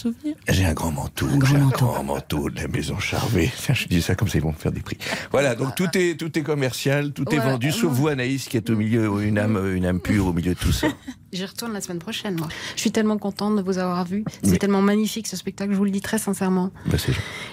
J'ai 0.50 0.66
un 0.66 0.74
grand 0.74 0.92
manteau, 0.92 1.28
Un 1.28 1.38
grand 1.38 1.50
j'ai 1.50 1.58
un 1.58 1.68
grand 1.70 2.04
manteau 2.04 2.50
de 2.50 2.62
la 2.62 2.68
maison 2.68 3.00
Charvet. 3.00 3.52
Je 3.74 3.88
dis 3.88 4.02
ça 4.02 4.16
comme 4.16 4.28
ça, 4.28 4.38
ils 4.38 4.44
vont 4.44 4.52
me 4.52 4.58
faire 4.58 4.72
des 4.72 4.82
prix. 4.82 4.98
Voilà, 5.32 5.56
donc 5.56 5.76
tout 5.76 5.90
est, 5.96 6.20
tout 6.20 6.38
est 6.38 6.44
commercial, 6.44 7.12
tout 7.14 7.26
est 7.34 7.40
vendu, 7.40 7.72
sauf 7.72 7.92
vous, 7.92 8.08
Anaïs, 8.08 8.48
qui 8.48 8.58
est 8.58 8.70
au 8.70 8.76
milieu, 8.76 9.24
une 9.24 9.38
âme, 9.40 9.76
une 9.76 9.86
âme 9.86 10.00
pure 10.00 10.28
au 10.28 10.34
milieu 10.34 10.54
de 10.54 10.60
tout 10.60 10.72
ça. 10.72 10.88
J'y 11.34 11.46
retourne 11.46 11.74
la 11.74 11.82
semaine 11.82 12.00
prochaine, 12.00 12.36
moi. 12.38 12.48
Je 12.76 12.82
suis 12.82 12.92
tellement 12.92 13.18
contente 13.18 13.58
de 13.58 13.62
vous 13.62 13.78
avoir 13.78 14.06
vu. 14.06 14.24
C'est 14.44 14.60
tellement 14.60 14.82
magnifique 14.82 15.28
ce 15.28 15.36
spectacle, 15.36 15.74
je 15.74 15.78
vous 15.78 15.84
le 15.84 15.92
dis 15.92 16.00
très 16.02 16.18
sincèrement. 16.18 16.72
Bah. 16.86 16.98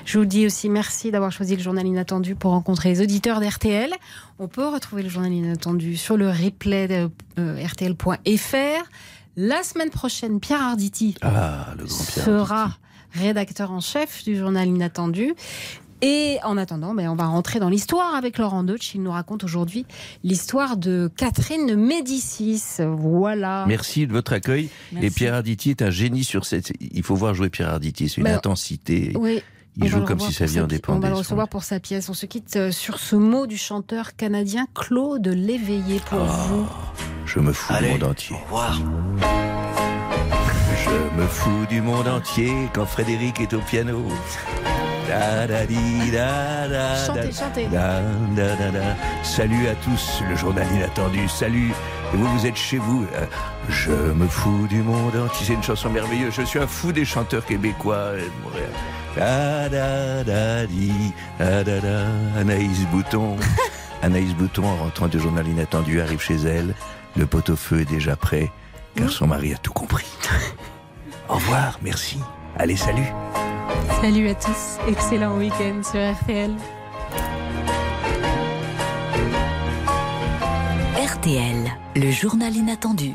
Je 0.05 0.19
vous 0.19 0.25
dis 0.25 0.47
aussi 0.47 0.69
merci 0.69 1.11
d'avoir 1.11 1.33
choisi 1.33 1.57
le 1.57 1.63
journal 1.63 1.85
inattendu 1.87 2.37
pour 2.37 2.53
rencontrer 2.53 2.91
les 2.91 3.01
auditeurs 3.01 3.41
d'RTL. 3.41 3.91
On 4.39 4.47
peut 4.47 4.69
retrouver 4.69 5.03
le 5.03 5.09
journal 5.09 5.33
inattendu 5.33 5.97
sur 5.97 6.17
le 6.17 6.31
replay 6.31 6.87
de 6.87 7.11
euh, 7.41 7.67
rtl.fr. 7.67 8.89
La 9.37 9.63
semaine 9.65 9.91
prochaine, 9.91 10.39
Pierre 10.39 10.63
Arditi 10.63 11.17
Ah, 11.21 11.75
le 11.77 11.85
grand 11.87 12.05
Pierre. 12.05 12.25
sera 12.25 12.79
rédacteur 13.13 13.73
en 13.73 13.81
chef 13.81 14.23
du 14.25 14.37
journal 14.37 14.69
inattendu. 14.69 15.35
Et 16.07 16.37
en 16.45 16.59
attendant, 16.59 16.93
ben, 16.95 17.09
on 17.09 17.15
va 17.15 17.25
rentrer 17.25 17.61
dans 17.61 17.71
l'histoire 17.71 18.15
avec 18.15 18.37
Laurent 18.37 18.63
Deutsch. 18.63 18.95
Il 18.95 19.03
nous 19.03 19.11
raconte 19.11 19.43
aujourd'hui 19.43 19.87
l'histoire 20.23 20.77
de 20.77 21.11
Catherine 21.17 21.67
de 21.67 21.75
Médicis. 21.77 22.63
Voilà. 22.79 23.65
Merci 23.67 24.07
de 24.07 24.13
votre 24.13 24.35
accueil. 24.35 24.69
Merci. 24.93 25.07
Et 25.07 25.11
Pierre 25.11 25.33
Arditi 25.35 25.71
est 25.71 25.81
un 25.81 25.89
génie 25.89 26.23
sur 26.25 26.45
cette. 26.45 26.75
Il 26.81 27.03
faut 27.03 27.15
voir 27.15 27.33
jouer 27.35 27.49
Pierre 27.49 27.71
Arditi, 27.71 28.11
c'est 28.11 28.19
une 28.19 28.25
Bah, 28.25 28.35
intensité. 28.37 29.15
Oui. 29.19 29.43
Il 29.79 29.85
On 29.85 29.87
joue 29.89 30.05
comme 30.05 30.21
si 30.21 30.33
sa 30.35 30.45
vie 30.45 30.61
en 30.61 30.67
pi- 30.67 30.75
On 30.75 30.77
dépendait. 30.77 31.01
va 31.01 31.09
le 31.09 31.15
recevoir 31.15 31.49
pour 31.49 31.65
sa 31.65 31.81
pièce. 31.81 32.11
On 32.11 32.15
se 32.15 32.27
quitte 32.27 32.55
euh, 32.57 32.71
sur 32.71 32.99
ce 32.99 33.17
mot 33.17 33.47
du 33.47 33.57
chanteur 33.57 34.15
canadien 34.15 34.67
Claude 34.75 35.27
Léveillé 35.27 36.01
pour 36.11 36.19
Oh. 36.21 36.27
vous. 36.49 36.67
Je 37.25 37.41
me 37.41 37.53
fous 37.53 37.73
du 37.81 37.89
monde 37.89 38.05
entier. 38.05 38.37
Je 40.85 41.17
me 41.21 41.27
fous 41.27 41.67
du 41.71 41.81
monde 41.81 42.09
entier 42.09 42.53
quand 42.75 42.85
Frédéric 42.85 43.41
est 43.41 43.55
au 43.55 43.61
piano. 43.61 44.03
Chantez, 47.07 47.33
chantez. 47.33 47.69
Salut 49.23 49.69
à 49.69 49.75
tous, 49.77 50.23
le 50.29 50.37
journal 50.37 50.67
inattendu. 50.75 51.29
Salut. 51.29 51.73
Et 52.13 52.17
vous, 52.17 52.27
vous 52.39 52.47
êtes 52.47 52.57
chez 52.57 52.79
vous. 52.79 53.07
Euh, 53.15 53.27
Je 53.69 53.91
me 53.93 54.27
fous 54.27 54.67
du 54.69 54.83
monde 54.83 55.17
entier. 55.17 55.47
C'est 55.47 55.53
une 55.55 55.63
chanson 55.63 55.91
merveilleuse. 55.91 56.35
Je 56.35 56.43
suis 56.43 56.59
un 56.59 56.67
fou 56.67 56.93
des 56.93 57.05
chanteurs 57.05 57.45
québécois 57.45 57.95
euh, 57.97 58.21
de 58.21 58.31
Montréal. 58.45 58.71
Da, 59.17 59.69
da, 59.69 60.25
da, 60.25 60.67
di, 60.67 60.93
da, 61.39 61.63
da, 61.65 61.81
da. 61.81 62.07
Anaïs 62.39 62.87
Bouton. 62.93 63.37
Anaïs 64.03 64.35
Bouton, 64.35 64.65
en 64.67 64.77
rentrant 64.77 65.09
du 65.09 65.19
journal 65.19 65.47
inattendu, 65.49 66.01
arrive 66.01 66.21
chez 66.21 66.37
elle. 66.37 66.75
Le 67.17 67.27
pot-au-feu 67.27 67.81
est 67.81 67.85
déjà 67.89 68.17
prêt, 68.17 68.51
car 68.97 69.09
son 69.09 69.29
mari 69.29 69.55
a 69.55 69.57
tout 69.57 69.73
compris. 69.73 70.07
Au 71.29 71.35
revoir, 71.35 71.79
merci. 71.83 72.19
Allez, 72.59 72.77
salut. 72.77 73.07
Salut 74.01 74.29
à 74.29 74.35
tous. 74.35 74.79
Excellent 74.89 75.37
week-end 75.37 75.83
sur 75.83 76.01
RTL. 76.01 76.51
RTL, 80.97 81.73
le 81.97 82.11
journal 82.11 82.55
inattendu. 82.55 83.15